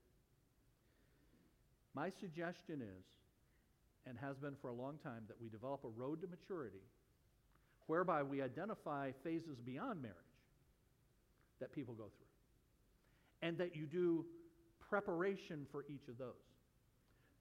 My 1.94 2.11
suggestion 2.20 2.82
is, 2.82 3.04
and 4.06 4.18
has 4.18 4.37
been 4.37 4.56
for 4.61 4.68
a 4.68 4.74
long 4.74 4.98
time, 5.02 5.22
that 5.28 5.40
we 5.40 5.48
develop 5.48 5.85
a 5.85 5.88
road 5.88 6.20
to 6.22 6.26
maturity 6.26 6.82
whereby 7.86 8.22
we 8.22 8.42
identify 8.42 9.10
phases 9.24 9.58
beyond 9.64 10.00
marriage 10.02 10.16
that 11.60 11.72
people 11.72 11.94
go 11.94 12.04
through, 12.04 13.48
and 13.48 13.58
that 13.58 13.76
you 13.76 13.86
do 13.86 14.24
preparation 14.88 15.66
for 15.70 15.84
each 15.88 16.08
of 16.08 16.18
those 16.18 16.34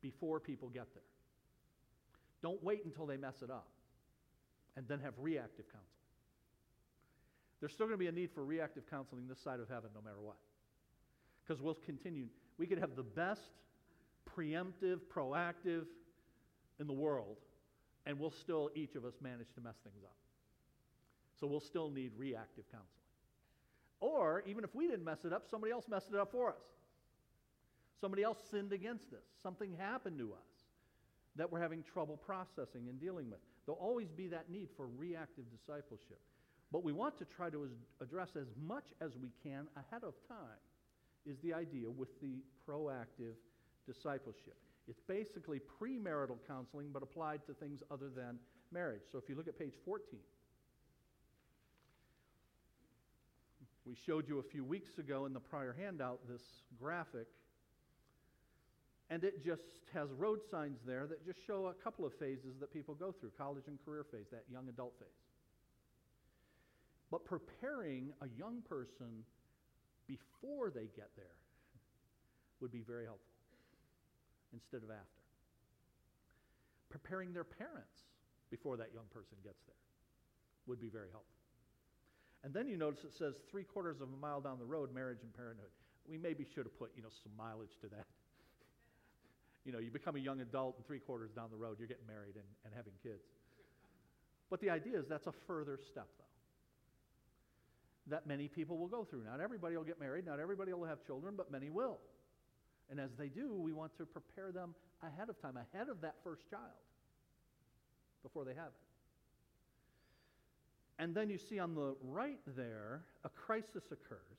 before 0.02 0.40
people 0.40 0.70
get 0.70 0.88
there. 0.94 1.04
Don't 2.42 2.64
wait 2.64 2.86
until 2.86 3.06
they 3.06 3.18
mess 3.18 3.42
it 3.44 3.52
up 3.52 3.68
and 4.76 4.88
then 4.88 5.00
have 5.00 5.14
reactive 5.18 5.66
counseling. 5.66 5.88
There's 7.60 7.74
still 7.74 7.86
going 7.86 7.98
to 7.98 8.04
be 8.04 8.08
a 8.08 8.12
need 8.12 8.32
for 8.34 8.44
reactive 8.44 8.90
counseling 8.90 9.28
this 9.28 9.40
side 9.40 9.60
of 9.60 9.70
heaven 9.70 9.92
no 9.94 10.02
matter 10.02 10.20
what. 10.20 10.38
Because 11.46 11.62
we'll 11.62 11.78
continue. 11.86 12.28
We 12.58 12.66
could 12.66 12.80
have 12.80 12.96
the 12.96 13.04
best 13.04 13.42
preemptive, 14.36 15.00
proactive 15.14 15.86
in 16.80 16.88
the 16.88 16.94
world, 16.94 17.38
and 18.06 18.20
we'll 18.20 18.32
still, 18.32 18.72
each 18.74 18.96
of 18.96 19.06
us, 19.06 19.14
manage 19.22 19.54
to 19.56 19.62
mess 19.62 19.76
things 19.84 20.04
up. 20.04 20.16
So 21.42 21.48
we'll 21.48 21.60
still 21.60 21.90
need 21.90 22.12
reactive 22.16 22.66
counseling. 22.72 22.88
Or, 24.00 24.44
even 24.46 24.64
if 24.64 24.74
we 24.76 24.88
didn't 24.88 25.04
mess 25.04 25.26
it 25.26 25.34
up, 25.34 25.48
somebody 25.50 25.74
else 25.74 25.86
messed 25.90 26.10
it 26.14 26.20
up 26.20 26.32
for 26.32 26.50
us. 26.50 26.62
Somebody 28.00 28.22
else 28.22 28.38
sinned 28.50 28.74
against 28.74 29.12
us. 29.12 29.26
Something 29.42 29.76
happened 29.78 30.20
to 30.20 30.34
us 30.34 30.48
that 31.36 31.52
we're 31.52 31.60
having 31.60 31.84
trouble 31.84 32.18
processing 32.18 32.90
and 32.90 33.00
dealing 33.00 33.30
with. 33.30 33.40
There'll 33.66 33.82
always 33.82 34.10
be 34.12 34.28
that 34.28 34.50
need 34.52 34.70
for 34.78 34.88
reactive 34.88 35.46
discipleship. 35.52 36.20
But 36.72 36.84
we 36.84 36.94
want 36.94 37.18
to 37.18 37.26
try 37.26 37.50
to 37.50 37.68
address 38.02 38.30
as 38.36 38.48
much 38.64 38.86
as 39.02 39.18
we 39.18 39.32
can 39.44 39.68
ahead 39.76 40.04
of 40.04 40.14
time, 40.28 40.62
is 41.26 41.38
the 41.40 41.54
idea 41.54 41.90
with 41.90 42.10
the 42.22 42.44
proactive 42.68 43.36
discipleship. 43.88 44.58
It's 44.88 45.02
basically 45.08 45.60
premarital 45.60 46.38
counseling, 46.48 46.90
but 46.94 47.04
applied 47.04 47.46
to 47.48 47.54
things 47.54 47.82
other 47.92 48.10
than 48.10 48.40
marriage. 48.72 49.04
So 49.12 49.18
if 49.18 49.30
you 49.30 49.36
look 49.36 49.48
at 49.48 49.58
page 49.58 49.74
14, 49.86 50.20
we 53.86 53.96
showed 54.06 54.28
you 54.28 54.40
a 54.40 54.44
few 54.44 54.64
weeks 54.64 54.98
ago 54.98 55.26
in 55.26 55.34
the 55.34 55.40
prior 55.40 55.76
handout 55.78 56.20
this 56.30 56.42
graphic 56.80 57.28
and 59.12 59.26
it 59.26 59.44
just 59.44 59.62
has 59.94 60.08
road 60.18 60.40
signs 60.50 60.80
there 60.88 61.06
that 61.06 61.26
just 61.26 61.38
show 61.46 61.68
a 61.68 61.74
couple 61.74 62.06
of 62.06 62.14
phases 62.14 62.56
that 62.62 62.72
people 62.72 62.96
go 62.96 63.12
through 63.12 63.32
college 63.38 63.66
and 63.68 63.78
career 63.84 64.06
phase, 64.10 64.28
that 64.32 64.46
young 64.50 64.70
adult 64.70 64.94
phase. 65.00 65.10
But 67.12 67.26
preparing 67.26 68.14
a 68.22 68.28
young 68.40 68.62
person 68.62 69.26
before 70.08 70.70
they 70.70 70.88
get 70.96 71.10
there 71.18 71.36
would 72.62 72.72
be 72.72 72.84
very 72.88 73.04
helpful 73.04 73.36
instead 74.54 74.82
of 74.82 74.90
after. 74.90 75.24
Preparing 76.90 77.34
their 77.34 77.44
parents 77.44 78.08
before 78.50 78.78
that 78.78 78.92
young 78.94 79.12
person 79.12 79.36
gets 79.44 79.60
there 79.68 79.76
would 80.68 80.80
be 80.80 80.88
very 80.90 81.12
helpful. 81.12 81.41
And 82.44 82.54
then 82.54 82.68
you 82.68 82.78
notice 82.78 83.04
it 83.04 83.14
says 83.14 83.36
three 83.50 83.64
quarters 83.64 84.02
of 84.02 84.10
a 84.10 84.18
mile 84.18 84.42
down 84.42 84.58
the 84.58 84.66
road, 84.66 84.94
marriage 84.94 85.20
and 85.22 85.34
parenthood. 85.34 85.70
We 86.10 86.18
maybe 86.18 86.44
should 86.44 86.66
have 86.66 86.78
put, 86.80 86.92
you 86.96 87.04
know, 87.04 87.14
some 87.24 87.32
mileage 87.38 87.78
to 87.82 87.88
that 87.90 88.08
you 89.66 89.72
know, 89.72 89.80
you 89.80 89.92
become 89.92 90.16
a 90.16 90.20
young 90.20 90.42
adult 90.42 90.78
and 90.78 90.86
three 90.86 91.00
quarters 91.00 91.32
down 91.32 91.50
the 91.52 91.58
road, 91.58 91.78
you're 91.80 91.88
getting 91.88 92.08
married 92.08 92.36
and, 92.36 92.46
and 92.66 92.74
having 92.76 92.94
kids. 93.04 93.24
But 94.50 94.60
the 94.60 94.70
idea 94.70 94.98
is 95.00 95.08
that's 95.08 95.28
a 95.28 95.34
further 95.48 95.80
step, 95.92 96.08
though, 96.18 96.26
that 98.16 98.28
many 98.28 98.48
people 98.48 98.78
will 98.78 98.88
go 98.88 99.04
through. 99.04 99.24
Not 99.24 99.40
everybody 99.40 99.78
will 99.78 99.84
get 99.84 100.00
married, 100.00 100.26
not 100.26 100.40
everybody 100.40 100.74
will 100.74 100.86
have 100.86 101.06
children, 101.06 101.36
but 101.38 101.52
many 101.52 101.70
will. 101.70 102.00
And 102.90 103.00
as 103.00 103.12
they 103.18 103.30
do, 103.30 103.54
we 103.54 103.72
want 103.72 103.96
to 103.98 104.06
prepare 104.06 104.52
them 104.52 104.76
ahead 105.02 105.30
of 105.30 105.42
time, 105.42 105.58
ahead 105.58 105.88
of 105.88 106.02
that 106.02 106.16
first 106.24 106.50
child, 106.50 106.64
before 108.24 108.44
they 108.44 108.54
have 108.54 108.68
it. 108.68 108.91
And 111.02 111.14
then 111.14 111.30
you 111.30 111.38
see 111.38 111.60
on 111.60 111.76
the 111.76 111.96
right 112.04 112.40
there, 112.56 113.02
a 113.26 113.30
crisis 113.30 113.86
occurs 113.92 114.38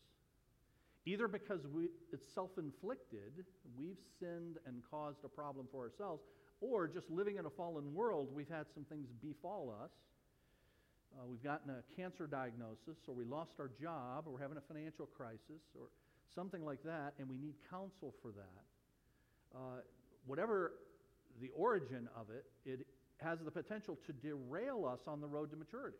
Either 1.05 1.27
because 1.27 1.66
we, 1.66 1.88
it's 2.12 2.27
self 2.33 2.51
inflicted, 2.59 3.44
we've 3.77 3.98
sinned 4.20 4.59
and 4.66 4.83
caused 4.88 5.25
a 5.25 5.29
problem 5.29 5.66
for 5.72 5.83
ourselves, 5.83 6.22
or 6.61 6.87
just 6.87 7.11
living 7.11 7.38
in 7.38 7.46
a 7.46 7.51
fallen 7.51 7.92
world, 7.92 8.29
we've 8.33 8.48
had 8.48 8.66
some 8.72 8.85
things 8.85 9.09
befall 9.20 9.75
us. 9.83 9.90
Uh, 11.14 11.27
we've 11.27 11.42
gotten 11.42 11.70
a 11.70 11.83
cancer 11.96 12.27
diagnosis, 12.29 12.96
or 13.09 13.14
we 13.14 13.25
lost 13.25 13.55
our 13.59 13.70
job, 13.81 14.25
or 14.27 14.35
we're 14.35 14.40
having 14.40 14.57
a 14.57 14.72
financial 14.72 15.07
crisis, 15.07 15.62
or 15.75 15.88
something 16.35 16.64
like 16.64 16.83
that, 16.85 17.14
and 17.18 17.29
we 17.29 17.37
need 17.37 17.55
counsel 17.68 18.14
for 18.22 18.31
that. 18.31 18.62
Uh, 19.55 19.81
whatever 20.25 20.75
the 21.40 21.51
origin 21.57 22.09
of 22.16 22.31
it, 22.31 22.44
it 22.64 22.87
has 23.18 23.40
the 23.44 23.51
potential 23.51 23.98
to 24.07 24.12
derail 24.12 24.87
us 24.87 25.01
on 25.09 25.20
the 25.20 25.27
road 25.27 25.51
to 25.51 25.57
maturity. 25.57 25.98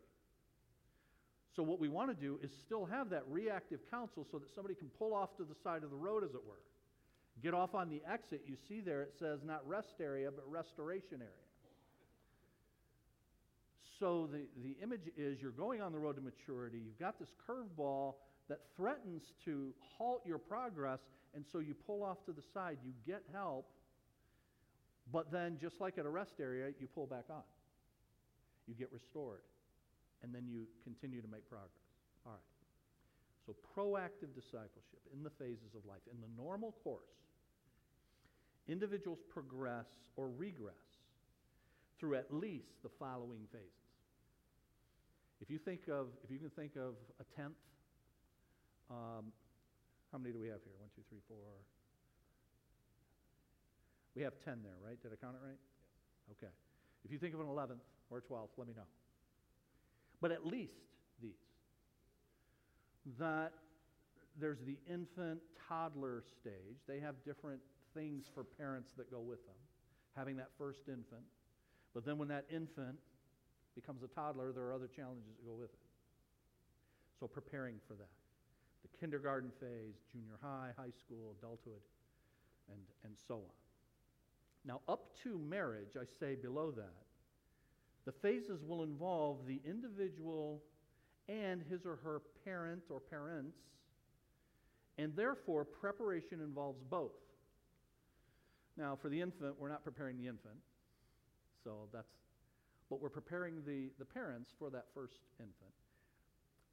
So, 1.55 1.63
what 1.63 1.79
we 1.79 1.87
want 1.87 2.09
to 2.09 2.15
do 2.15 2.39
is 2.41 2.51
still 2.65 2.85
have 2.85 3.09
that 3.11 3.23
reactive 3.29 3.79
counsel 3.91 4.25
so 4.31 4.39
that 4.39 4.49
somebody 4.53 4.75
can 4.75 4.89
pull 4.97 5.13
off 5.13 5.35
to 5.37 5.43
the 5.43 5.55
side 5.63 5.83
of 5.83 5.91
the 5.91 5.95
road, 5.95 6.23
as 6.23 6.31
it 6.31 6.41
were. 6.47 6.61
Get 7.41 7.53
off 7.53 7.75
on 7.75 7.89
the 7.89 8.01
exit. 8.09 8.43
You 8.47 8.55
see 8.67 8.81
there 8.81 9.01
it 9.01 9.13
says 9.19 9.39
not 9.43 9.67
rest 9.67 9.95
area, 9.99 10.29
but 10.31 10.49
restoration 10.49 11.17
area. 11.19 11.29
so 13.99 14.29
the, 14.31 14.41
the 14.63 14.75
image 14.83 15.09
is 15.17 15.41
you're 15.41 15.51
going 15.51 15.81
on 15.81 15.91
the 15.91 15.99
road 15.99 16.15
to 16.15 16.21
maturity, 16.21 16.79
you've 16.83 16.99
got 16.99 17.19
this 17.19 17.29
curveball 17.47 18.15
that 18.49 18.59
threatens 18.75 19.23
to 19.45 19.73
halt 19.97 20.21
your 20.25 20.37
progress, 20.37 20.99
and 21.33 21.45
so 21.51 21.59
you 21.59 21.73
pull 21.73 22.03
off 22.03 22.17
to 22.25 22.31
the 22.31 22.43
side, 22.53 22.77
you 22.83 22.91
get 23.05 23.23
help, 23.31 23.65
but 25.11 25.31
then, 25.31 25.57
just 25.59 25.81
like 25.81 25.97
at 25.97 26.05
a 26.05 26.09
rest 26.09 26.33
area, 26.39 26.71
you 26.79 26.87
pull 26.87 27.05
back 27.05 27.25
on. 27.29 27.43
You 28.67 28.75
get 28.75 28.91
restored, 28.91 29.41
and 30.23 30.33
then 30.33 30.47
you 30.47 30.65
continue 30.83 31.21
to 31.21 31.27
make 31.27 31.47
progress. 31.47 31.69
All 32.25 32.31
right. 32.31 32.49
So, 33.45 33.53
proactive 33.75 34.33
discipleship 34.33 35.03
in 35.11 35.21
the 35.21 35.29
phases 35.29 35.75
of 35.75 35.85
life. 35.85 36.01
In 36.09 36.19
the 36.21 36.31
normal 36.41 36.73
course, 36.83 37.11
individuals 38.67 39.19
progress 39.29 39.85
or 40.15 40.29
regress 40.29 40.73
through 41.99 42.15
at 42.15 42.33
least 42.33 42.71
the 42.83 42.89
following 42.99 43.43
phases. 43.51 43.83
If 45.41 45.51
you 45.51 45.57
think 45.59 45.81
of, 45.91 46.07
if 46.23 46.31
you 46.31 46.39
can 46.39 46.49
think 46.51 46.77
of 46.77 46.95
a 47.19 47.25
tenth, 47.35 47.59
um, 48.89 49.35
how 50.11 50.17
many 50.17 50.31
do 50.31 50.39
we 50.39 50.47
have 50.47 50.63
here? 50.63 50.73
One, 50.79 50.89
two, 50.95 51.03
three, 51.09 51.19
four. 51.27 51.35
We 54.15 54.21
have 54.21 54.33
ten 54.45 54.63
there, 54.63 54.79
right? 54.79 55.01
Did 55.01 55.11
I 55.11 55.17
count 55.19 55.35
it 55.35 55.43
right? 55.43 55.59
Yes. 56.29 56.37
Okay. 56.37 56.53
If 57.03 57.11
you 57.11 57.17
think 57.17 57.33
of 57.33 57.41
an 57.41 57.47
eleventh 57.47 57.83
or 58.09 58.19
a 58.19 58.21
twelfth, 58.21 58.53
let 58.57 58.67
me 58.67 58.73
know. 58.73 58.87
But 60.23 60.31
at 60.31 60.45
least 60.45 60.79
these. 61.21 61.33
That 63.19 63.51
there's 64.39 64.61
the 64.65 64.77
infant 64.89 65.41
toddler 65.67 66.23
stage. 66.39 66.79
They 66.87 67.01
have 67.01 67.15
different 67.25 67.59
things 67.93 68.23
for 68.33 68.45
parents 68.45 68.93
that 68.95 69.11
go 69.11 69.19
with 69.19 69.45
them, 69.45 69.57
having 70.15 70.37
that 70.37 70.47
first 70.57 70.87
infant. 70.87 71.25
But 71.93 72.05
then 72.05 72.17
when 72.17 72.29
that 72.29 72.45
infant 72.49 72.95
becomes 73.75 74.01
a 74.01 74.07
toddler, 74.07 74.53
there 74.53 74.63
are 74.63 74.73
other 74.73 74.87
challenges 74.87 75.35
that 75.37 75.45
go 75.45 75.55
with 75.55 75.73
it. 75.73 75.79
So 77.19 77.27
preparing 77.27 77.75
for 77.85 77.95
that. 77.95 78.09
The 78.81 78.97
kindergarten 78.97 79.51
phase, 79.59 79.95
junior 80.09 80.39
high, 80.41 80.69
high 80.77 80.93
school, 80.97 81.35
adulthood, 81.37 81.83
and, 82.71 82.79
and 83.03 83.13
so 83.27 83.35
on. 83.35 83.41
Now, 84.63 84.79
up 84.87 85.21
to 85.23 85.37
marriage, 85.37 85.97
I 85.99 86.05
say 86.17 86.35
below 86.35 86.71
that, 86.71 87.02
the 88.05 88.11
phases 88.11 88.63
will 88.63 88.83
involve 88.83 89.45
the 89.47 89.59
individual 89.65 90.61
and 91.29 91.63
his 91.69 91.85
or 91.85 91.97
her 92.03 92.21
parent 92.43 92.83
or 92.89 92.99
parents, 92.99 93.57
and 94.97 95.15
therefore 95.15 95.63
preparation 95.63 96.41
involves 96.41 96.81
both. 96.89 97.11
Now, 98.77 98.97
for 99.01 99.09
the 99.09 99.21
infant, 99.21 99.55
we're 99.59 99.69
not 99.69 99.83
preparing 99.83 100.17
the 100.17 100.27
infant, 100.27 100.57
so 101.63 101.87
that's, 101.93 102.11
but 102.89 102.99
we're 102.99 103.09
preparing 103.09 103.63
the, 103.65 103.89
the 103.99 104.05
parents 104.05 104.51
for 104.57 104.69
that 104.71 104.85
first 104.93 105.19
infant. 105.39 105.73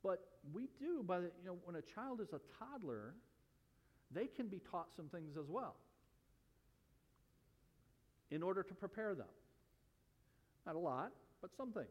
But 0.03 0.21
we 0.53 0.69
do, 0.79 1.03
by 1.07 1.21
the, 1.21 1.31
you 1.43 1.47
know, 1.47 1.59
when 1.65 1.77
a 1.77 1.83
child 1.83 2.21
is 2.21 2.33
a 2.33 2.41
toddler, 2.59 3.15
they 4.11 4.27
can 4.27 4.49
be 4.49 4.61
taught 4.71 4.89
some 4.97 5.07
things 5.07 5.37
as 5.39 5.49
well 5.49 5.77
in 8.31 8.43
order 8.43 8.63
to 8.63 8.75
prepare 8.75 9.15
them. 9.15 9.27
Not 10.71 10.77
a 10.77 10.79
lot, 10.79 11.11
but 11.43 11.51
some 11.57 11.73
things. 11.73 11.89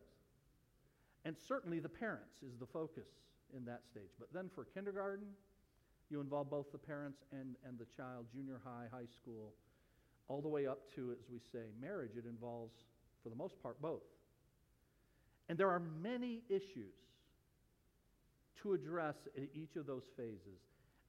And 1.25 1.35
certainly 1.37 1.79
the 1.79 1.89
parents 1.89 2.41
is 2.41 2.55
the 2.57 2.65
focus 2.65 3.09
in 3.53 3.65
that 3.65 3.81
stage. 3.85 4.11
But 4.17 4.31
then 4.33 4.49
for 4.55 4.63
kindergarten, 4.63 5.27
you 6.09 6.21
involve 6.21 6.49
both 6.49 6.71
the 6.71 6.77
parents 6.77 7.19
and, 7.33 7.57
and 7.67 7.77
the 7.77 7.87
child, 7.97 8.27
junior 8.33 8.61
high, 8.63 8.85
high 8.89 9.07
school, 9.21 9.51
all 10.29 10.39
the 10.39 10.47
way 10.47 10.65
up 10.65 10.79
to, 10.95 11.11
as 11.11 11.29
we 11.29 11.39
say, 11.51 11.65
marriage. 11.81 12.11
It 12.17 12.23
involves, 12.25 12.71
for 13.21 13.27
the 13.27 13.35
most 13.35 13.61
part, 13.61 13.81
both. 13.81 14.03
And 15.49 15.57
there 15.57 15.69
are 15.69 15.81
many 16.01 16.43
issues 16.47 16.95
to 18.61 18.71
address 18.71 19.15
at 19.35 19.49
each 19.53 19.75
of 19.75 19.87
those 19.87 20.03
phases, 20.15 20.61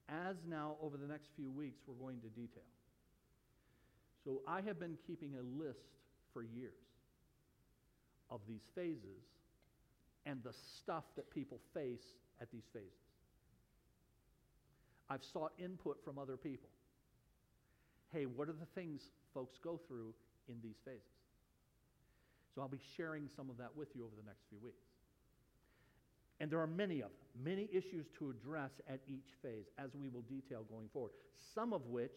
as 0.09 0.35
now 0.48 0.74
over 0.83 0.96
the 0.96 1.06
next 1.06 1.28
few 1.37 1.52
weeks 1.52 1.83
we're 1.87 2.04
going 2.04 2.20
to 2.22 2.28
detail. 2.30 2.66
So 4.24 4.42
I 4.48 4.61
have 4.61 4.80
been 4.80 4.98
keeping 5.06 5.37
a 5.37 5.62
list 5.62 5.87
for 6.33 6.42
years 6.42 6.89
of 8.30 8.40
these 8.48 8.62
phases 8.74 9.24
and 10.26 10.42
the 10.42 10.52
stuff 10.52 11.04
that 11.16 11.30
people 11.30 11.60
face 11.74 12.14
at 12.40 12.50
these 12.50 12.68
phases. 12.72 12.88
I've 15.08 15.24
sought 15.24 15.52
input 15.58 16.04
from 16.04 16.18
other 16.18 16.36
people. 16.36 16.68
Hey, 18.12 18.26
what 18.26 18.48
are 18.48 18.54
the 18.54 18.66
things 18.74 19.02
folks 19.34 19.58
go 19.62 19.80
through 19.88 20.14
in 20.48 20.56
these 20.62 20.76
phases? 20.84 21.02
So 22.54 22.60
I'll 22.60 22.68
be 22.68 22.80
sharing 22.96 23.28
some 23.34 23.50
of 23.50 23.58
that 23.58 23.76
with 23.76 23.88
you 23.94 24.04
over 24.04 24.14
the 24.16 24.26
next 24.26 24.42
few 24.48 24.58
weeks. 24.62 24.86
And 26.40 26.50
there 26.50 26.60
are 26.60 26.66
many 26.66 27.00
of 27.00 27.10
them, 27.10 27.44
many 27.44 27.68
issues 27.72 28.06
to 28.18 28.30
address 28.30 28.70
at 28.88 29.00
each 29.06 29.34
phase, 29.42 29.66
as 29.78 29.90
we 29.94 30.08
will 30.08 30.22
detail 30.22 30.64
going 30.70 30.88
forward, 30.92 31.12
some 31.54 31.72
of 31.72 31.86
which 31.86 32.14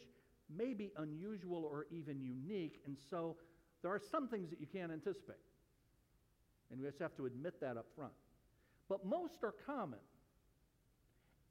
may 0.56 0.74
be 0.74 0.92
unusual 0.98 1.66
or 1.66 1.88
even 1.92 2.22
unique, 2.22 2.80
and 2.86 2.98
so 3.10 3.36
there 3.82 3.92
are 3.92 4.02
some 4.12 4.28
things 4.28 4.50
that 4.50 4.60
you 4.60 4.68
can't 4.72 4.92
anticipate. 4.92 5.38
And 6.74 6.82
we 6.82 6.88
just 6.88 7.00
have 7.00 7.16
to 7.18 7.28
admit 7.28 7.62
that 7.62 7.78
up 7.78 7.86
front. 7.96 8.14
But 8.90 9.06
most 9.06 9.44
are 9.44 9.54
common. 9.66 10.00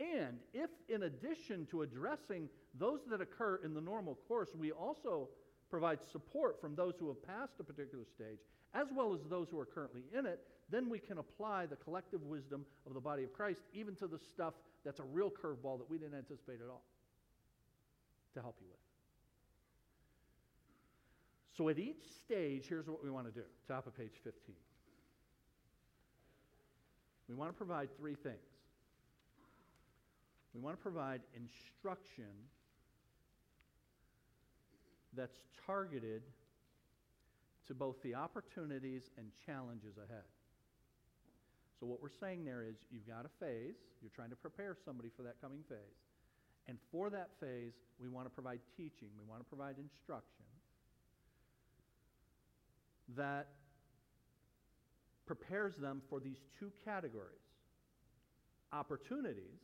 And 0.01 0.39
if, 0.53 0.69
in 0.89 1.05
addition 1.05 1.65
to 1.67 1.83
addressing 1.83 2.49
those 2.77 2.99
that 3.09 3.21
occur 3.21 3.61
in 3.65 3.73
the 3.73 3.81
normal 3.81 4.19
course, 4.27 4.49
we 4.59 4.73
also 4.73 5.29
provide 5.71 6.01
support 6.11 6.61
from 6.61 6.75
those 6.75 6.95
who 6.99 7.07
have 7.07 7.23
passed 7.25 7.53
a 7.61 7.63
particular 7.63 8.05
stage, 8.05 8.41
as 8.75 8.89
well 8.93 9.15
as 9.15 9.21
those 9.31 9.47
who 9.49 9.61
are 9.61 9.65
currently 9.65 10.03
in 10.13 10.27
it, 10.27 10.41
then 10.71 10.91
we 10.91 10.99
can 10.99 11.19
apply 11.19 11.67
the 11.67 11.77
collective 11.77 12.23
wisdom 12.25 12.67
of 12.85 12.95
the 12.95 13.01
body 13.01 13.23
of 13.23 13.33
Christ 13.33 13.61
even 13.73 13.95
to 13.97 14.09
the 14.09 14.19
stuff 14.19 14.55
that's 14.85 14.99
a 14.99 15.05
real 15.05 15.31
curveball 15.31 15.79
that 15.79 15.89
we 15.89 15.99
didn't 15.99 16.19
anticipate 16.19 16.61
at 16.61 16.69
all 16.69 16.83
to 18.35 18.41
help 18.41 18.57
you 18.61 18.67
with. 18.69 18.79
So 21.57 21.69
at 21.69 21.79
each 21.79 22.03
stage, 22.25 22.67
here's 22.69 22.89
what 22.89 23.05
we 23.05 23.11
want 23.11 23.33
to 23.33 23.33
do. 23.33 23.47
Top 23.69 23.87
of 23.87 23.97
page 23.97 24.15
15. 24.25 24.57
We 27.33 27.39
want 27.39 27.51
to 27.51 27.57
provide 27.57 27.89
three 27.97 28.15
things. 28.15 28.37
We 30.53 30.61
want 30.61 30.77
to 30.77 30.83
provide 30.83 31.23
instruction 31.35 32.29
that's 35.17 35.39
targeted 35.65 36.21
to 37.69 37.75
both 37.75 37.97
the 38.03 38.15
opportunities 38.15 39.09
and 39.17 39.29
challenges 39.47 39.97
ahead. 39.97 40.29
So, 41.81 41.87
what 41.87 42.03
we're 42.03 42.13
saying 42.21 42.45
there 42.45 42.63
is 42.69 42.77
you've 42.91 43.09
got 43.09 43.25
a 43.25 43.31
phase, 43.43 43.81
you're 44.03 44.13
trying 44.15 44.31
to 44.31 44.37
prepare 44.37 44.77
somebody 44.85 45.09
for 45.17 45.23
that 45.23 45.41
coming 45.41 45.65
phase. 45.71 45.79
And 46.69 46.77
for 46.91 47.09
that 47.09 47.31
phase, 47.41 47.73
we 47.99 48.11
want 48.11 48.27
to 48.27 48.31
provide 48.31 48.61
teaching, 48.77 49.09
we 49.19 49.25
want 49.27 49.41
to 49.41 49.49
provide 49.49 49.77
instruction 49.79 50.45
that 53.17 53.49
prepares 55.27 55.75
them 55.77 56.03
for 56.09 56.21
these 56.21 56.39
two 56.59 56.71
categories 56.85 57.39
opportunities, 58.73 59.61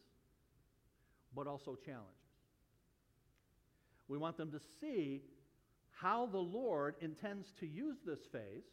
but 1.34 1.46
also 1.46 1.74
challenges. 1.74 2.12
We 4.06 4.18
want 4.18 4.36
them 4.36 4.50
to 4.52 4.60
see 4.80 5.22
how 5.92 6.26
the 6.26 6.38
Lord 6.38 6.94
intends 7.00 7.46
to 7.60 7.66
use 7.66 7.96
this 8.04 8.18
phase 8.30 8.64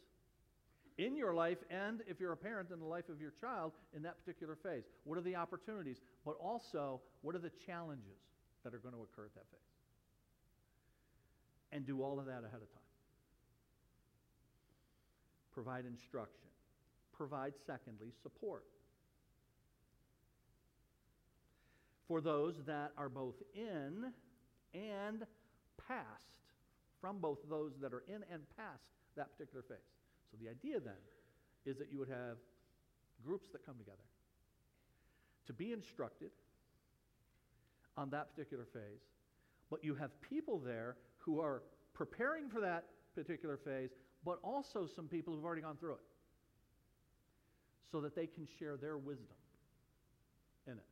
in 0.98 1.16
your 1.16 1.34
life 1.34 1.58
and 1.70 2.02
if 2.06 2.20
you're 2.20 2.32
a 2.32 2.36
parent 2.36 2.70
in 2.70 2.78
the 2.78 2.84
life 2.84 3.08
of 3.08 3.18
your 3.20 3.32
child 3.40 3.72
in 3.94 4.02
that 4.02 4.22
particular 4.22 4.56
phase. 4.56 4.84
What 5.04 5.18
are 5.18 5.22
the 5.22 5.36
opportunities, 5.36 6.02
but 6.24 6.36
also 6.38 7.00
what 7.22 7.34
are 7.34 7.38
the 7.38 7.52
challenges 7.66 8.20
that 8.62 8.74
are 8.74 8.78
going 8.78 8.94
to 8.94 9.00
occur 9.00 9.24
at 9.24 9.34
that 9.34 9.50
phase? 9.50 9.60
And 11.72 11.86
do 11.86 12.02
all 12.02 12.18
of 12.18 12.26
that 12.26 12.44
ahead 12.44 12.62
of 12.62 12.72
time 12.72 12.86
provide 15.56 15.86
instruction, 15.86 16.44
provide, 17.16 17.54
secondly, 17.66 18.12
support. 18.22 18.64
For 22.08 22.20
those 22.20 22.54
that 22.66 22.92
are 22.96 23.08
both 23.08 23.34
in 23.54 24.12
and 24.74 25.26
past, 25.88 26.24
from 27.00 27.18
both 27.18 27.38
those 27.48 27.72
that 27.80 27.92
are 27.92 28.04
in 28.06 28.24
and 28.32 28.42
past 28.56 28.90
that 29.16 29.32
particular 29.32 29.62
phase. 29.62 29.78
So 30.30 30.36
the 30.40 30.48
idea 30.48 30.80
then 30.80 30.94
is 31.64 31.78
that 31.78 31.90
you 31.90 31.98
would 31.98 32.08
have 32.08 32.36
groups 33.24 33.48
that 33.52 33.64
come 33.64 33.76
together 33.76 33.96
to 35.46 35.52
be 35.52 35.72
instructed 35.72 36.30
on 37.96 38.10
that 38.10 38.34
particular 38.34 38.66
phase, 38.72 39.00
but 39.70 39.82
you 39.82 39.94
have 39.94 40.10
people 40.20 40.58
there 40.58 40.96
who 41.18 41.40
are 41.40 41.62
preparing 41.94 42.48
for 42.48 42.60
that 42.60 42.84
particular 43.14 43.56
phase, 43.56 43.90
but 44.24 44.38
also 44.44 44.86
some 44.86 45.06
people 45.06 45.34
who've 45.34 45.44
already 45.44 45.62
gone 45.62 45.76
through 45.76 45.94
it 45.94 46.00
so 47.90 48.00
that 48.00 48.14
they 48.14 48.26
can 48.26 48.46
share 48.58 48.76
their 48.76 48.96
wisdom 48.96 49.36
in 50.66 50.72
it. 50.72 50.90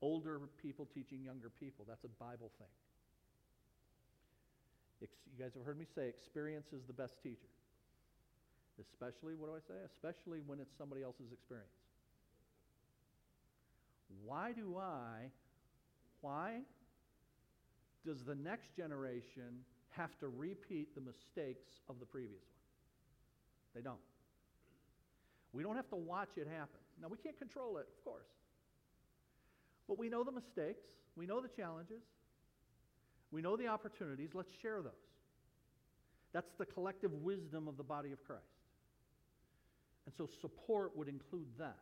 Older 0.00 0.40
people 0.62 0.86
teaching 0.94 1.22
younger 1.24 1.50
people, 1.50 1.84
that's 1.88 2.04
a 2.04 2.22
Bible 2.22 2.50
thing. 2.58 2.68
you 5.00 5.44
guys 5.44 5.52
have 5.54 5.64
heard 5.64 5.78
me 5.78 5.86
say 5.94 6.08
experience 6.08 6.72
is 6.72 6.82
the 6.86 6.92
best 6.92 7.14
teacher. 7.22 7.48
Especially, 8.80 9.34
what 9.34 9.48
do 9.48 9.54
I 9.56 9.64
say? 9.66 9.74
Especially 9.84 10.38
when 10.46 10.60
it's 10.60 10.76
somebody 10.78 11.02
else's 11.02 11.32
experience. 11.32 11.68
Why 14.24 14.52
do 14.52 14.76
I, 14.78 15.30
why 16.20 16.60
does 18.06 18.22
the 18.24 18.36
next 18.36 18.76
generation 18.76 19.64
have 19.90 20.16
to 20.20 20.28
repeat 20.28 20.94
the 20.94 21.00
mistakes 21.00 21.80
of 21.88 21.98
the 21.98 22.06
previous 22.06 22.40
one? 22.40 22.58
They 23.74 23.82
don't. 23.82 24.07
We 25.52 25.62
don't 25.62 25.76
have 25.76 25.88
to 25.90 25.96
watch 25.96 26.30
it 26.36 26.46
happen. 26.46 26.80
Now, 27.00 27.08
we 27.08 27.16
can't 27.18 27.38
control 27.38 27.78
it, 27.78 27.86
of 27.88 28.04
course. 28.04 28.28
But 29.86 29.98
we 29.98 30.08
know 30.08 30.22
the 30.22 30.32
mistakes, 30.32 30.84
we 31.16 31.26
know 31.26 31.40
the 31.40 31.48
challenges, 31.48 32.02
we 33.30 33.42
know 33.42 33.56
the 33.56 33.66
opportunities. 33.66 34.30
Let's 34.34 34.52
share 34.60 34.82
those. 34.82 34.92
That's 36.32 36.50
the 36.58 36.66
collective 36.66 37.12
wisdom 37.12 37.68
of 37.68 37.76
the 37.76 37.82
body 37.82 38.12
of 38.12 38.22
Christ. 38.24 38.42
And 40.06 40.14
so 40.16 40.28
support 40.40 40.96
would 40.96 41.08
include 41.08 41.46
that. 41.58 41.76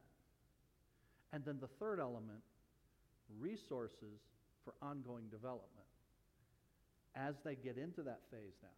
And 1.33 1.45
then 1.45 1.59
the 1.61 1.69
third 1.81 2.01
element 2.01 2.43
resources 3.41 4.21
for 4.65 4.75
ongoing 4.83 5.25
development. 5.31 5.71
As 7.15 7.35
they 7.45 7.55
get 7.55 7.77
into 7.79 8.03
that 8.03 8.21
phase 8.31 8.55
now, 8.63 8.69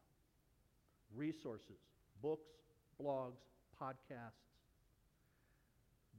resources, 1.15 1.79
books, 2.23 2.51
blogs, 3.03 3.41
podcasts 3.81 4.48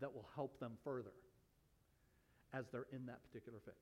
that 0.01 0.13
will 0.13 0.27
help 0.35 0.59
them 0.59 0.73
further 0.83 1.13
as 2.53 2.65
they're 2.71 2.87
in 2.91 3.05
that 3.05 3.21
particular 3.23 3.59
phase. 3.65 3.73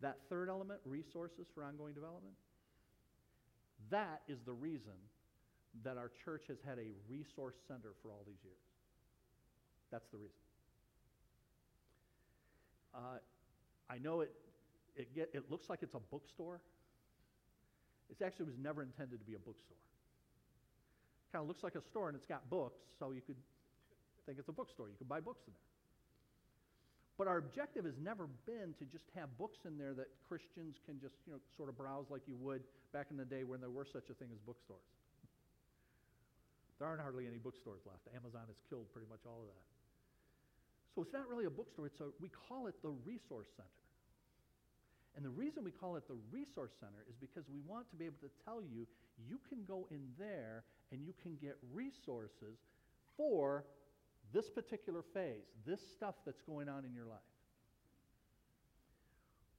That 0.00 0.18
third 0.28 0.48
element, 0.48 0.80
resources 0.84 1.46
for 1.54 1.64
ongoing 1.64 1.94
development, 1.94 2.34
that 3.90 4.22
is 4.28 4.38
the 4.44 4.52
reason 4.52 4.98
that 5.84 5.96
our 5.96 6.10
church 6.24 6.44
has 6.48 6.58
had 6.66 6.78
a 6.78 6.90
resource 7.08 7.56
center 7.66 7.94
for 8.02 8.10
all 8.10 8.22
these 8.26 8.42
years. 8.44 8.56
That's 9.90 10.08
the 10.10 10.18
reason. 10.18 10.36
Uh, 12.94 13.18
I 13.88 13.98
know 13.98 14.20
it, 14.20 14.32
it, 14.96 15.14
get, 15.14 15.30
it 15.32 15.50
looks 15.50 15.70
like 15.70 15.80
it's 15.82 15.94
a 15.94 16.00
bookstore. 16.10 16.60
It 18.10 18.22
actually 18.24 18.46
was 18.46 18.58
never 18.58 18.82
intended 18.82 19.18
to 19.18 19.24
be 19.24 19.34
a 19.34 19.38
bookstore. 19.38 19.76
Kind 21.32 21.42
of 21.42 21.48
looks 21.48 21.62
like 21.62 21.74
a 21.74 21.80
store 21.80 22.08
and 22.08 22.16
it's 22.16 22.26
got 22.26 22.48
books, 22.50 22.80
so 22.98 23.12
you 23.12 23.22
could 23.22 23.36
think 24.26 24.38
it's 24.38 24.48
a 24.48 24.56
bookstore. 24.56 24.88
You 24.88 24.96
could 24.96 25.08
buy 25.08 25.20
books 25.20 25.42
in 25.46 25.52
there. 25.52 25.72
But 27.18 27.28
our 27.28 27.38
objective 27.38 27.84
has 27.84 27.94
never 28.00 28.26
been 28.46 28.74
to 28.80 28.84
just 28.88 29.04
have 29.14 29.28
books 29.36 29.62
in 29.68 29.76
there 29.76 29.92
that 29.94 30.08
Christians 30.26 30.80
can 30.88 30.98
just, 30.98 31.14
you 31.26 31.36
know, 31.36 31.40
sort 31.56 31.68
of 31.68 31.76
browse 31.76 32.08
like 32.08 32.22
you 32.26 32.36
would 32.40 32.64
back 32.90 33.12
in 33.12 33.16
the 33.16 33.28
day 33.28 33.44
when 33.44 33.60
there 33.60 33.70
were 33.70 33.84
such 33.84 34.08
a 34.08 34.14
thing 34.16 34.32
as 34.32 34.40
bookstores. 34.42 34.82
There 36.80 36.88
aren't 36.88 37.04
hardly 37.04 37.28
any 37.28 37.38
bookstores 37.38 37.84
left. 37.86 38.08
Amazon 38.10 38.42
has 38.48 38.58
killed 38.66 38.90
pretty 38.90 39.06
much 39.06 39.22
all 39.28 39.38
of 39.38 39.46
that. 39.46 39.66
So 40.94 41.02
it's 41.02 41.12
not 41.12 41.28
really 41.28 41.44
a 41.46 41.52
bookstore. 41.52 41.86
It's 41.86 42.00
a, 42.00 42.10
we 42.18 42.28
call 42.28 42.66
it 42.66 42.74
the 42.82 42.90
resource 43.06 43.48
center. 43.54 43.82
And 45.14 45.24
the 45.24 45.30
reason 45.30 45.62
we 45.62 45.70
call 45.70 45.96
it 45.96 46.08
the 46.08 46.16
resource 46.32 46.72
center 46.80 47.04
is 47.08 47.14
because 47.20 47.44
we 47.52 47.60
want 47.68 47.88
to 47.92 47.96
be 47.96 48.08
able 48.08 48.20
to 48.24 48.32
tell 48.44 48.64
you 48.64 48.88
you 49.28 49.38
can 49.48 49.62
go 49.68 49.86
in 49.90 50.00
there 50.18 50.64
and 50.90 51.04
you 51.04 51.12
can 51.22 51.36
get 51.40 51.56
resources 51.72 52.56
for 53.16 53.64
this 54.32 54.48
particular 54.48 55.02
phase, 55.14 55.46
this 55.66 55.80
stuff 55.94 56.14
that's 56.24 56.40
going 56.42 56.68
on 56.68 56.84
in 56.84 56.94
your 56.94 57.06
life. 57.06 57.18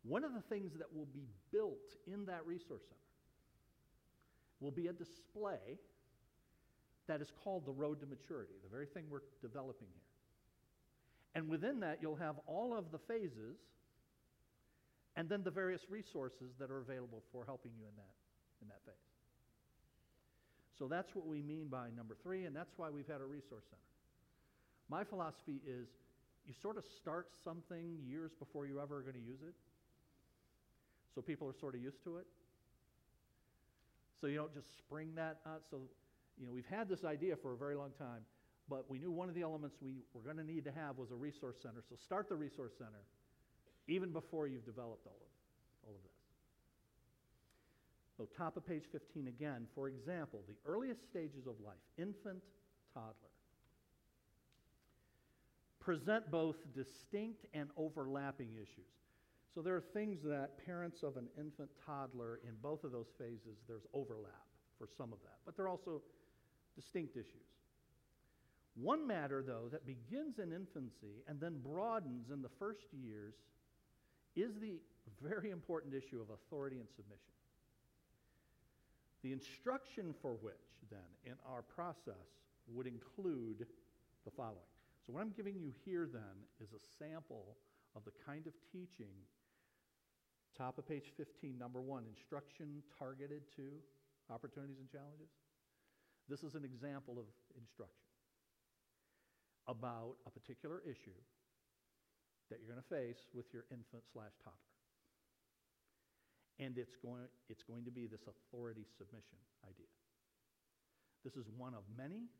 One 0.04 0.24
of 0.24 0.34
the 0.34 0.42
things 0.42 0.74
that 0.78 0.94
will 0.94 1.08
be 1.14 1.28
built 1.52 1.96
in 2.08 2.26
that 2.26 2.46
resource 2.46 2.84
center 2.84 3.00
will 4.60 4.72
be 4.72 4.88
a 4.88 4.94
display 4.94 5.80
that 7.08 7.22
is 7.22 7.32
called 7.44 7.66
the 7.66 7.72
road 7.72 8.00
to 8.00 8.06
maturity, 8.06 8.54
the 8.64 8.70
very 8.70 8.86
thing 8.86 9.06
we're 9.10 9.22
developing 9.42 9.88
here. 9.94 10.02
And 11.36 11.50
within 11.50 11.80
that, 11.82 12.00
you'll 12.02 12.16
have 12.16 12.36
all 12.48 12.78
of 12.78 12.92
the 12.92 13.00
phases 13.00 13.58
and 15.16 15.30
then 15.30 15.44
the 15.44 15.52
various 15.52 15.82
resources 15.90 16.54
that 16.60 16.72
are 16.72 16.80
available 16.80 17.24
for 17.32 17.46
helping 17.46 17.72
you 17.78 17.84
in 17.84 17.96
that, 17.96 18.14
in 18.62 18.68
that 18.68 18.84
phase. 18.86 18.96
So 20.78 20.88
that's 20.88 21.14
what 21.14 21.28
we 21.28 21.42
mean 21.42 21.68
by 21.68 21.90
number 21.96 22.16
three, 22.24 22.46
and 22.46 22.56
that's 22.56 22.74
why 22.78 22.90
we've 22.90 23.08
had 23.08 23.22
a 23.22 23.26
resource 23.26 23.66
center. 23.70 23.93
My 24.90 25.04
philosophy 25.04 25.62
is 25.68 25.88
you 26.46 26.54
sort 26.62 26.78
of 26.78 26.84
start 27.02 27.28
something 27.44 27.98
years 28.06 28.32
before 28.38 28.66
you 28.66 28.82
ever 28.82 28.98
are 28.98 29.02
going 29.02 29.16
to 29.16 29.22
use 29.22 29.42
it, 29.42 29.54
so 31.16 31.22
people 31.22 31.48
are 31.48 31.56
sort 31.60 31.76
of 31.76 31.82
used 31.82 32.04
to 32.04 32.18
it. 32.18 32.26
So 34.20 34.28
you 34.28 34.38
don't 34.38 34.54
just 34.54 34.78
spring 34.78 35.12
that 35.16 35.40
out. 35.46 35.64
So, 35.70 35.82
you 36.40 36.46
know, 36.46 36.54
we've 36.54 36.66
had 36.66 36.90
this 36.90 37.04
idea 37.04 37.36
for 37.36 37.54
a 37.54 37.58
very 37.58 37.76
long 37.76 37.92
time, 37.98 38.22
but 38.70 38.90
we 38.90 38.98
knew 38.98 39.12
one 39.12 39.30
of 39.30 39.36
the 39.36 39.42
elements 39.42 39.78
we 39.82 40.04
were 40.14 40.22
going 40.22 40.38
to 40.38 40.44
need 40.44 40.64
to 40.66 40.72
have 40.72 40.98
was 40.98 41.12
a 41.12 41.16
resource 41.16 41.58
center. 41.62 41.84
So 41.90 41.96
start 41.96 42.30
the 42.30 42.36
resource 42.36 42.74
center 42.78 43.04
even 43.88 44.12
before 44.12 44.48
you've 44.48 44.66
developed 44.66 45.06
all 45.06 45.20
of, 45.20 45.88
all 45.88 45.96
of 45.96 46.04
this. 46.04 46.14
So 48.18 48.28
top 48.38 48.56
of 48.56 48.66
page 48.66 48.84
15 48.92 49.28
again, 49.28 49.68
for 49.76 49.88
example, 49.88 50.40
the 50.48 50.56
earliest 50.66 51.04
stages 51.10 51.48
of 51.48 51.56
life, 51.66 51.84
infant, 51.98 52.42
toddler, 52.94 53.33
present 55.84 56.32
both 56.32 56.56
distinct 56.74 57.46
and 57.54 57.70
overlapping 57.76 58.54
issues. 58.56 58.94
So 59.54 59.62
there 59.62 59.76
are 59.76 59.82
things 59.82 60.22
that 60.24 60.66
parents 60.66 61.04
of 61.04 61.18
an 61.18 61.28
infant 61.38 61.70
toddler 61.86 62.40
in 62.48 62.56
both 62.62 62.84
of 62.84 62.92
those 62.92 63.12
phases, 63.18 63.60
there's 63.68 63.86
overlap 63.94 64.48
for 64.78 64.88
some 64.98 65.14
of 65.14 65.20
that, 65.24 65.38
but 65.46 65.56
there 65.56 65.66
are 65.66 65.70
also 65.70 66.02
distinct 66.76 67.16
issues. 67.16 67.54
One 68.76 69.06
matter, 69.06 69.44
though, 69.46 69.68
that 69.72 69.86
begins 69.86 70.40
in 70.40 70.52
infancy 70.52 71.22
and 71.28 71.40
then 71.40 71.60
broadens 71.64 72.32
in 72.32 72.42
the 72.42 72.50
first 72.58 72.88
years 72.92 73.36
is 74.36 74.56
the 74.60 74.80
very 75.22 75.52
important 75.52 75.94
issue 75.94 76.20
of 76.20 76.30
authority 76.32 76.80
and 76.80 76.88
submission. 76.96 77.34
The 79.22 79.32
instruction 79.32 80.16
for 80.22 80.32
which, 80.42 80.54
then, 80.90 81.00
in 81.24 81.34
our 81.48 81.62
process 81.62 82.16
would 82.68 82.88
include 82.88 83.68
the 84.26 84.32
following. 84.32 84.73
So, 85.06 85.12
what 85.12 85.22
I'm 85.22 85.36
giving 85.36 85.60
you 85.60 85.76
here, 85.84 86.08
then, 86.08 86.48
is 86.64 86.72
a 86.72 86.80
sample 86.98 87.58
of 87.96 88.06
the 88.06 88.16
kind 88.26 88.48
of 88.48 88.54
teaching, 88.72 89.12
top 90.58 90.78
of 90.78 90.88
page 90.88 91.12
15, 91.18 91.58
number 91.58 91.82
one, 91.82 92.06
instruction 92.08 92.82
targeted 92.98 93.44
to 93.58 93.84
opportunities 94.32 94.80
and 94.80 94.88
challenges. 94.88 95.28
This 96.30 96.44
is 96.44 96.56
an 96.56 96.64
example 96.64 97.20
of 97.20 97.28
instruction 97.60 98.08
about 99.68 100.16
a 100.24 100.32
particular 100.32 100.80
issue 100.88 101.20
that 102.50 102.60
you're 102.60 102.72
going 102.72 102.80
to 102.80 102.92
face 102.96 103.28
with 103.36 103.52
your 103.52 103.68
infant 103.72 104.08
slash 104.12 104.32
toddler. 104.40 104.72
And 106.64 106.78
it's 106.78 106.96
going, 106.96 107.28
it's 107.50 107.64
going 107.64 107.84
to 107.84 107.92
be 107.92 108.08
this 108.08 108.24
authority 108.24 108.88
submission 108.96 109.40
idea. 109.68 109.92
This 111.28 111.36
is 111.36 111.48
one 111.58 111.74
of 111.74 111.84
many, 111.98 112.32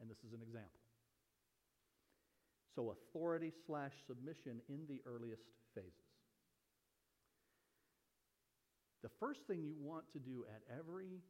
and 0.00 0.10
this 0.10 0.18
is 0.26 0.32
an 0.34 0.42
example. 0.42 0.81
So, 2.74 2.94
authority 2.96 3.52
slash 3.66 3.92
submission 4.06 4.60
in 4.68 4.86
the 4.88 5.00
earliest 5.04 5.42
phases. 5.74 6.12
The 9.02 9.10
first 9.20 9.40
thing 9.46 9.62
you 9.62 9.74
want 9.78 10.04
to 10.12 10.18
do 10.18 10.44
at 10.48 10.62
every 10.70 11.20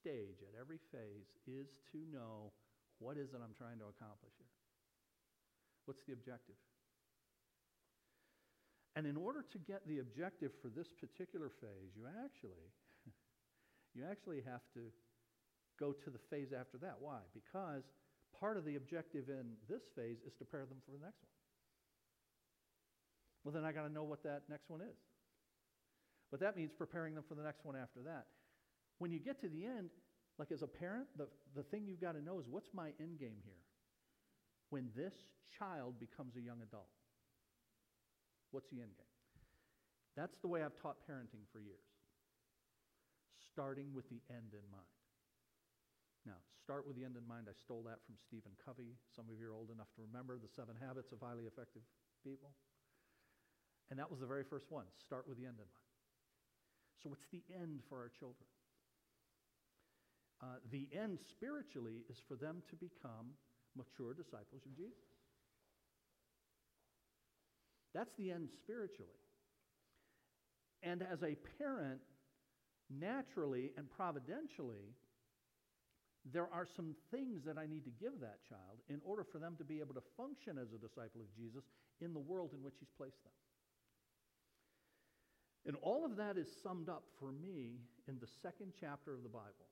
stage, 0.00 0.40
at 0.42 0.58
every 0.58 0.80
phase, 0.90 1.28
is 1.46 1.68
to 1.92 1.98
know 2.10 2.52
what 2.98 3.16
is 3.16 3.30
it 3.30 3.40
I'm 3.44 3.54
trying 3.54 3.78
to 3.78 3.86
accomplish 3.86 4.32
here? 4.38 4.50
What's 5.84 6.02
the 6.02 6.12
objective? 6.12 6.56
And 8.96 9.06
in 9.06 9.16
order 9.16 9.44
to 9.52 9.58
get 9.58 9.86
the 9.86 10.00
objective 10.00 10.50
for 10.60 10.68
this 10.68 10.88
particular 10.90 11.52
phase, 11.60 11.94
you 11.94 12.02
actually, 12.24 12.72
you 13.94 14.02
actually 14.02 14.42
have 14.42 14.66
to 14.74 14.90
go 15.78 15.92
to 15.92 16.10
the 16.10 16.18
phase 16.30 16.50
after 16.50 16.78
that. 16.78 16.96
Why? 16.98 17.22
Because 17.32 17.84
part 18.38 18.56
of 18.56 18.64
the 18.64 18.76
objective 18.76 19.28
in 19.28 19.56
this 19.68 19.82
phase 19.96 20.18
is 20.26 20.32
to 20.34 20.44
prepare 20.44 20.66
them 20.66 20.78
for 20.84 20.92
the 20.92 20.98
next 20.98 21.22
one. 21.22 21.34
Well, 23.44 23.52
then 23.52 23.64
I 23.64 23.72
got 23.72 23.86
to 23.86 23.92
know 23.92 24.04
what 24.04 24.22
that 24.24 24.42
next 24.48 24.68
one 24.68 24.80
is. 24.80 24.98
But 26.30 26.40
that 26.40 26.56
means 26.56 26.72
preparing 26.76 27.14
them 27.14 27.24
for 27.26 27.34
the 27.34 27.42
next 27.42 27.64
one 27.64 27.76
after 27.76 28.00
that. 28.04 28.26
When 28.98 29.10
you 29.10 29.18
get 29.18 29.40
to 29.40 29.48
the 29.48 29.64
end, 29.64 29.90
like 30.38 30.52
as 30.52 30.62
a 30.62 30.66
parent, 30.66 31.06
the, 31.16 31.28
the 31.56 31.62
thing 31.62 31.86
you've 31.86 32.00
got 32.00 32.12
to 32.12 32.22
know 32.22 32.38
is 32.38 32.46
what's 32.48 32.68
my 32.74 32.88
end 33.00 33.18
game 33.18 33.40
here? 33.44 33.62
When 34.70 34.90
this 34.94 35.14
child 35.58 35.98
becomes 35.98 36.36
a 36.36 36.40
young 36.40 36.60
adult. 36.62 36.90
What's 38.50 38.68
the 38.68 38.80
end 38.80 38.92
game? 38.96 39.06
That's 40.16 40.36
the 40.38 40.48
way 40.48 40.62
I've 40.62 40.76
taught 40.80 40.96
parenting 41.08 41.46
for 41.52 41.60
years, 41.60 41.88
starting 43.52 43.94
with 43.94 44.08
the 44.10 44.20
end 44.30 44.52
in 44.52 44.66
mind. 44.70 44.97
Now, 46.26 46.38
start 46.58 46.86
with 46.86 46.96
the 46.96 47.04
end 47.04 47.16
in 47.16 47.26
mind. 47.26 47.46
I 47.46 47.54
stole 47.54 47.82
that 47.86 48.02
from 48.06 48.16
Stephen 48.18 48.52
Covey. 48.64 48.96
Some 49.14 49.26
of 49.30 49.38
you 49.38 49.50
are 49.50 49.56
old 49.56 49.70
enough 49.70 49.90
to 49.96 50.02
remember 50.02 50.38
the 50.38 50.50
seven 50.50 50.74
habits 50.78 51.12
of 51.12 51.20
highly 51.20 51.44
effective 51.44 51.82
people. 52.24 52.50
And 53.90 53.98
that 53.98 54.10
was 54.10 54.20
the 54.20 54.28
very 54.28 54.44
first 54.44 54.68
one. 54.68 54.84
Start 55.00 55.28
with 55.28 55.38
the 55.38 55.46
end 55.46 55.56
in 55.56 55.68
mind. 55.68 55.92
So, 57.02 57.08
what's 57.08 57.26
the 57.30 57.42
end 57.54 57.80
for 57.88 57.98
our 57.98 58.10
children? 58.10 58.48
Uh, 60.42 60.62
the 60.70 60.86
end 60.94 61.18
spiritually 61.30 62.04
is 62.10 62.20
for 62.26 62.36
them 62.36 62.62
to 62.70 62.76
become 62.76 63.34
mature 63.76 64.14
disciples 64.14 64.62
of 64.66 64.76
Jesus. 64.76 65.06
That's 67.94 68.12
the 68.18 68.30
end 68.30 68.48
spiritually. 68.54 69.18
And 70.82 71.02
as 71.02 71.22
a 71.22 71.34
parent, 71.58 72.00
naturally 72.90 73.72
and 73.76 73.90
providentially, 73.90 74.94
there 76.32 76.48
are 76.52 76.66
some 76.76 76.94
things 77.10 77.44
that 77.44 77.58
I 77.58 77.66
need 77.66 77.84
to 77.84 77.90
give 77.90 78.20
that 78.20 78.44
child 78.48 78.80
in 78.88 79.00
order 79.04 79.24
for 79.24 79.38
them 79.38 79.54
to 79.58 79.64
be 79.64 79.80
able 79.80 79.94
to 79.94 80.02
function 80.16 80.58
as 80.58 80.72
a 80.72 80.78
disciple 80.78 81.20
of 81.20 81.30
Jesus 81.36 81.64
in 82.00 82.12
the 82.12 82.20
world 82.20 82.50
in 82.52 82.62
which 82.62 82.74
He's 82.78 82.92
placed 82.96 83.22
them. 83.24 83.32
And 85.66 85.76
all 85.82 86.04
of 86.04 86.16
that 86.16 86.36
is 86.36 86.48
summed 86.62 86.88
up 86.88 87.04
for 87.18 87.32
me 87.32 87.80
in 88.08 88.18
the 88.18 88.28
second 88.42 88.72
chapter 88.78 89.12
of 89.12 89.22
the 89.22 89.28
Bible 89.28 89.68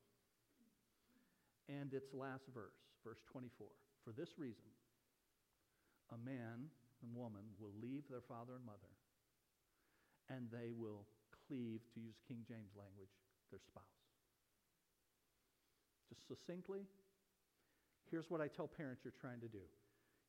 and 1.68 1.92
its 1.92 2.12
last 2.12 2.44
verse, 2.54 2.78
verse 3.04 3.20
24. 3.32 3.66
For 4.04 4.12
this 4.12 4.38
reason, 4.38 4.70
a 6.12 6.18
man 6.18 6.70
and 7.02 7.14
woman 7.14 7.42
will 7.58 7.74
leave 7.82 8.04
their 8.08 8.22
father 8.22 8.54
and 8.54 8.64
mother, 8.64 8.92
and 10.30 10.46
they 10.50 10.70
will 10.70 11.06
cleave, 11.48 11.80
to 11.94 12.00
use 12.00 12.18
King 12.26 12.42
James 12.46 12.74
language, 12.76 13.10
their 13.50 13.60
spouse. 13.60 14.05
Just 16.08 16.26
succinctly, 16.28 16.86
here's 18.10 18.30
what 18.30 18.40
I 18.40 18.48
tell 18.48 18.68
parents 18.68 19.02
you're 19.04 19.20
trying 19.20 19.40
to 19.40 19.48
do 19.48 19.64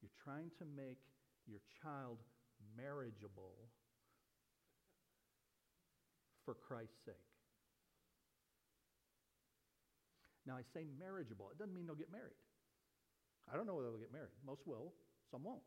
you're 0.01 0.13
trying 0.23 0.51
to 0.59 0.65
make 0.77 1.01
your 1.47 1.59
child 1.81 2.17
marriageable 2.77 3.65
for 6.45 6.53
Christ's 6.53 7.03
sake. 7.05 7.15
Now, 10.45 10.55
I 10.55 10.61
say 10.73 10.85
marriageable. 10.99 11.49
It 11.51 11.57
doesn't 11.57 11.73
mean 11.73 11.87
they'll 11.87 11.95
get 11.95 12.11
married. 12.11 12.39
I 13.51 13.57
don't 13.57 13.67
know 13.67 13.75
whether 13.75 13.89
they'll 13.89 13.99
get 13.99 14.13
married. 14.13 14.31
Most 14.45 14.61
will, 14.65 14.93
some 15.31 15.43
won't. 15.43 15.65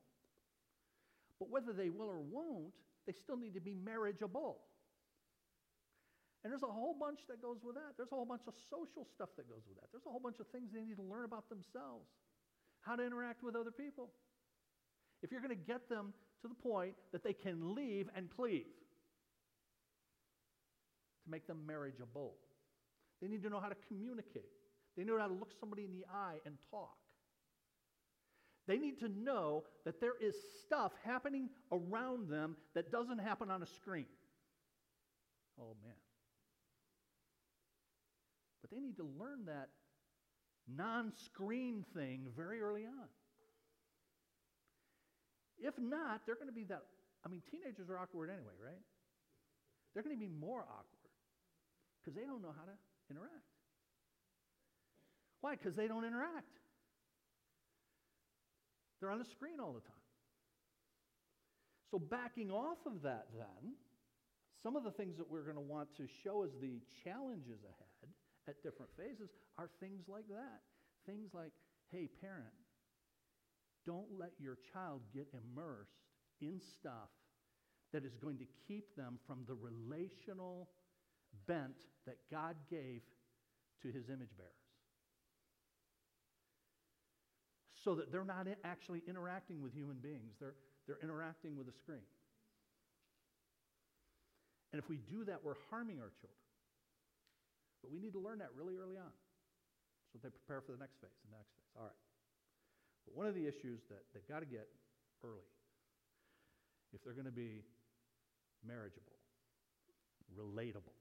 But 1.39 1.51
whether 1.51 1.73
they 1.73 1.91
will 1.91 2.09
or 2.09 2.21
won't, 2.21 2.73
they 3.07 3.13
still 3.13 3.37
need 3.37 3.55
to 3.55 3.61
be 3.61 3.75
marriageable. 3.75 4.59
And 6.43 6.51
there's 6.51 6.63
a 6.63 6.73
whole 6.73 6.97
bunch 6.99 7.21
that 7.29 7.43
goes 7.43 7.59
with 7.63 7.75
that. 7.75 7.97
There's 7.97 8.13
a 8.13 8.15
whole 8.15 8.25
bunch 8.25 8.43
of 8.49 8.55
social 8.71 9.05
stuff 9.05 9.29
that 9.37 9.49
goes 9.49 9.63
with 9.69 9.77
that. 9.77 9.89
There's 9.93 10.07
a 10.07 10.11
whole 10.11 10.21
bunch 10.21 10.41
of 10.41 10.47
things 10.49 10.71
they 10.73 10.81
need 10.81 10.97
to 10.97 11.03
learn 11.03 11.25
about 11.25 11.49
themselves, 11.51 12.09
how 12.81 12.97
to 12.97 13.05
interact 13.05 13.43
with 13.43 13.55
other 13.55 13.71
people. 13.71 14.11
If 15.23 15.31
you're 15.31 15.43
going 15.43 15.57
to 15.57 15.67
get 15.67 15.89
them 15.89 16.15
to 16.41 16.49
the 16.49 16.55
point 16.55 16.95
that 17.13 17.23
they 17.23 17.35
can 17.35 17.75
leave 17.75 18.09
and 18.17 18.31
cleave, 18.31 18.73
to 21.25 21.31
make 21.31 21.47
them 21.47 21.67
marriageable, 21.67 22.33
they 23.21 23.29
need 23.29 23.43
to 23.43 23.51
know 23.51 23.61
how 23.61 23.69
to 23.69 23.77
communicate. 23.89 24.49
They 24.97 25.05
know 25.05 25.19
how 25.19 25.29
to 25.29 25.35
look 25.35 25.53
somebody 25.61 25.85
in 25.85 25.93
the 25.93 26.07
eye 26.11 26.39
and 26.47 26.57
talk. 26.71 26.97
They 28.67 28.79
need 28.79 28.99
to 29.01 29.09
know 29.09 29.65
that 29.85 30.01
there 30.01 30.15
is 30.21 30.35
stuff 30.65 30.93
happening 31.05 31.51
around 31.71 32.31
them 32.31 32.57
that 32.75 32.91
doesn't 32.91 33.19
happen 33.19 33.51
on 33.51 33.63
a 33.63 33.67
screen. 33.67 34.07
Oh, 35.61 35.77
man. 35.83 35.93
But 38.71 38.77
they 38.77 38.83
need 38.83 38.97
to 38.97 39.09
learn 39.19 39.47
that 39.47 39.69
non 40.69 41.13
screen 41.25 41.85
thing 41.95 42.27
very 42.37 42.63
early 42.63 42.87
on. 42.87 43.09
If 45.59 45.75
not, 45.79 46.23
they're 46.25 46.37
going 46.37 46.49
to 46.49 46.55
be 46.55 46.65
that. 46.65 46.83
I 47.25 47.29
mean, 47.29 47.43
teenagers 47.51 47.91
are 47.91 47.99
awkward 47.99 48.31
anyway, 48.31 48.55
right? 48.63 48.81
They're 49.93 50.03
going 50.03 50.17
to 50.17 50.21
be 50.21 50.31
more 50.31 50.61
awkward 50.61 51.11
because 52.01 52.15
they 52.15 52.25
don't 52.25 52.41
know 52.41 52.55
how 52.57 52.65
to 52.65 52.77
interact. 53.11 53.51
Why? 55.41 55.57
Because 55.57 55.75
they 55.75 55.89
don't 55.89 56.05
interact. 56.05 56.61
They're 59.01 59.11
on 59.11 59.19
the 59.19 59.25
screen 59.25 59.61
all 59.61 59.73
the 59.73 59.81
time. 59.81 59.97
So, 61.91 61.99
backing 61.99 62.51
off 62.51 62.79
of 62.87 63.03
that, 63.03 63.27
then, 63.35 63.75
some 64.63 64.77
of 64.77 64.85
the 64.85 64.93
things 64.93 65.17
that 65.17 65.29
we're 65.29 65.43
going 65.43 65.57
to 65.57 65.61
want 65.61 65.89
to 65.97 66.07
show 66.23 66.45
as 66.45 66.51
the 66.61 66.81
challenges 67.03 67.65
ahead 67.65 67.90
at 68.49 68.63
different 68.63 68.91
phases 68.97 69.31
are 69.59 69.69
things 69.81 70.09
like 70.09 70.29
that. 70.29 70.61
Things 71.07 71.31
like, 71.35 71.53
hey, 71.91 72.09
parent, 72.21 72.55
don't 73.87 74.09
let 74.19 74.33
your 74.39 74.59
child 74.73 75.01
get 75.15 75.27
immersed 75.33 76.05
in 76.41 76.61
stuff 76.61 77.11
that 77.93 78.05
is 78.05 78.15
going 78.17 78.39
to 78.39 78.45
keep 78.69 78.95
them 78.97 79.19
from 79.27 79.45
the 79.47 79.55
relational 79.55 80.69
bent 81.47 81.77
that 82.07 82.17
God 82.31 82.57
gave 82.71 83.03
to 83.83 83.89
his 83.89 84.09
image 84.09 84.37
bearers. 84.37 84.53
So 87.83 87.95
that 87.95 88.13
they're 88.13 88.25
not 88.25 88.47
actually 88.65 89.03
interacting 89.09 89.63
with 89.63 89.73
human 89.73 89.97
beings, 89.97 90.35
they're, 90.39 90.55
they're 90.87 91.01
interacting 91.03 91.57
with 91.57 91.67
a 91.69 91.73
screen. 91.73 92.05
And 94.73 94.81
if 94.81 94.89
we 94.89 94.99
do 94.99 95.25
that, 95.25 95.43
we're 95.43 95.59
harming 95.71 95.99
our 95.99 96.13
children. 96.21 96.40
But 97.83 97.91
we 97.93 98.01
need 98.01 98.13
to 98.13 98.23
learn 98.23 98.39
that 98.39 98.53
really 98.57 98.77
early 98.77 98.97
on 98.97 99.13
so 100.13 100.19
they 100.19 100.31
prepare 100.31 100.61
for 100.61 100.75
the 100.75 100.83
next 100.83 100.99
phase, 100.99 101.15
the 101.23 101.31
next 101.31 101.55
phase. 101.55 101.71
All 101.79 101.87
right. 101.87 102.03
But 103.07 103.15
one 103.15 103.27
of 103.31 103.35
the 103.39 103.47
issues 103.47 103.87
that 103.89 104.03
they've 104.13 104.27
got 104.27 104.43
to 104.43 104.51
get 104.51 104.67
early, 105.23 105.49
if 106.93 107.03
they're 107.07 107.17
going 107.17 107.31
to 107.31 107.35
be 107.35 107.63
marriageable, 108.67 109.17
relatable, 110.35 110.99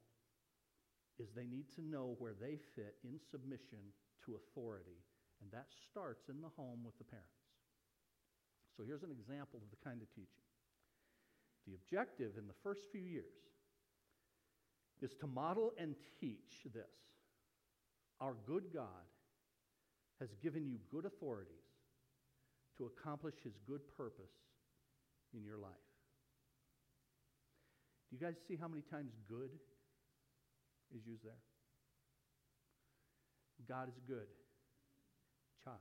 is 1.17 1.27
they 1.35 1.49
need 1.49 1.67
to 1.75 1.81
know 1.83 2.15
where 2.21 2.37
they 2.37 2.61
fit 2.77 2.95
in 3.03 3.19
submission 3.19 3.91
to 4.23 4.39
authority, 4.39 5.03
and 5.41 5.51
that 5.51 5.67
starts 5.89 6.29
in 6.29 6.39
the 6.39 6.53
home 6.55 6.85
with 6.85 6.95
the 7.01 7.03
parents. 7.03 7.43
So 8.77 8.87
here's 8.87 9.03
an 9.03 9.11
example 9.11 9.59
of 9.59 9.67
the 9.73 9.81
kind 9.83 9.99
of 9.99 10.07
teaching. 10.15 10.47
The 11.67 11.75
objective 11.75 12.39
in 12.39 12.47
the 12.47 12.55
first 12.63 12.87
few 12.93 13.03
years 13.03 13.48
is 15.01 15.15
to 15.21 15.27
model 15.27 15.73
and 15.77 15.95
teach 16.19 16.63
this. 16.73 16.83
Our 18.19 18.35
good 18.45 18.65
God 18.73 19.07
has 20.19 20.29
given 20.43 20.67
you 20.67 20.77
good 20.91 21.05
authorities 21.05 21.55
to 22.77 22.85
accomplish 22.85 23.35
his 23.43 23.53
good 23.67 23.81
purpose 23.97 24.31
in 25.33 25.43
your 25.43 25.57
life. 25.57 25.71
Do 28.09 28.17
you 28.17 28.21
guys 28.25 28.35
see 28.47 28.57
how 28.59 28.67
many 28.67 28.81
times 28.81 29.11
good 29.27 29.51
is 30.95 31.05
used 31.05 31.23
there? 31.23 31.39
God 33.67 33.87
is 33.87 33.99
good. 34.07 34.27
Child. 35.63 35.77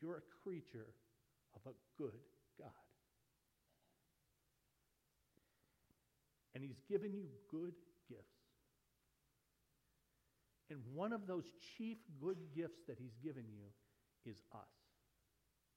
You're 0.00 0.16
a 0.16 0.22
creature 0.42 0.86
a 1.66 1.72
good 1.98 2.18
God. 2.58 2.70
And 6.54 6.62
He's 6.62 6.80
given 6.88 7.12
you 7.12 7.24
good 7.50 7.74
gifts. 8.08 8.22
And 10.70 10.80
one 10.94 11.12
of 11.12 11.26
those 11.26 11.44
chief 11.76 11.98
good 12.20 12.38
gifts 12.54 12.80
that 12.88 12.98
He's 12.98 13.16
given 13.22 13.44
you 13.48 14.30
is 14.30 14.42
us, 14.54 14.68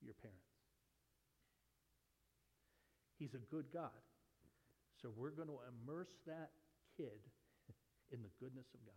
your 0.02 0.14
parents. 0.22 0.42
He's 3.18 3.34
a 3.34 3.40
good 3.52 3.66
God. 3.74 3.90
So 5.02 5.10
we're 5.16 5.32
going 5.32 5.48
to 5.48 5.60
immerse 5.84 6.12
that 6.28 6.52
kid 6.98 7.20
in 8.12 8.22
the 8.22 8.30
goodness 8.40 8.68
of 8.74 8.80
God. 8.86 8.94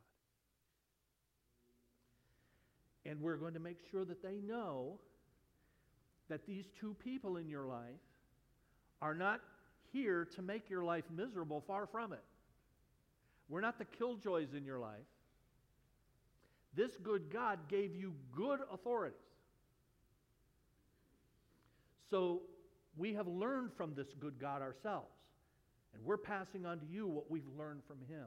And 3.10 3.20
we're 3.20 3.36
going 3.36 3.54
to 3.54 3.60
make 3.60 3.78
sure 3.90 4.04
that 4.04 4.22
they 4.22 4.40
know 4.46 5.00
that 6.28 6.46
these 6.46 6.64
two 6.80 6.94
people 7.02 7.36
in 7.36 7.48
your 7.48 7.66
life 7.66 8.00
are 9.00 9.14
not 9.14 9.40
here 9.92 10.26
to 10.36 10.42
make 10.42 10.68
your 10.68 10.84
life 10.84 11.04
miserable, 11.14 11.62
far 11.66 11.86
from 11.86 12.12
it. 12.12 12.24
We're 13.48 13.60
not 13.60 13.78
the 13.78 13.84
killjoys 13.84 14.52
in 14.54 14.64
your 14.64 14.78
life. 14.78 15.06
This 16.74 16.92
good 17.02 17.30
God 17.32 17.58
gave 17.68 17.94
you 17.94 18.12
good 18.36 18.60
authorities. 18.72 19.16
So 22.10 22.42
we 22.96 23.14
have 23.14 23.26
learned 23.26 23.72
from 23.76 23.94
this 23.94 24.08
good 24.20 24.38
God 24.38 24.60
ourselves. 24.60 25.08
And 25.94 26.04
we're 26.04 26.18
passing 26.18 26.66
on 26.66 26.78
to 26.80 26.86
you 26.86 27.06
what 27.06 27.30
we've 27.30 27.48
learned 27.58 27.82
from 27.86 27.98
him. 28.08 28.26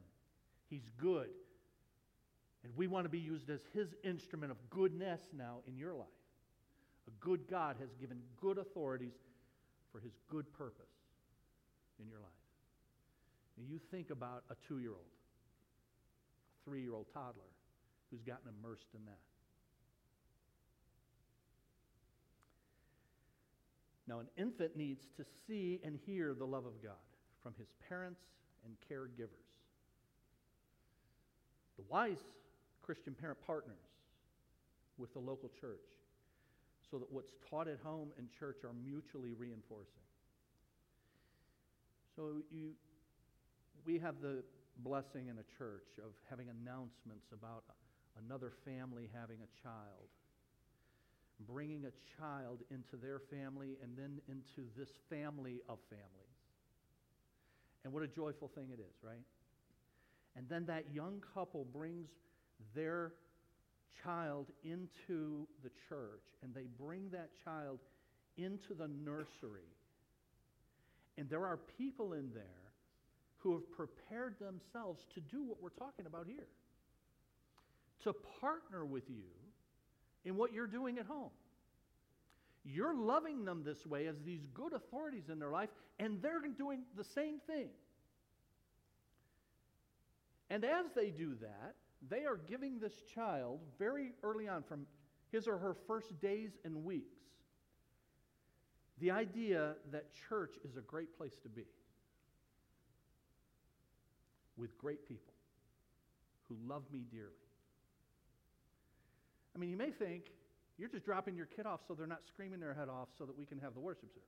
He's 0.69 0.89
good. 0.99 1.29
And 2.63 2.75
we 2.75 2.87
want 2.87 3.05
to 3.05 3.09
be 3.09 3.19
used 3.19 3.49
as 3.49 3.59
his 3.73 3.89
instrument 4.03 4.51
of 4.51 4.57
goodness 4.69 5.21
now 5.35 5.59
in 5.67 5.77
your 5.77 5.93
life. 5.93 6.07
A 7.11 7.23
good 7.25 7.41
God 7.49 7.75
has 7.79 7.89
given 7.99 8.21
good 8.39 8.57
authorities 8.57 9.13
for 9.91 9.99
his 9.99 10.13
good 10.29 10.51
purpose 10.53 10.95
in 11.99 12.07
your 12.07 12.19
life. 12.19 12.29
You 13.69 13.79
think 13.91 14.09
about 14.09 14.43
a 14.49 14.55
two 14.67 14.79
year 14.79 14.91
old, 14.91 14.99
a 14.99 16.69
three 16.69 16.81
year 16.81 16.93
old 16.93 17.05
toddler 17.13 17.51
who's 18.09 18.21
gotten 18.21 18.49
immersed 18.49 18.87
in 18.95 19.05
that. 19.05 19.19
Now, 24.07 24.19
an 24.19 24.27
infant 24.35 24.75
needs 24.75 25.05
to 25.17 25.25
see 25.47 25.79
and 25.83 25.97
hear 26.05 26.33
the 26.33 26.45
love 26.45 26.65
of 26.65 26.81
God 26.81 26.93
from 27.41 27.53
his 27.57 27.67
parents 27.87 28.19
and 28.65 28.75
caregivers. 28.91 29.29
The 31.77 31.83
wise 31.87 32.17
Christian 32.81 33.13
parent 33.13 33.37
partners 33.45 33.77
with 34.97 35.13
the 35.13 35.19
local 35.19 35.49
church 35.61 35.85
so 36.91 36.99
that 36.99 37.11
what's 37.11 37.31
taught 37.49 37.69
at 37.69 37.79
home 37.83 38.11
and 38.17 38.27
church 38.37 38.57
are 38.65 38.73
mutually 38.83 39.33
reinforcing. 39.33 40.03
So 42.15 42.43
you, 42.51 42.71
we 43.85 43.97
have 43.99 44.15
the 44.21 44.43
blessing 44.77 45.27
in 45.29 45.37
a 45.37 45.57
church 45.57 45.87
of 45.99 46.11
having 46.29 46.47
announcements 46.49 47.31
about 47.31 47.63
another 48.25 48.51
family 48.65 49.09
having 49.13 49.37
a 49.37 49.63
child, 49.63 50.11
bringing 51.47 51.85
a 51.85 51.93
child 52.19 52.59
into 52.69 52.97
their 53.01 53.19
family 53.19 53.77
and 53.81 53.97
then 53.97 54.19
into 54.27 54.67
this 54.77 54.89
family 55.09 55.61
of 55.69 55.79
families. 55.89 56.35
And 57.83 57.93
what 57.93 58.03
a 58.03 58.07
joyful 58.07 58.49
thing 58.53 58.69
it 58.71 58.79
is, 58.79 58.95
right? 59.01 59.23
And 60.35 60.47
then 60.49 60.65
that 60.65 60.85
young 60.93 61.23
couple 61.33 61.65
brings 61.65 62.09
their 62.75 63.13
child 64.03 64.47
into 64.63 65.47
the 65.63 65.69
church 65.89 66.23
and 66.43 66.53
they 66.53 66.65
bring 66.79 67.09
that 67.11 67.29
child 67.43 67.79
into 68.37 68.73
the 68.73 68.87
nursery. 68.87 69.69
And 71.17 71.29
there 71.29 71.45
are 71.45 71.57
people 71.77 72.13
in 72.13 72.31
there 72.33 72.43
who 73.39 73.53
have 73.53 73.71
prepared 73.71 74.35
themselves 74.39 75.05
to 75.13 75.19
do 75.19 75.43
what 75.43 75.61
we're 75.61 75.69
talking 75.69 76.05
about 76.05 76.27
here 76.27 76.47
to 78.03 78.13
partner 78.39 78.85
with 78.85 79.09
you 79.09 79.23
in 80.25 80.35
what 80.35 80.53
you're 80.53 80.67
doing 80.67 80.97
at 80.97 81.05
home. 81.05 81.29
You're 82.63 82.95
loving 82.95 83.45
them 83.45 83.63
this 83.63 83.85
way 83.85 84.07
as 84.07 84.15
these 84.23 84.45
good 84.53 84.73
authorities 84.73 85.29
in 85.31 85.39
their 85.39 85.49
life, 85.49 85.69
and 85.99 86.21
they're 86.21 86.41
doing 86.57 86.81
the 86.95 87.03
same 87.03 87.39
thing. 87.47 87.69
And 90.49 90.63
as 90.63 90.85
they 90.95 91.09
do 91.09 91.35
that, 91.41 91.75
they 92.09 92.25
are 92.25 92.37
giving 92.37 92.79
this 92.79 92.93
child 93.13 93.59
very 93.77 94.13
early 94.23 94.47
on, 94.47 94.63
from 94.63 94.85
his 95.31 95.47
or 95.47 95.57
her 95.57 95.75
first 95.87 96.19
days 96.19 96.57
and 96.65 96.83
weeks, 96.83 97.19
the 98.99 99.11
idea 99.11 99.75
that 99.91 100.05
church 100.29 100.55
is 100.63 100.77
a 100.77 100.81
great 100.81 101.17
place 101.17 101.37
to 101.43 101.49
be 101.49 101.65
with 104.57 104.77
great 104.77 105.07
people 105.07 105.33
who 106.47 106.55
love 106.67 106.83
me 106.91 107.03
dearly. 107.11 107.31
I 109.55 109.59
mean, 109.59 109.69
you 109.69 109.77
may 109.77 109.91
think 109.91 110.25
you're 110.77 110.89
just 110.89 111.05
dropping 111.05 111.35
your 111.35 111.45
kid 111.45 111.65
off 111.65 111.81
so 111.87 111.93
they're 111.93 112.07
not 112.07 112.25
screaming 112.27 112.59
their 112.59 112.73
head 112.73 112.89
off 112.89 113.09
so 113.17 113.25
that 113.25 113.37
we 113.37 113.45
can 113.45 113.59
have 113.59 113.73
the 113.73 113.79
worship 113.79 114.09
service. 114.09 114.27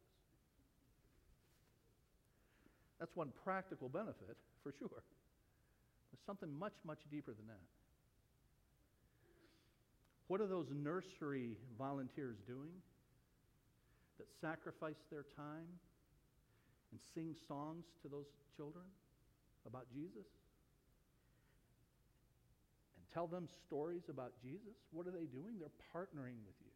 That's 3.00 3.16
one 3.16 3.32
practical 3.44 3.90
benefit, 3.90 4.38
for 4.64 4.72
sure. 4.72 5.04
There's 6.14 6.26
something 6.28 6.54
much, 6.60 6.78
much 6.86 7.00
deeper 7.10 7.34
than 7.34 7.48
that. 7.48 7.66
What 10.28 10.42
are 10.42 10.48
those 10.48 10.68
nursery 10.72 11.58
volunteers 11.76 12.38
doing 12.46 12.70
that 14.20 14.28
sacrifice 14.40 15.02
their 15.10 15.26
time 15.36 15.66
and 16.92 17.02
sing 17.16 17.34
songs 17.48 17.86
to 18.04 18.08
those 18.08 18.28
children 18.56 18.86
about 19.66 19.88
Jesus? 19.92 20.30
And 22.96 23.06
tell 23.12 23.26
them 23.26 23.48
stories 23.66 24.04
about 24.08 24.34
Jesus? 24.40 24.78
What 24.92 25.08
are 25.08 25.12
they 25.12 25.26
doing? 25.26 25.58
They're 25.58 25.74
partnering 25.90 26.46
with 26.46 26.56
you 26.62 26.70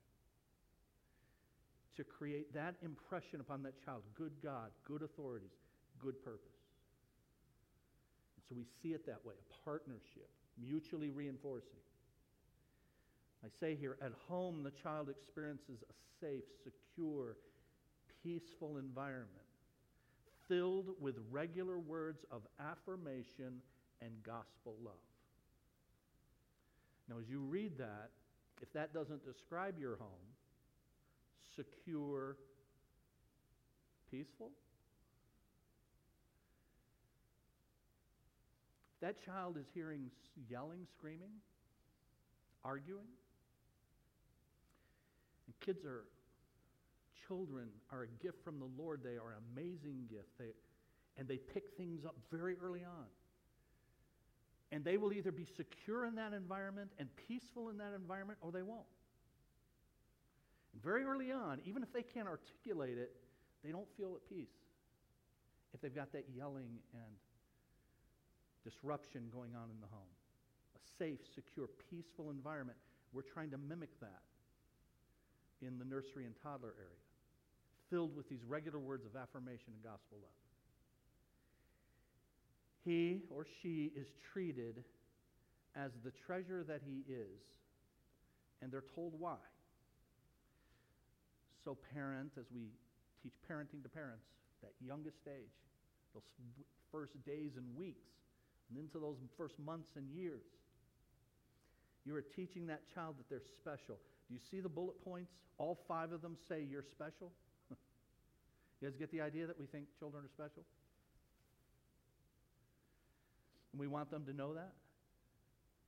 to 1.96 2.04
create 2.04 2.52
that 2.56 2.74
impression 2.84 3.40
upon 3.40 3.62
that 3.64 3.74
child 3.86 4.02
good 4.16 4.34
God, 4.42 4.72
good 4.84 5.04
authorities, 5.04 5.54
good 6.00 6.24
purpose. 6.24 6.57
So 8.48 8.56
we 8.56 8.66
see 8.82 8.94
it 8.94 9.06
that 9.06 9.26
way 9.26 9.34
a 9.36 9.66
partnership, 9.66 10.30
mutually 10.60 11.12
reinforcing. 11.12 11.80
I 13.44 13.50
say 13.60 13.76
here, 13.76 13.98
at 14.02 14.12
home, 14.28 14.64
the 14.64 14.72
child 14.72 15.10
experiences 15.10 15.84
a 15.90 16.26
safe, 16.26 16.44
secure, 16.64 17.36
peaceful 18.24 18.78
environment 18.78 19.30
filled 20.48 20.90
with 21.00 21.16
regular 21.30 21.78
words 21.78 22.26
of 22.32 22.42
affirmation 22.60 23.62
and 24.02 24.12
gospel 24.24 24.76
love. 24.84 24.94
Now, 27.10 27.20
as 27.20 27.30
you 27.30 27.40
read 27.40 27.78
that, 27.78 28.10
if 28.62 28.72
that 28.74 28.94
doesn't 28.94 29.26
describe 29.26 29.80
your 29.80 29.98
home, 29.98 30.10
secure, 31.56 32.38
peaceful, 34.10 34.52
that 39.08 39.24
child 39.24 39.56
is 39.58 39.66
hearing 39.74 40.12
yelling, 40.50 40.86
screaming, 40.98 41.32
arguing, 42.66 43.08
and 45.46 45.60
kids 45.62 45.86
are, 45.86 46.04
children 47.26 47.70
are 47.90 48.04
a 48.04 48.08
gift 48.22 48.44
from 48.44 48.60
the 48.60 48.68
Lord. 48.78 49.00
They 49.02 49.16
are 49.16 49.32
an 49.32 49.44
amazing 49.56 50.08
gift. 50.10 50.28
They, 50.38 50.50
and 51.18 51.26
they 51.26 51.38
pick 51.38 51.70
things 51.78 52.04
up 52.04 52.16
very 52.30 52.58
early 52.62 52.84
on. 52.84 53.06
And 54.74 54.84
they 54.84 54.98
will 54.98 55.14
either 55.14 55.32
be 55.32 55.48
secure 55.56 56.06
in 56.06 56.16
that 56.16 56.34
environment 56.34 56.92
and 57.00 57.08
peaceful 57.30 57.70
in 57.70 57.78
that 57.78 57.94
environment, 57.96 58.40
or 58.42 58.52
they 58.52 58.62
won't. 58.62 58.82
And 60.74 60.84
very 60.84 61.06
early 61.06 61.32
on, 61.32 61.62
even 61.64 61.82
if 61.82 61.94
they 61.94 62.04
can't 62.04 62.28
articulate 62.28 62.98
it, 62.98 63.12
they 63.64 63.72
don't 63.72 63.88
feel 63.96 64.18
at 64.18 64.28
peace 64.28 64.52
if 65.74 65.80
they've 65.80 65.96
got 65.96 66.12
that 66.12 66.26
yelling 66.36 66.80
and 66.94 67.16
disruption 68.64 69.30
going 69.34 69.56
on 69.56 69.70
in 69.70 69.80
the 69.82 69.88
home. 69.88 70.14
A 70.76 70.80
safe, 70.98 71.20
secure, 71.34 71.68
peaceful 71.90 72.30
environment. 72.30 72.78
We're 73.14 73.22
trying 73.22 73.52
to 73.52 73.58
mimic 73.58 74.00
that 74.02 74.22
in 75.62 75.80
the 75.80 75.86
nursery 75.86 76.26
and 76.26 76.36
toddler 76.44 76.74
area, 76.78 77.02
filled 77.90 78.16
with 78.16 78.30
these 78.30 78.44
regular 78.48 78.80
words 78.80 79.06
of 79.06 79.16
affirmation 79.16 79.74
and 79.74 79.84
gospel 79.84 80.18
love. 80.22 80.32
He 82.86 83.22
or 83.30 83.46
she 83.62 83.92
is 83.96 84.08
treated 84.32 84.84
as 85.76 85.92
the 86.04 86.12
treasure 86.12 86.64
that 86.68 86.82
he 86.86 87.04
is, 87.12 87.42
and 88.62 88.72
they're 88.72 88.84
told 88.96 89.14
why. 89.20 89.38
So, 91.64 91.78
parent, 91.94 92.32
as 92.40 92.46
we 92.54 92.70
teach 93.22 93.34
parenting 93.50 93.84
to 93.84 93.90
parents, 93.90 94.26
that 94.62 94.72
youngest 94.80 95.20
age, 95.28 95.52
those 96.14 96.24
first 96.92 97.14
days 97.26 97.58
and 97.58 97.66
weeks, 97.76 98.08
and 98.70 98.78
into 98.78 99.00
those 99.00 99.18
first 99.38 99.56
months 99.60 99.90
and 99.96 100.10
years. 100.10 100.44
You 102.06 102.16
are 102.16 102.22
teaching 102.22 102.68
that 102.68 102.82
child 102.94 103.16
that 103.18 103.30
they're 103.30 103.42
special. 103.62 103.98
Do 104.28 104.34
you 104.34 104.40
see 104.52 104.60
the 104.60 104.70
bullet 104.70 105.04
points? 105.04 105.32
All 105.58 105.78
five 105.88 106.12
of 106.12 106.22
them 106.22 106.38
say 106.48 106.66
you're 106.70 106.84
special. 106.84 107.32
you 108.82 108.88
guys 108.88 108.96
get 108.98 109.12
the 109.12 109.22
idea 109.22 109.48
that 109.48 109.60
we 109.60 109.66
think 109.66 109.86
children 110.00 110.24
are 110.24 110.30
special? 110.30 110.64
And 113.74 113.80
we 113.80 113.88
want 113.88 114.10
them 114.10 114.26
to 114.26 114.34
know 114.34 114.54
that, 114.54 114.74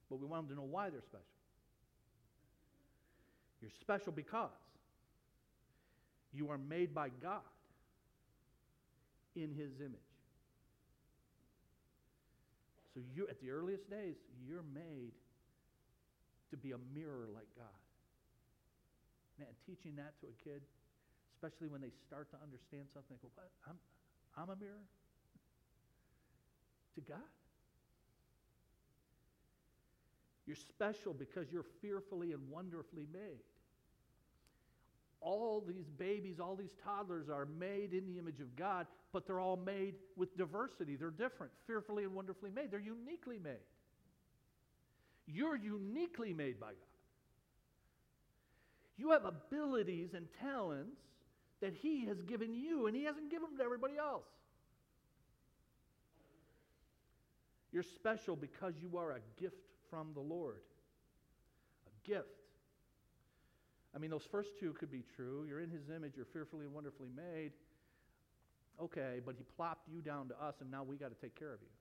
but 0.10 0.20
we 0.20 0.26
want 0.26 0.48
them 0.48 0.58
to 0.58 0.62
know 0.62 0.68
why 0.70 0.90
they're 0.90 1.02
special. 1.02 1.26
You're 3.62 3.72
special 3.82 4.12
because 4.12 4.50
you 6.34 6.50
are 6.50 6.58
made 6.58 6.94
by 6.94 7.10
God 7.22 7.42
in 9.36 9.54
His 9.54 9.80
image. 9.80 10.09
So 12.94 13.02
you, 13.14 13.28
at 13.30 13.40
the 13.40 13.52
earliest 13.52 13.90
days, 13.90 14.16
you're 14.46 14.66
made 14.74 15.14
to 16.52 16.58
be 16.58 16.72
a 16.72 16.82
mirror 16.94 17.30
like 17.34 17.48
God. 17.56 17.80
Man, 19.38 19.48
teaching 19.66 19.96
that 19.98 20.20
to 20.22 20.28
a 20.28 20.36
kid, 20.44 20.62
especially 21.36 21.68
when 21.68 21.82
they 21.82 21.94
start 22.08 22.30
to 22.32 22.38
understand 22.42 22.90
something, 22.94 23.16
they 23.16 23.22
go, 23.22 23.32
what? 23.36 23.52
I'm, 23.70 23.78
I'm 24.36 24.50
a 24.50 24.58
mirror? 24.60 24.84
to 27.00 27.12
God. 27.12 27.30
You're 30.46 30.56
special 30.56 31.14
because 31.14 31.52
you're 31.52 31.66
fearfully 31.82 32.34
and 32.34 32.50
wonderfully 32.50 33.06
made 33.14 33.44
all 35.22 35.63
these 35.67 35.89
babies, 35.97 36.39
all 36.39 36.55
these 36.55 36.74
toddlers 36.84 37.30
are 37.30 37.45
made 37.45 37.93
in 37.93 38.05
the 38.05 38.17
image 38.17 38.39
of 38.39 38.55
God, 38.55 38.88
but 39.11 39.28
they're 39.28 39.39
all 39.39 39.57
made 39.57 39.95
with 40.15 40.38
diversity. 40.38 40.95
They're 40.95 41.11
different, 41.11 41.51
fearfully 41.67 42.03
and 42.03 42.13
wonderfully 42.13 42.51
made. 42.51 42.72
They're 42.72 42.80
uniquely 42.80 43.38
made. 43.38 43.65
You're 45.28 45.57
uniquely 45.57 46.34
made 46.34 46.59
by 46.59 46.67
God. 46.67 46.76
You 48.97 49.11
have 49.11 49.26
abilities 49.26 50.13
and 50.13 50.28
talents 50.41 50.99
that 51.61 51.74
He 51.74 52.05
has 52.05 52.22
given 52.22 52.53
you, 52.53 52.88
and 52.88 52.95
He 52.95 53.03
hasn't 53.03 53.30
given 53.30 53.49
them 53.49 53.57
to 53.57 53.63
everybody 53.63 53.97
else. 53.97 54.26
You're 57.72 57.84
special 57.84 58.36
because 58.36 58.74
you 58.82 58.97
are 58.97 59.11
a 59.11 59.20
gift 59.39 59.61
from 59.89 60.09
the 60.13 60.22
Lord. 60.22 60.61
A 61.88 62.07
gift. 62.07 62.39
I 63.96 63.98
mean, 63.98 64.12
those 64.12 64.28
first 64.32 64.50
two 64.60 64.74
could 64.74 64.92
be 64.92 65.04
true. 65.16 65.46
You're 65.48 65.62
in 65.62 65.70
his 65.70 65.90
image, 65.90 66.14
you're 66.16 66.30
fearfully 66.32 66.66
and 66.66 66.74
wonderfully 66.74 67.10
made. 67.16 67.52
Okay, 68.82 69.20
but 69.26 69.36
he 69.38 69.44
plopped 69.56 69.90
you 69.90 70.02
down 70.02 70.30
to 70.30 70.36
us, 70.42 70.56
and 70.62 70.72
now 70.72 70.84
we 70.84 70.96
got 70.96 71.10
to 71.10 71.20
take 71.20 71.38
care 71.38 71.54
of 71.54 71.60
you. 71.62 71.74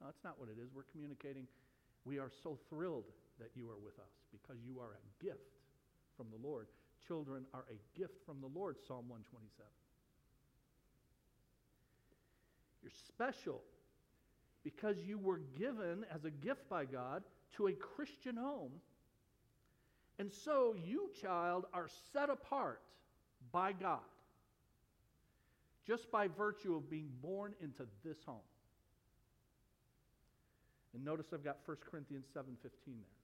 No, 0.00 0.06
that's 0.06 0.22
not 0.22 0.38
what 0.38 0.48
it 0.48 0.60
is. 0.60 0.68
We're 0.74 0.86
communicating, 0.92 1.46
we 2.04 2.18
are 2.18 2.30
so 2.42 2.58
thrilled 2.68 3.06
that 3.40 3.50
you 3.54 3.68
are 3.68 3.78
with 3.82 3.98
us 3.98 4.12
because 4.30 4.56
you 4.64 4.80
are 4.80 4.94
a 4.94 5.24
gift 5.24 5.58
from 6.16 6.26
the 6.30 6.46
Lord. 6.46 6.68
Children 7.06 7.44
are 7.54 7.64
a 7.70 7.98
gift 7.98 8.14
from 8.24 8.40
the 8.40 8.46
Lord, 8.46 8.76
Psalm 8.86 9.08
127. 9.08 9.66
You're 12.82 12.92
special 13.08 13.62
because 14.62 14.96
you 15.06 15.18
were 15.18 15.40
given 15.58 16.04
as 16.14 16.24
a 16.24 16.30
gift 16.30 16.68
by 16.68 16.84
God 16.84 17.24
to 17.56 17.68
a 17.68 17.72
Christian 17.72 18.36
home. 18.36 18.72
And 20.18 20.32
so 20.32 20.74
you, 20.84 21.10
child, 21.20 21.66
are 21.74 21.88
set 22.12 22.30
apart 22.30 22.80
by 23.52 23.72
God 23.72 24.00
just 25.86 26.10
by 26.10 26.26
virtue 26.26 26.74
of 26.74 26.90
being 26.90 27.08
born 27.22 27.54
into 27.60 27.86
this 28.04 28.18
home. 28.24 28.40
And 30.94 31.04
notice 31.04 31.26
I've 31.32 31.44
got 31.44 31.58
1 31.64 31.76
Corinthians 31.80 32.26
7:15 32.34 33.02
there. 33.02 33.16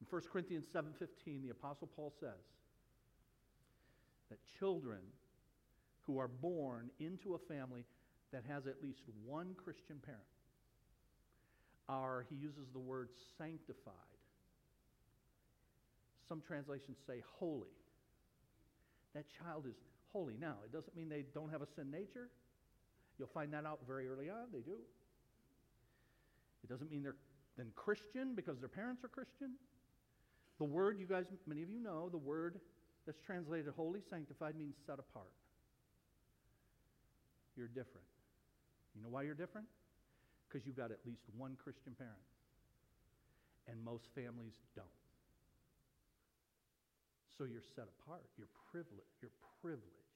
In 0.00 0.06
1 0.06 0.28
Corinthians 0.30 0.66
7:15, 0.68 1.42
the 1.42 1.50
apostle 1.50 1.88
Paul 1.88 2.10
says 2.10 2.40
that 4.30 4.38
children 4.58 5.12
who 6.02 6.18
are 6.18 6.28
born 6.28 6.90
into 6.98 7.34
a 7.34 7.38
family 7.38 7.84
that 8.30 8.44
has 8.44 8.66
at 8.66 8.82
least 8.82 9.02
one 9.24 9.54
Christian 9.54 9.98
parent 10.00 10.22
are, 11.88 12.22
he 12.22 12.36
uses 12.36 12.70
the 12.70 12.78
word 12.78 13.10
sanctified. 13.36 14.13
Some 16.28 16.40
translations 16.40 16.96
say 17.06 17.22
holy. 17.38 17.74
That 19.14 19.26
child 19.42 19.66
is 19.68 19.76
holy. 20.12 20.36
Now, 20.40 20.56
it 20.64 20.72
doesn't 20.72 20.96
mean 20.96 21.08
they 21.08 21.24
don't 21.34 21.50
have 21.50 21.62
a 21.62 21.66
sin 21.76 21.90
nature. 21.90 22.28
You'll 23.18 23.28
find 23.28 23.52
that 23.52 23.64
out 23.64 23.80
very 23.86 24.08
early 24.08 24.28
on. 24.28 24.46
They 24.52 24.60
do. 24.60 24.78
It 26.62 26.70
doesn't 26.70 26.90
mean 26.90 27.02
they're 27.02 27.16
then 27.56 27.70
Christian 27.76 28.34
because 28.34 28.58
their 28.58 28.68
parents 28.68 29.04
are 29.04 29.08
Christian. 29.08 29.52
The 30.58 30.64
word, 30.64 30.98
you 30.98 31.06
guys, 31.06 31.24
many 31.46 31.62
of 31.62 31.70
you 31.70 31.78
know, 31.78 32.08
the 32.08 32.18
word 32.18 32.60
that's 33.06 33.20
translated 33.20 33.72
holy, 33.76 34.00
sanctified 34.10 34.56
means 34.56 34.74
set 34.86 34.98
apart. 34.98 35.30
You're 37.56 37.68
different. 37.68 38.06
You 38.96 39.02
know 39.02 39.08
why 39.08 39.22
you're 39.22 39.34
different? 39.34 39.66
Because 40.48 40.66
you've 40.66 40.76
got 40.76 40.90
at 40.90 40.98
least 41.06 41.22
one 41.36 41.56
Christian 41.62 41.94
parent. 41.96 42.14
And 43.68 43.82
most 43.84 44.04
families 44.14 44.54
don't. 44.74 44.86
So 47.36 47.44
you're 47.44 47.66
set 47.74 47.90
apart. 47.98 48.22
You're 48.38 48.52
privileged. 48.70 49.18
You're 49.18 49.34
privileged. 49.60 50.14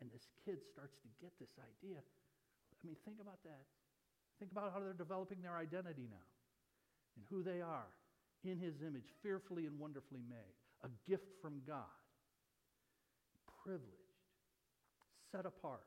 And 0.00 0.10
this 0.14 0.30
kid 0.46 0.62
starts 0.62 0.94
to 1.02 1.08
get 1.18 1.34
this 1.42 1.50
idea. 1.58 1.98
I 1.98 2.86
mean, 2.86 2.94
think 3.02 3.18
about 3.18 3.42
that. 3.42 3.66
Think 4.38 4.52
about 4.52 4.70
how 4.72 4.78
they're 4.78 4.94
developing 4.94 5.42
their 5.42 5.58
identity 5.58 6.06
now 6.06 6.28
and 7.18 7.26
who 7.26 7.42
they 7.42 7.60
are 7.60 7.90
in 8.44 8.58
his 8.58 8.82
image, 8.86 9.10
fearfully 9.22 9.66
and 9.66 9.74
wonderfully 9.78 10.22
made, 10.30 10.54
a 10.86 10.90
gift 11.10 11.26
from 11.42 11.58
God, 11.66 11.90
privileged, 13.64 14.14
set 15.32 15.44
apart. 15.44 15.82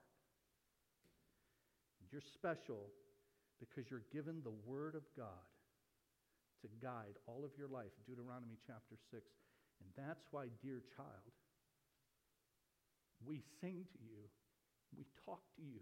You're 2.12 2.20
special 2.20 2.92
because 3.62 3.90
you're 3.90 4.04
given 4.12 4.44
the 4.44 4.52
Word 4.68 4.96
of 4.96 5.04
God 5.16 5.48
to 6.62 6.68
guide 6.84 7.16
all 7.26 7.46
of 7.46 7.52
your 7.58 7.70
life. 7.70 7.96
Deuteronomy 8.06 8.60
chapter 8.68 9.00
6. 9.10 9.24
And 9.82 10.08
that's 10.08 10.24
why, 10.32 10.46
dear 10.62 10.82
child, 10.96 11.34
we 13.26 13.42
sing 13.60 13.86
to 13.92 14.00
you, 14.00 14.30
we 14.98 15.06
talk 15.26 15.42
to 15.58 15.62
you. 15.62 15.82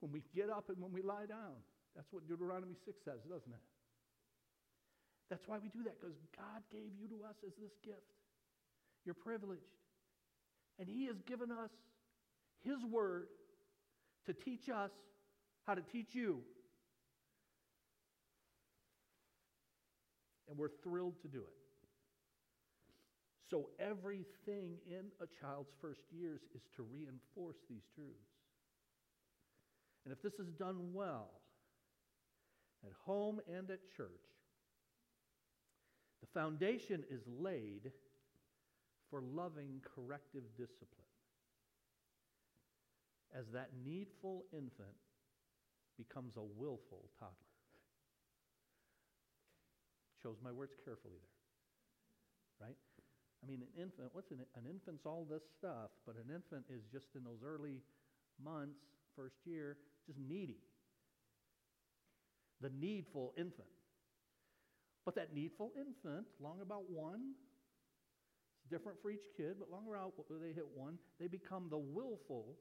When 0.00 0.12
we 0.12 0.22
get 0.34 0.50
up 0.50 0.68
and 0.68 0.82
when 0.82 0.92
we 0.92 1.02
lie 1.02 1.26
down. 1.26 1.62
That's 1.94 2.12
what 2.12 2.28
Deuteronomy 2.28 2.74
6 2.84 2.98
says, 3.04 3.20
doesn't 3.22 3.52
it? 3.52 3.64
That's 5.30 5.48
why 5.48 5.58
we 5.58 5.68
do 5.68 5.82
that, 5.84 5.98
because 6.00 6.14
God 6.36 6.62
gave 6.70 6.92
you 7.00 7.08
to 7.08 7.24
us 7.24 7.36
as 7.44 7.52
this 7.60 7.72
gift. 7.82 8.12
You're 9.04 9.14
privileged. 9.14 9.62
And 10.78 10.88
He 10.88 11.06
has 11.06 11.16
given 11.26 11.50
us 11.50 11.70
His 12.62 12.84
Word 12.84 13.28
to 14.26 14.34
teach 14.34 14.68
us 14.68 14.90
how 15.66 15.74
to 15.74 15.82
teach 15.82 16.14
you. 16.14 16.42
And 20.48 20.58
we're 20.58 20.70
thrilled 20.84 21.20
to 21.22 21.28
do 21.28 21.38
it. 21.38 21.65
So, 23.48 23.70
everything 23.78 24.78
in 24.88 25.06
a 25.20 25.26
child's 25.40 25.70
first 25.80 26.00
years 26.10 26.40
is 26.54 26.62
to 26.76 26.82
reinforce 26.82 27.58
these 27.70 27.84
truths. 27.94 28.34
And 30.04 30.12
if 30.12 30.20
this 30.20 30.34
is 30.34 30.52
done 30.52 30.92
well, 30.92 31.30
at 32.84 32.92
home 33.04 33.40
and 33.52 33.70
at 33.70 33.80
church, 33.96 34.08
the 36.20 36.26
foundation 36.26 37.04
is 37.10 37.22
laid 37.26 37.92
for 39.10 39.20
loving 39.20 39.80
corrective 39.94 40.44
discipline. 40.56 40.90
As 43.36 43.46
that 43.52 43.70
needful 43.84 44.44
infant 44.52 44.96
becomes 45.96 46.36
a 46.36 46.42
willful 46.42 47.10
toddler. 47.18 47.32
Chose 50.22 50.36
my 50.42 50.52
words 50.52 50.74
carefully 50.84 51.16
there. 51.20 52.68
Right? 52.68 52.76
I 53.46 53.50
mean, 53.50 53.62
an 53.62 53.80
infant, 53.80 54.08
what's 54.12 54.30
an, 54.32 54.40
an 54.56 54.64
infant's 54.68 55.06
all 55.06 55.26
this 55.30 55.42
stuff, 55.56 55.90
but 56.04 56.16
an 56.16 56.34
infant 56.34 56.64
is 56.68 56.82
just 56.90 57.14
in 57.14 57.22
those 57.22 57.42
early 57.46 57.80
months, 58.42 58.80
first 59.14 59.36
year, 59.44 59.76
just 60.06 60.18
needy. 60.18 60.58
The 62.60 62.70
needful 62.70 63.34
infant. 63.36 63.68
But 65.04 65.14
that 65.14 65.32
needful 65.32 65.70
infant, 65.78 66.26
long 66.40 66.60
about 66.60 66.90
one, 66.90 67.34
it's 68.58 68.70
different 68.70 68.98
for 69.00 69.10
each 69.10 69.26
kid, 69.36 69.54
but 69.60 69.70
long 69.70 69.86
around 69.88 70.12
they 70.40 70.52
hit 70.52 70.66
one, 70.74 70.98
they 71.20 71.28
become 71.28 71.68
the 71.70 71.78
willful, 71.78 72.56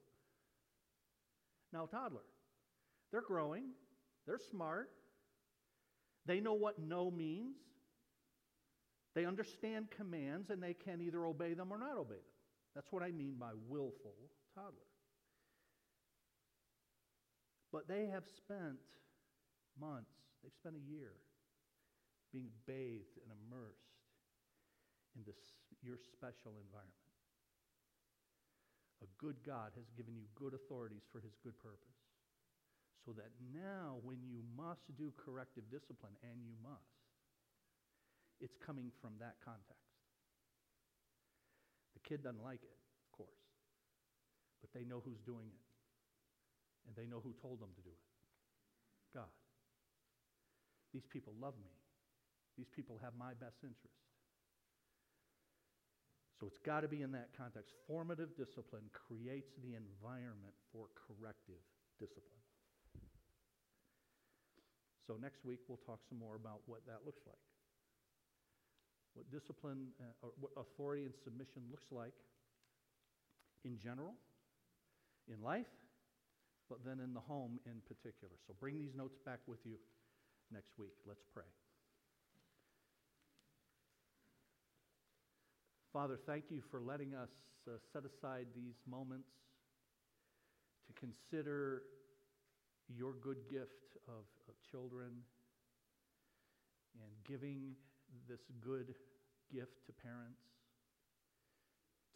now 1.73 1.87
toddler. 1.87 2.21
They're 3.11 3.21
growing, 3.21 3.69
they're 4.27 4.39
smart, 4.51 4.91
they 6.27 6.39
know 6.39 6.53
what 6.53 6.77
no 6.77 7.09
means, 7.09 7.55
they 9.15 9.25
understand 9.25 9.89
commands, 9.89 10.49
and 10.49 10.61
they 10.61 10.73
can 10.73 11.01
either 11.01 11.25
obey 11.25 11.53
them 11.53 11.71
or 11.71 11.77
not 11.77 11.97
obey 11.97 12.15
them. 12.15 12.35
That's 12.75 12.91
what 12.91 13.01
I 13.01 13.11
mean 13.11 13.35
by 13.39 13.51
willful 13.67 14.15
toddler. 14.53 14.91
But 17.71 17.87
they 17.87 18.07
have 18.11 18.23
spent 18.35 18.79
months, 19.79 20.11
they've 20.43 20.53
spent 20.59 20.75
a 20.75 20.91
year 20.91 21.11
being 22.31 22.51
bathed 22.67 23.15
and 23.23 23.31
immersed 23.31 23.95
in 25.15 25.23
this, 25.23 25.39
your 25.83 25.95
special 25.95 26.59
environment. 26.59 27.11
A 29.03 29.07
good 29.19 29.39
God 29.45 29.71
has 29.75 29.87
given 29.95 30.15
you 30.15 30.27
good 30.35 30.55
authorities 30.55 31.07
for 31.11 31.19
his 31.19 31.35
good 31.43 31.55
purpose. 31.59 31.99
So 33.03 33.11
that 33.15 33.31
now, 33.53 33.99
when 34.03 34.23
you 34.23 34.41
must 34.57 34.87
do 34.97 35.13
corrective 35.19 35.67
discipline, 35.69 36.15
and 36.23 36.41
you 36.41 36.55
must, 36.63 36.94
it's 38.39 38.57
coming 38.59 38.91
from 39.01 39.13
that 39.19 39.35
context. 39.43 39.91
The 41.95 42.03
kid 42.03 42.23
doesn't 42.23 42.43
like 42.43 42.61
it, 42.61 42.75
of 42.75 43.09
course, 43.15 43.41
but 44.61 44.69
they 44.73 44.85
know 44.85 45.01
who's 45.03 45.21
doing 45.25 45.47
it, 45.47 45.63
and 46.87 46.93
they 46.95 47.09
know 47.09 47.21
who 47.23 47.33
told 47.41 47.59
them 47.59 47.71
to 47.75 47.81
do 47.81 47.89
it 47.89 48.05
God. 49.15 49.31
These 50.91 51.07
people 51.07 51.31
love 51.39 51.55
me. 51.63 51.71
These 52.59 52.67
people 52.75 52.99
have 53.01 53.15
my 53.15 53.31
best 53.39 53.63
interest. 53.63 54.03
So 56.35 56.47
it's 56.47 56.59
got 56.59 56.83
to 56.83 56.91
be 56.91 57.01
in 57.01 57.15
that 57.15 57.31
context. 57.31 57.71
Formative 57.87 58.35
discipline 58.35 58.91
creates 58.91 59.55
the 59.63 59.79
environment 59.79 60.51
for 60.71 60.91
corrective 60.99 61.63
discipline. 61.95 62.43
So 65.07 65.15
next 65.15 65.45
week 65.47 65.63
we'll 65.67 65.79
talk 65.87 66.03
some 66.09 66.19
more 66.19 66.35
about 66.35 66.59
what 66.67 66.83
that 66.87 67.07
looks 67.07 67.23
like. 67.23 67.39
What 69.15 69.31
discipline 69.31 69.87
uh, 69.99 70.05
or 70.21 70.29
what 70.39 70.51
authority 70.57 71.05
and 71.05 71.13
submission 71.23 71.63
looks 71.71 71.87
like 71.91 72.13
in 73.63 73.79
general, 73.79 74.13
in 75.27 75.41
life, 75.41 75.71
but 76.69 76.79
then 76.85 76.99
in 76.99 77.13
the 77.13 77.19
home 77.19 77.59
in 77.65 77.81
particular. 77.87 78.33
So 78.45 78.53
bring 78.59 78.77
these 78.77 78.93
notes 78.95 79.17
back 79.25 79.39
with 79.47 79.59
you 79.65 79.77
next 80.51 80.77
week. 80.77 80.93
Let's 81.07 81.23
pray. 81.33 81.45
Father, 85.93 86.19
thank 86.27 86.51
you 86.51 86.61
for 86.69 86.81
letting 86.81 87.15
us 87.15 87.29
uh, 87.67 87.71
set 87.93 88.03
aside 88.03 88.47
these 88.53 88.75
moments 88.85 89.29
to 90.87 90.93
consider 90.99 91.83
your 92.89 93.13
good 93.13 93.47
gift 93.49 93.95
of, 94.07 94.25
of 94.49 94.55
children 94.69 95.23
and 97.01 97.11
giving 97.27 97.75
this 98.27 98.41
good 98.61 98.95
gift 99.51 99.85
to 99.85 99.93
parents 99.93 100.41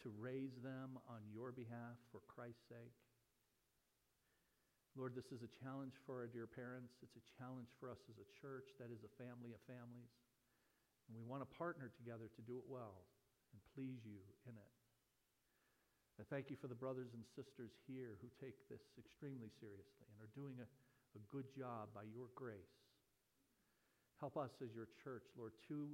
to 0.03 0.09
raise 0.15 0.55
them 0.63 0.95
on 1.11 1.19
your 1.27 1.51
behalf 1.51 1.99
for 2.11 2.23
Christ's 2.31 2.63
sake. 2.71 2.95
Lord, 4.95 5.13
this 5.13 5.27
is 5.31 5.43
a 5.43 5.51
challenge 5.59 5.95
for 6.07 6.23
our 6.23 6.29
dear 6.31 6.47
parents. 6.47 6.95
It's 7.03 7.19
a 7.19 7.25
challenge 7.35 7.69
for 7.79 7.91
us 7.91 7.99
as 8.07 8.17
a 8.19 8.27
church 8.39 8.71
that 8.79 8.91
is 8.91 9.03
a 9.03 9.11
family 9.19 9.51
of 9.51 9.61
families. 9.67 10.11
And 11.07 11.15
we 11.15 11.23
want 11.27 11.43
to 11.43 11.49
partner 11.55 11.91
together 11.93 12.31
to 12.31 12.41
do 12.43 12.57
it 12.57 12.67
well 12.67 13.05
and 13.53 13.59
please 13.75 14.01
you 14.07 14.23
in 14.47 14.55
it. 14.55 14.73
I 16.19 16.23
thank 16.27 16.51
you 16.51 16.59
for 16.59 16.67
the 16.67 16.75
brothers 16.75 17.15
and 17.15 17.23
sisters 17.31 17.71
here 17.87 18.19
who 18.19 18.27
take 18.43 18.55
this 18.67 18.83
extremely 18.99 19.47
seriously 19.59 20.07
and 20.11 20.19
are 20.19 20.31
doing 20.35 20.59
a, 20.59 20.67
a 21.15 21.21
good 21.31 21.47
job 21.55 21.91
by 21.95 22.03
your 22.11 22.27
grace. 22.35 22.78
Help 24.19 24.35
us 24.35 24.51
as 24.59 24.75
your 24.75 24.91
church, 24.99 25.23
Lord, 25.39 25.55
to 25.71 25.87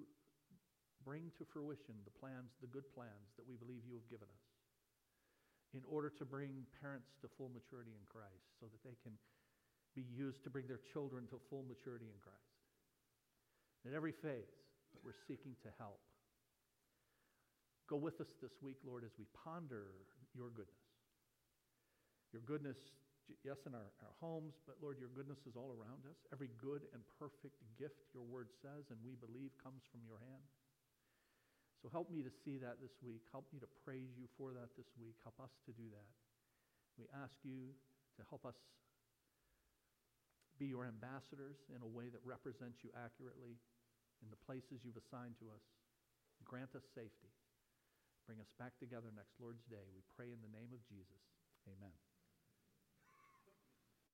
bring 1.05 1.29
to 1.37 1.45
fruition 1.45 1.93
the 2.03 2.15
plans, 2.17 2.57
the 2.57 2.67
good 2.73 2.89
plans 2.97 3.37
that 3.37 3.45
we 3.45 3.53
believe 3.55 3.85
you 3.85 3.93
have 3.93 4.09
given 4.09 4.25
us 4.25 4.45
in 5.77 5.85
order 5.85 6.09
to 6.09 6.25
bring 6.25 6.65
parents 6.81 7.13
to 7.21 7.29
full 7.37 7.53
maturity 7.53 7.93
in 7.93 8.05
Christ 8.09 8.49
so 8.57 8.65
that 8.65 8.81
they 8.81 8.97
can 9.03 9.13
be 9.93 10.07
used 10.09 10.41
to 10.43 10.49
bring 10.49 10.65
their 10.65 10.81
children 10.91 11.27
to 11.29 11.37
full 11.49 11.63
maturity 11.67 12.09
in 12.09 12.17
Christ. 12.17 12.57
In 13.85 13.93
every 13.93 14.11
phase 14.11 14.49
we're 15.03 15.17
seeking 15.27 15.53
to 15.61 15.69
help. 15.77 15.99
Go 17.85 17.97
with 17.97 18.17
us 18.19 18.33
this 18.41 18.57
week, 18.63 18.81
Lord, 18.81 19.03
as 19.05 19.13
we 19.19 19.25
ponder 19.45 19.93
your 20.33 20.49
goodness. 20.49 20.89
Your 22.33 22.41
goodness, 22.41 22.77
yes, 23.41 23.57
in 23.65 23.73
our, 23.73 23.89
our 24.05 24.15
homes, 24.21 24.57
but 24.65 24.77
Lord, 24.81 24.97
your 25.01 25.09
goodness 25.13 25.41
is 25.49 25.57
all 25.57 25.73
around 25.73 26.05
us. 26.05 26.17
Every 26.29 26.49
good 26.61 26.85
and 26.93 27.01
perfect 27.17 27.57
gift, 27.77 28.05
your 28.13 28.25
word 28.25 28.53
says, 28.61 28.89
and 28.93 28.99
we 29.01 29.17
believe 29.17 29.53
comes 29.61 29.81
from 29.89 30.05
your 30.05 30.21
hand. 30.21 30.45
So 31.81 31.89
help 31.93 32.09
me 32.09 32.25
to 32.25 32.33
see 32.33 32.57
that 32.61 32.81
this 32.81 32.97
week. 33.05 33.21
Help 33.29 33.45
me 33.53 33.61
to 33.61 33.69
praise 33.85 34.17
you 34.17 34.25
for 34.37 34.53
that 34.57 34.73
this 34.73 34.89
week. 34.97 35.17
Help 35.21 35.37
us 35.37 35.53
to 35.69 35.71
do 35.77 35.85
that. 35.93 36.09
We 36.97 37.05
ask 37.13 37.35
you 37.45 37.77
to 38.17 38.21
help 38.31 38.41
us 38.47 38.57
be 40.57 40.71
your 40.71 40.87
ambassadors 40.87 41.59
in 41.75 41.83
a 41.83 41.89
way 41.89 42.07
that 42.09 42.23
represents 42.23 42.81
you 42.81 42.89
accurately 42.95 43.59
in 44.23 44.27
the 44.31 44.39
places 44.47 44.81
you've 44.81 44.97
assigned 44.97 45.35
to 45.43 45.51
us. 45.51 45.61
Grant 46.47 46.71
us 46.73 46.87
safety. 46.95 47.29
Bring 48.25 48.41
us 48.41 48.49
back 48.57 48.73
together 48.81 49.13
next 49.13 49.37
Lord's 49.37 49.67
Day. 49.69 49.85
We 49.93 50.01
pray 50.17 50.33
in 50.33 50.41
the 50.41 50.49
name 50.49 50.73
of 50.73 50.81
Jesus. 50.89 51.21
Amen. 51.69 51.93